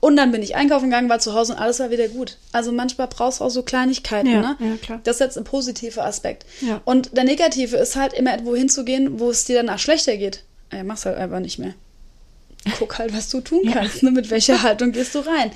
Und 0.00 0.16
dann 0.16 0.30
bin 0.30 0.42
ich 0.42 0.54
einkaufen 0.54 0.86
gegangen, 0.86 1.08
war 1.08 1.18
zu 1.18 1.34
Hause 1.34 1.54
und 1.54 1.58
alles 1.58 1.80
war 1.80 1.90
wieder 1.90 2.08
gut. 2.08 2.36
Also 2.52 2.72
manchmal 2.72 3.08
brauchst 3.08 3.40
du 3.40 3.44
auch 3.44 3.50
so 3.50 3.62
Kleinigkeiten, 3.62 4.30
ja, 4.30 4.40
ne? 4.40 4.56
Ja, 4.58 4.76
klar. 4.76 5.00
Das 5.04 5.16
ist 5.16 5.20
jetzt 5.20 5.38
ein 5.38 5.44
positiver 5.44 6.04
Aspekt. 6.04 6.44
Ja. 6.60 6.80
Und 6.84 7.16
der 7.16 7.24
negative 7.24 7.76
ist 7.76 7.96
halt 7.96 8.12
immer 8.12 8.32
irgendwo 8.32 8.54
hinzugehen, 8.54 9.18
wo 9.18 9.30
es 9.30 9.44
dir 9.44 9.56
danach 9.56 9.78
schlechter 9.78 10.16
geht. 10.16 10.42
Ey, 10.70 10.84
mach's 10.84 11.06
halt 11.06 11.16
einfach 11.16 11.40
nicht 11.40 11.58
mehr. 11.58 11.74
Guck 12.78 12.98
halt, 12.98 13.14
was 13.14 13.28
du 13.28 13.40
tun 13.40 13.70
kannst, 13.72 14.02
ne? 14.02 14.10
Mit 14.10 14.28
welcher 14.30 14.62
Haltung 14.62 14.90
gehst 14.90 15.14
du 15.14 15.20
rein? 15.20 15.52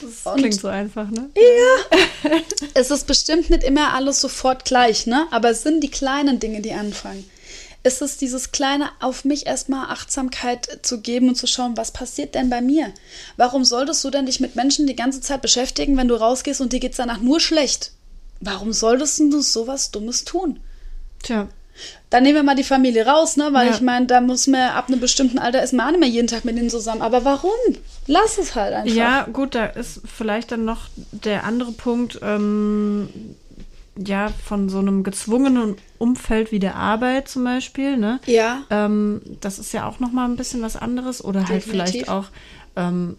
Das 0.00 0.32
und, 0.32 0.38
klingt 0.38 0.54
so 0.54 0.68
einfach, 0.68 1.10
ne? 1.10 1.28
Ja. 1.36 2.30
es 2.74 2.90
ist 2.90 3.06
bestimmt 3.06 3.50
nicht 3.50 3.62
immer 3.62 3.92
alles 3.92 4.20
sofort 4.20 4.64
gleich, 4.64 5.06
ne? 5.06 5.26
Aber 5.30 5.50
es 5.50 5.62
sind 5.62 5.82
die 5.82 5.90
kleinen 5.90 6.40
Dinge, 6.40 6.62
die 6.62 6.72
anfangen 6.72 7.28
ist 7.84 8.02
es 8.02 8.16
dieses 8.16 8.50
kleine 8.50 8.88
auf 9.00 9.24
mich 9.24 9.46
erstmal 9.46 9.90
Achtsamkeit 9.90 10.80
zu 10.82 11.00
geben 11.00 11.28
und 11.28 11.34
zu 11.36 11.46
schauen, 11.46 11.76
was 11.76 11.92
passiert 11.92 12.34
denn 12.34 12.50
bei 12.50 12.62
mir? 12.62 12.92
Warum 13.36 13.64
solltest 13.64 14.02
du 14.02 14.10
denn 14.10 14.26
dich 14.26 14.40
mit 14.40 14.56
Menschen 14.56 14.86
die 14.86 14.96
ganze 14.96 15.20
Zeit 15.20 15.42
beschäftigen, 15.42 15.96
wenn 15.96 16.08
du 16.08 16.14
rausgehst 16.14 16.60
und 16.62 16.72
dir 16.72 16.80
geht's 16.80 16.96
danach 16.96 17.20
nur 17.20 17.40
schlecht? 17.40 17.92
Warum 18.40 18.72
solltest 18.72 19.20
du 19.20 19.40
sowas 19.40 19.90
Dummes 19.90 20.24
tun? 20.24 20.60
Tja. 21.22 21.48
Dann 22.08 22.22
nehmen 22.22 22.36
wir 22.36 22.42
mal 22.42 22.54
die 22.54 22.64
Familie 22.64 23.04
raus, 23.06 23.36
ne? 23.36 23.48
Weil 23.52 23.66
ja. 23.66 23.74
ich 23.74 23.80
meine, 23.80 24.06
da 24.06 24.20
muss 24.20 24.46
man 24.46 24.70
ab 24.70 24.88
einem 24.88 25.00
bestimmten 25.00 25.38
Alter 25.38 25.62
ist 25.62 25.72
man 25.72 25.86
auch 25.86 25.90
nicht 25.90 26.00
mehr 26.00 26.08
jeden 26.08 26.28
Tag 26.28 26.44
mit 26.44 26.56
ihnen 26.56 26.70
zusammen. 26.70 27.02
Aber 27.02 27.24
warum? 27.24 27.50
Lass 28.06 28.38
es 28.38 28.54
halt 28.54 28.74
einfach. 28.74 28.94
Ja, 28.94 29.24
gut, 29.32 29.54
da 29.54 29.66
ist 29.66 30.00
vielleicht 30.04 30.52
dann 30.52 30.64
noch 30.64 30.88
der 30.94 31.44
andere 31.44 31.72
Punkt, 31.72 32.20
ähm, 32.22 33.08
ja, 33.96 34.28
von 34.44 34.68
so 34.68 34.78
einem 34.78 35.04
gezwungenen 35.04 35.76
Umfeld 35.98 36.50
wie 36.52 36.58
der 36.58 36.76
Arbeit 36.76 37.28
zum 37.28 37.44
Beispiel, 37.44 37.96
ne? 37.96 38.20
Ja. 38.26 38.62
Ähm, 38.70 39.20
das 39.40 39.58
ist 39.58 39.72
ja 39.72 39.86
auch 39.86 40.00
nochmal 40.00 40.28
ein 40.28 40.36
bisschen 40.36 40.62
was 40.62 40.76
anderes. 40.76 41.24
Oder 41.24 41.40
halt 41.40 41.64
Definitiv. 41.64 41.92
vielleicht 41.92 42.08
auch, 42.08 42.26
ähm, 42.76 43.16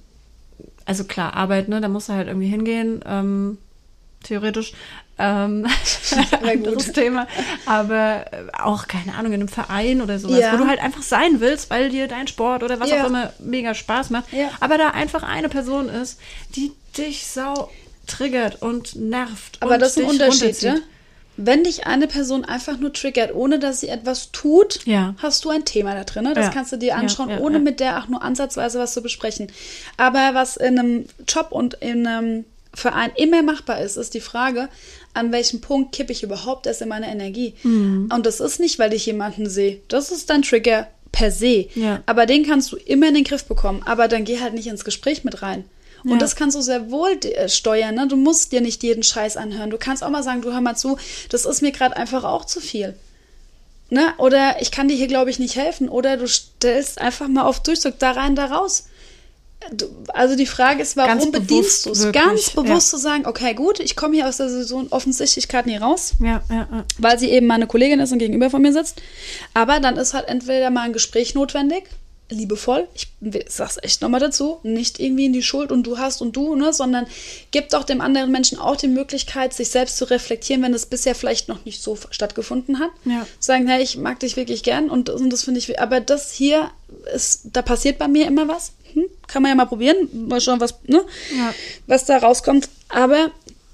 also 0.85 1.05
klar, 1.05 1.33
Arbeit, 1.33 1.69
ne, 1.69 1.79
da 1.79 1.87
muss 1.87 2.09
er 2.09 2.15
halt 2.15 2.27
irgendwie 2.27 2.47
hingehen, 2.47 3.01
ähm, 3.05 3.57
theoretisch. 4.23 4.73
Ähm, 5.17 5.65
anderes 6.43 6.91
Thema. 6.91 7.25
Aber 7.65 8.25
äh, 8.31 8.43
auch, 8.61 8.87
keine 8.87 9.15
Ahnung, 9.15 9.31
in 9.31 9.41
einem 9.41 9.47
Verein 9.47 10.01
oder 10.01 10.19
sowas, 10.19 10.39
ja. 10.39 10.53
wo 10.53 10.57
du 10.57 10.67
halt 10.67 10.81
einfach 10.81 11.03
sein 11.03 11.39
willst, 11.39 11.69
weil 11.69 11.89
dir 11.89 12.09
dein 12.09 12.27
Sport 12.27 12.63
oder 12.63 12.81
was 12.81 12.89
ja. 12.89 13.03
auch 13.03 13.07
immer 13.07 13.31
mega 13.39 13.73
Spaß 13.73 14.09
macht. 14.09 14.33
Ja. 14.33 14.49
Aber 14.59 14.77
da 14.77 14.89
einfach 14.89 15.23
eine 15.23 15.47
Person 15.47 15.87
ist, 15.87 16.19
die 16.55 16.73
dich 16.97 17.27
sau 17.27 17.69
triggert 18.07 18.61
und 18.61 18.95
nervt. 18.95 19.57
Aber 19.59 19.75
und 19.75 19.81
das 19.81 19.97
ist 19.97 20.03
ein 20.03 20.09
Unterschied, 20.09 20.61
ne? 20.63 20.81
Wenn 21.37 21.65
dich 21.65 21.85
eine 21.85 22.07
Person 22.07 22.45
einfach 22.45 22.77
nur 22.77 22.93
triggert, 22.93 23.35
ohne 23.35 23.59
dass 23.59 23.81
sie 23.81 23.89
etwas 23.89 24.31
tut, 24.31 24.85
ja. 24.85 25.15
hast 25.17 25.43
du 25.43 25.49
ein 25.49 25.65
Thema 25.65 25.93
da 25.93 26.05
drin. 26.05 26.23
Ne? 26.23 26.33
Das 26.33 26.45
ja. 26.45 26.51
kannst 26.51 26.71
du 26.71 26.77
dir 26.77 26.95
anschauen, 26.95 27.29
ja, 27.29 27.39
ohne 27.39 27.59
mit 27.59 27.81
der 27.81 27.99
auch 27.99 28.07
nur 28.07 28.21
ansatzweise 28.21 28.79
was 28.79 28.93
zu 28.93 29.01
besprechen. 29.01 29.51
Aber 29.97 30.29
was 30.33 30.55
in 30.55 30.79
einem 30.79 31.05
Job 31.27 31.47
und 31.49 31.73
in 31.75 32.07
einem 32.07 32.45
Verein 32.73 33.11
immer 33.15 33.41
machbar 33.41 33.81
ist, 33.81 33.97
ist 33.97 34.13
die 34.13 34.21
Frage, 34.21 34.69
an 35.13 35.33
welchem 35.33 35.59
Punkt 35.59 35.93
kippe 35.93 36.13
ich 36.13 36.23
überhaupt 36.23 36.67
erst 36.67 36.81
in 36.81 36.89
meine 36.89 37.09
Energie. 37.09 37.55
Mhm. 37.63 38.09
Und 38.13 38.25
das 38.25 38.39
ist 38.39 38.61
nicht, 38.61 38.79
weil 38.79 38.93
ich 38.93 39.05
jemanden 39.05 39.49
sehe. 39.49 39.81
Das 39.89 40.11
ist 40.11 40.29
dein 40.29 40.41
Trigger 40.41 40.87
per 41.11 41.31
se. 41.31 41.67
Ja. 41.75 42.01
Aber 42.05 42.25
den 42.25 42.45
kannst 42.45 42.71
du 42.71 42.77
immer 42.77 43.07
in 43.07 43.15
den 43.15 43.23
Griff 43.23 43.45
bekommen. 43.45 43.81
Aber 43.85 44.07
dann 44.07 44.25
geh 44.25 44.39
halt 44.39 44.53
nicht 44.53 44.67
ins 44.67 44.85
Gespräch 44.85 45.23
mit 45.23 45.41
rein. 45.41 45.65
Und 46.13 46.21
das 46.21 46.35
kannst 46.35 46.55
du 46.55 46.61
sehr 46.61 46.91
wohl 46.91 47.17
äh, 47.23 47.49
steuern. 47.49 47.95
Ne? 47.95 48.07
Du 48.07 48.15
musst 48.15 48.51
dir 48.51 48.61
nicht 48.61 48.83
jeden 48.83 49.03
Scheiß 49.03 49.37
anhören. 49.37 49.69
Du 49.69 49.77
kannst 49.77 50.03
auch 50.03 50.09
mal 50.09 50.23
sagen, 50.23 50.41
du 50.41 50.51
hör 50.51 50.61
mal 50.61 50.75
zu, 50.75 50.97
das 51.29 51.45
ist 51.45 51.61
mir 51.61 51.71
gerade 51.71 51.97
einfach 51.97 52.23
auch 52.23 52.45
zu 52.45 52.59
viel. 52.59 52.95
Ne? 53.89 54.13
Oder 54.17 54.61
ich 54.61 54.71
kann 54.71 54.87
dir 54.87 54.95
hier, 54.95 55.07
glaube 55.07 55.29
ich, 55.29 55.39
nicht 55.39 55.55
helfen. 55.55 55.89
Oder 55.89 56.17
du 56.17 56.27
stellst 56.27 57.01
einfach 57.01 57.27
mal 57.27 57.43
auf 57.43 57.61
Durchzug 57.61 57.97
da 57.99 58.11
rein, 58.11 58.35
da 58.35 58.45
raus. 58.45 58.85
Du, 59.71 59.87
also 60.09 60.35
die 60.35 60.45
Frage 60.45 60.83
ist, 60.83 60.95
warum 60.95 61.17
Ganz 61.17 61.31
bedienst 61.31 61.85
du 61.85 61.91
es? 61.91 62.11
Ganz 62.11 62.51
bewusst 62.51 62.91
ja. 62.91 62.97
zu 62.97 62.97
sagen, 62.97 63.25
okay, 63.25 63.55
gut, 63.55 63.79
ich 63.79 63.95
komme 63.95 64.15
hier 64.15 64.27
aus 64.27 64.37
der 64.37 64.49
Saison 64.49 64.87
offensichtlich 64.91 65.47
gerade 65.47 65.69
nie 65.69 65.77
raus. 65.77 66.13
Ja, 66.19 66.43
ja. 66.51 66.85
Weil 66.99 67.17
sie 67.17 67.31
eben 67.31 67.47
meine 67.47 67.65
Kollegin 67.65 67.99
ist 67.99 68.11
und 68.11 68.19
gegenüber 68.19 68.49
von 68.49 68.61
mir 68.61 68.73
sitzt. 68.73 69.01
Aber 69.55 69.79
dann 69.79 69.97
ist 69.97 70.13
halt 70.13 70.27
entweder 70.27 70.69
mal 70.69 70.81
ein 70.81 70.93
Gespräch 70.93 71.33
notwendig 71.33 71.85
liebevoll, 72.29 72.87
ich 72.95 73.09
sag's 73.47 73.77
echt 73.81 74.01
nochmal 74.01 74.19
dazu, 74.19 74.59
nicht 74.63 74.99
irgendwie 74.99 75.25
in 75.25 75.33
die 75.33 75.43
Schuld 75.43 75.71
und 75.71 75.83
du 75.83 75.99
hast 75.99 76.21
und 76.21 76.35
du, 76.35 76.55
ne, 76.55 76.73
sondern 76.73 77.05
gib 77.51 77.69
doch 77.69 77.83
dem 77.83 78.01
anderen 78.01 78.31
Menschen 78.31 78.57
auch 78.57 78.75
die 78.75 78.87
Möglichkeit, 78.87 79.53
sich 79.53 79.69
selbst 79.69 79.97
zu 79.97 80.05
reflektieren, 80.05 80.63
wenn 80.63 80.73
es 80.73 80.87
bisher 80.87 81.13
vielleicht 81.13 81.47
noch 81.47 81.65
nicht 81.65 81.81
so 81.81 81.97
stattgefunden 82.09 82.79
hat. 82.79 82.89
Ja. 83.05 83.27
Sagen, 83.39 83.67
hey, 83.67 83.83
ich 83.83 83.97
mag 83.97 84.19
dich 84.19 84.37
wirklich 84.37 84.63
gern 84.63 84.89
und, 84.89 85.09
und 85.09 85.29
das 85.29 85.43
finde 85.43 85.59
ich, 85.59 85.79
aber 85.79 85.99
das 85.99 86.31
hier 86.31 86.71
ist, 87.13 87.49
da 87.53 87.61
passiert 87.61 87.99
bei 87.99 88.07
mir 88.07 88.25
immer 88.25 88.47
was. 88.47 88.71
Hm? 88.93 89.05
Kann 89.27 89.43
man 89.43 89.49
ja 89.49 89.55
mal 89.55 89.65
probieren, 89.65 90.27
mal 90.27 90.41
schauen, 90.41 90.59
was, 90.59 90.75
ne, 90.87 91.03
ja. 91.37 91.53
was 91.85 92.05
da 92.05 92.17
rauskommt. 92.17 92.69
Aber 92.89 93.31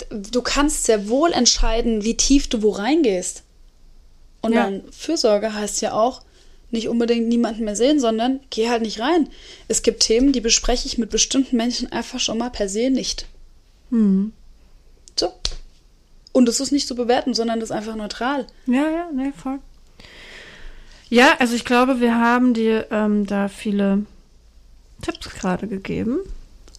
du 0.09 0.41
kannst 0.41 0.83
sehr 0.83 1.07
wohl 1.07 1.31
entscheiden, 1.31 2.03
wie 2.03 2.17
tief 2.17 2.49
du 2.49 2.61
wo 2.63 2.71
reingehst. 2.71 3.43
Und 4.41 4.53
ja. 4.53 4.63
dann 4.63 4.83
Fürsorge 4.91 5.53
heißt 5.53 5.81
ja 5.81 5.93
auch, 5.93 6.21
nicht 6.71 6.87
unbedingt 6.87 7.27
niemanden 7.27 7.65
mehr 7.65 7.75
sehen, 7.75 7.99
sondern 7.99 8.39
geh 8.49 8.69
halt 8.69 8.81
nicht 8.81 8.99
rein. 8.99 9.29
Es 9.67 9.83
gibt 9.83 10.03
Themen, 10.03 10.31
die 10.31 10.41
bespreche 10.41 10.87
ich 10.87 10.97
mit 10.97 11.09
bestimmten 11.09 11.57
Menschen 11.57 11.91
einfach 11.91 12.19
schon 12.19 12.37
mal 12.37 12.49
per 12.49 12.69
se 12.69 12.89
nicht. 12.89 13.25
Hm. 13.89 14.33
So. 15.19 15.33
Und 16.31 16.47
es 16.47 16.59
ist 16.59 16.71
nicht 16.71 16.87
zu 16.87 16.95
bewerten, 16.95 17.33
sondern 17.33 17.59
das 17.59 17.69
ist 17.69 17.75
einfach 17.75 17.95
neutral. 17.95 18.47
Ja, 18.65 18.89
ja, 18.89 19.09
nee, 19.13 19.33
voll. 19.35 19.59
Ja, 21.09 21.35
also 21.39 21.55
ich 21.55 21.65
glaube, 21.65 21.99
wir 21.99 22.15
haben 22.15 22.53
dir 22.53 22.87
ähm, 22.89 23.25
da 23.25 23.49
viele 23.49 24.05
Tipps 25.01 25.29
gerade 25.29 25.67
gegeben. 25.67 26.19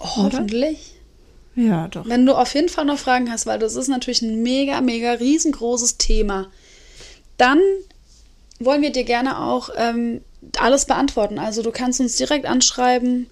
Hoffentlich. 0.01 0.95
Ja, 1.55 1.88
doch. 1.88 2.09
Wenn 2.09 2.24
du 2.24 2.32
auf 2.32 2.55
jeden 2.55 2.70
Fall 2.70 2.86
noch 2.86 2.99
Fragen 2.99 3.30
hast, 3.30 3.45
weil 3.45 3.59
das 3.59 3.76
ist 3.76 3.88
natürlich 3.88 4.22
ein 4.22 4.43
mega, 4.43 4.80
mega 4.80 5.12
riesengroßes 5.12 5.99
Thema, 5.99 6.51
dann 7.36 7.61
wollen 8.64 8.82
wir 8.82 8.90
dir 8.92 9.04
gerne 9.04 9.38
auch 9.40 9.70
ähm, 9.76 10.20
alles 10.58 10.84
beantworten. 10.86 11.38
Also 11.38 11.62
du 11.62 11.70
kannst 11.70 12.00
uns 12.00 12.16
direkt 12.16 12.46
anschreiben 12.46 13.28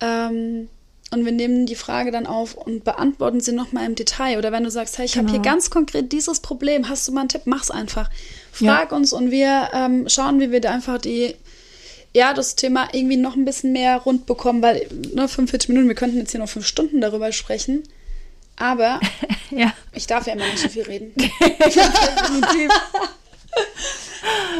ähm, 0.00 0.68
und 1.12 1.24
wir 1.24 1.32
nehmen 1.32 1.66
die 1.66 1.74
Frage 1.76 2.10
dann 2.10 2.26
auf 2.26 2.54
und 2.54 2.84
beantworten 2.84 3.40
sie 3.40 3.52
nochmal 3.52 3.86
im 3.86 3.94
Detail. 3.94 4.38
Oder 4.38 4.50
wenn 4.52 4.64
du 4.64 4.70
sagst, 4.70 4.98
hey, 4.98 5.04
ich 5.06 5.16
habe 5.16 5.26
Genau. 5.26 5.40
hier 5.42 5.50
ganz 5.50 5.70
konkret 5.70 6.12
dieses 6.12 6.40
Problem, 6.40 6.88
hast 6.88 7.06
du 7.06 7.12
mal 7.12 7.20
einen 7.20 7.28
Tipp, 7.28 7.42
mach's 7.44 7.70
einfach. 7.70 8.10
Frag 8.52 8.92
uns 8.92 9.12
und 9.12 9.30
wir 9.30 9.68
ähm, 9.72 10.08
schauen, 10.08 10.40
wie 10.40 10.50
wir 10.50 10.60
da 10.60 10.70
einfach 10.72 10.98
die, 10.98 11.34
ja, 12.14 12.34
das 12.34 12.54
Thema 12.56 12.88
irgendwie 12.92 13.16
noch 13.16 13.34
ein 13.36 13.44
bisschen 13.44 13.72
mehr 13.72 13.96
rund 13.98 14.26
bekommen, 14.26 14.62
weil, 14.62 14.86
ne, 15.14 15.26
45 15.28 15.68
Minuten, 15.68 15.88
wir 15.88 15.94
könnten 15.96 16.18
jetzt 16.18 16.30
hier 16.32 16.40
noch 16.40 16.48
fünf 16.48 16.66
Stunden 16.66 17.00
darüber 17.00 17.32
sprechen. 17.32 17.82
Aber 18.56 19.00
Ja. 19.50 19.72
ich 19.92 20.06
darf 20.06 20.26
ja 20.26 20.34
immer 20.34 20.46
nicht 20.46 20.58
so 20.60 20.68
viel 20.68 20.82
reden. 20.84 21.12
Definitiv. 21.18 22.70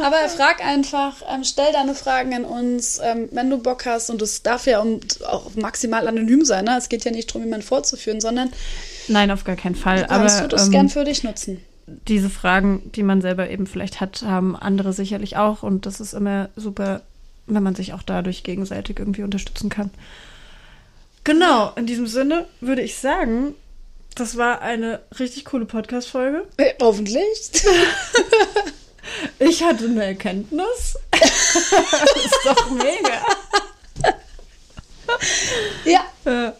Aber 0.03 0.17
frag 0.29 0.63
einfach, 0.63 1.21
ähm, 1.29 1.43
stell 1.43 1.71
deine 1.71 1.95
Fragen 1.95 2.33
an 2.33 2.45
uns, 2.45 2.99
ähm, 3.03 3.29
wenn 3.31 3.49
du 3.49 3.57
Bock 3.57 3.85
hast. 3.85 4.09
Und 4.09 4.21
es 4.21 4.43
darf 4.43 4.67
ja 4.67 4.79
auch 4.81 5.55
maximal 5.55 6.07
anonym 6.07 6.45
sein. 6.45 6.65
Ne? 6.65 6.77
Es 6.77 6.89
geht 6.89 7.05
ja 7.05 7.11
nicht 7.11 7.29
darum, 7.29 7.43
jemanden 7.43 7.65
vorzuführen, 7.65 8.21
sondern 8.21 8.51
Nein, 9.07 9.31
auf 9.31 9.43
gar 9.43 9.55
keinen 9.55 9.75
Fall. 9.75 10.05
Aber 10.05 10.27
du 10.27 10.47
das 10.47 10.65
ähm, 10.65 10.71
gern 10.71 10.89
für 10.89 11.03
dich 11.03 11.23
nutzen. 11.23 11.61
diese 11.87 12.29
Fragen, 12.29 12.91
die 12.93 13.03
man 13.03 13.21
selber 13.21 13.49
eben 13.49 13.67
vielleicht 13.67 14.01
hat, 14.01 14.21
haben 14.23 14.55
andere 14.55 14.93
sicherlich 14.93 15.37
auch. 15.37 15.63
Und 15.63 15.85
das 15.85 15.99
ist 15.99 16.13
immer 16.13 16.49
super, 16.55 17.01
wenn 17.47 17.63
man 17.63 17.75
sich 17.75 17.93
auch 17.93 18.03
dadurch 18.03 18.43
gegenseitig 18.43 18.99
irgendwie 18.99 19.23
unterstützen 19.23 19.69
kann. 19.69 19.91
Genau, 21.23 21.71
in 21.75 21.87
diesem 21.87 22.07
Sinne 22.07 22.45
würde 22.61 22.83
ich 22.83 22.97
sagen, 22.97 23.55
das 24.15 24.37
war 24.37 24.61
eine 24.61 25.01
richtig 25.19 25.45
coole 25.45 25.65
Podcast-Folge. 25.65 26.43
Äh, 26.57 26.73
hoffentlich. 26.81 27.51
Ich 29.39 29.63
hatte 29.63 29.85
eine 29.85 30.03
Erkenntnis. 30.03 30.97
das 31.11 32.25
ist 32.25 32.39
doch 32.45 32.71
mega. 32.71 33.21
ja. 35.85 36.05
Äh, 36.25 36.51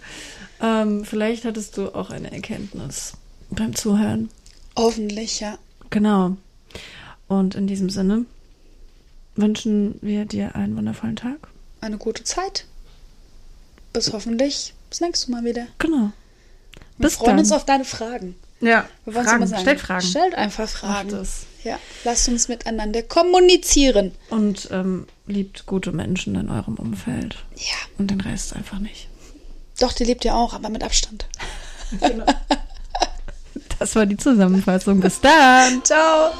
ähm, 0.61 1.05
vielleicht 1.05 1.45
hattest 1.45 1.77
du 1.77 1.93
auch 1.93 2.09
eine 2.09 2.31
Erkenntnis 2.31 3.13
beim 3.49 3.75
Zuhören. 3.75 4.29
Hoffentlich, 4.75 5.39
ja. 5.39 5.57
Genau. 5.89 6.37
Und 7.27 7.55
in 7.55 7.67
diesem 7.67 7.89
Sinne 7.89 8.25
wünschen 9.35 9.99
wir 10.01 10.25
dir 10.25 10.55
einen 10.55 10.75
wundervollen 10.77 11.15
Tag. 11.15 11.47
Eine 11.81 11.97
gute 11.97 12.23
Zeit. 12.23 12.65
Bis 13.93 14.11
hoffentlich 14.13 14.73
das 14.89 15.01
nächste 15.01 15.31
Mal 15.31 15.43
wieder. 15.43 15.67
Genau. 15.79 16.11
Wir 16.97 17.07
Bis 17.07 17.15
freuen 17.15 17.31
dann. 17.31 17.39
uns 17.39 17.51
auf 17.51 17.65
deine 17.65 17.85
Fragen. 17.85 18.35
Ja, 18.61 18.87
Wir 19.05 19.15
wollen 19.15 19.25
Fragen. 19.25 19.47
Stellt 19.47 19.79
Fragen. 19.81 20.05
Stellt 20.05 20.35
einfach 20.35 20.67
Fragen. 20.69 21.11
Macht 21.11 21.21
es. 21.21 21.45
Ja. 21.65 21.79
Lasst 22.03 22.29
uns 22.29 22.47
miteinander 22.47 23.01
kommunizieren. 23.01 24.11
Und 24.29 24.69
ähm, 24.71 25.07
liebt 25.25 25.65
gute 25.65 25.91
Menschen 25.91 26.35
in 26.35 26.49
eurem 26.49 26.75
Umfeld. 26.75 27.43
Ja. 27.57 27.75
Und 27.97 28.11
den 28.11 28.21
Rest 28.21 28.55
einfach 28.55 28.79
nicht. 28.79 29.09
Doch, 29.79 29.91
die 29.91 30.03
lebt 30.05 30.23
ja 30.23 30.35
auch, 30.35 30.53
aber 30.53 30.69
mit 30.69 30.83
Abstand. 30.83 31.27
Das 33.79 33.95
war 33.95 34.05
die 34.05 34.17
Zusammenfassung. 34.17 35.01
Bis 35.01 35.19
dann. 35.19 35.83
Ciao. 35.83 36.31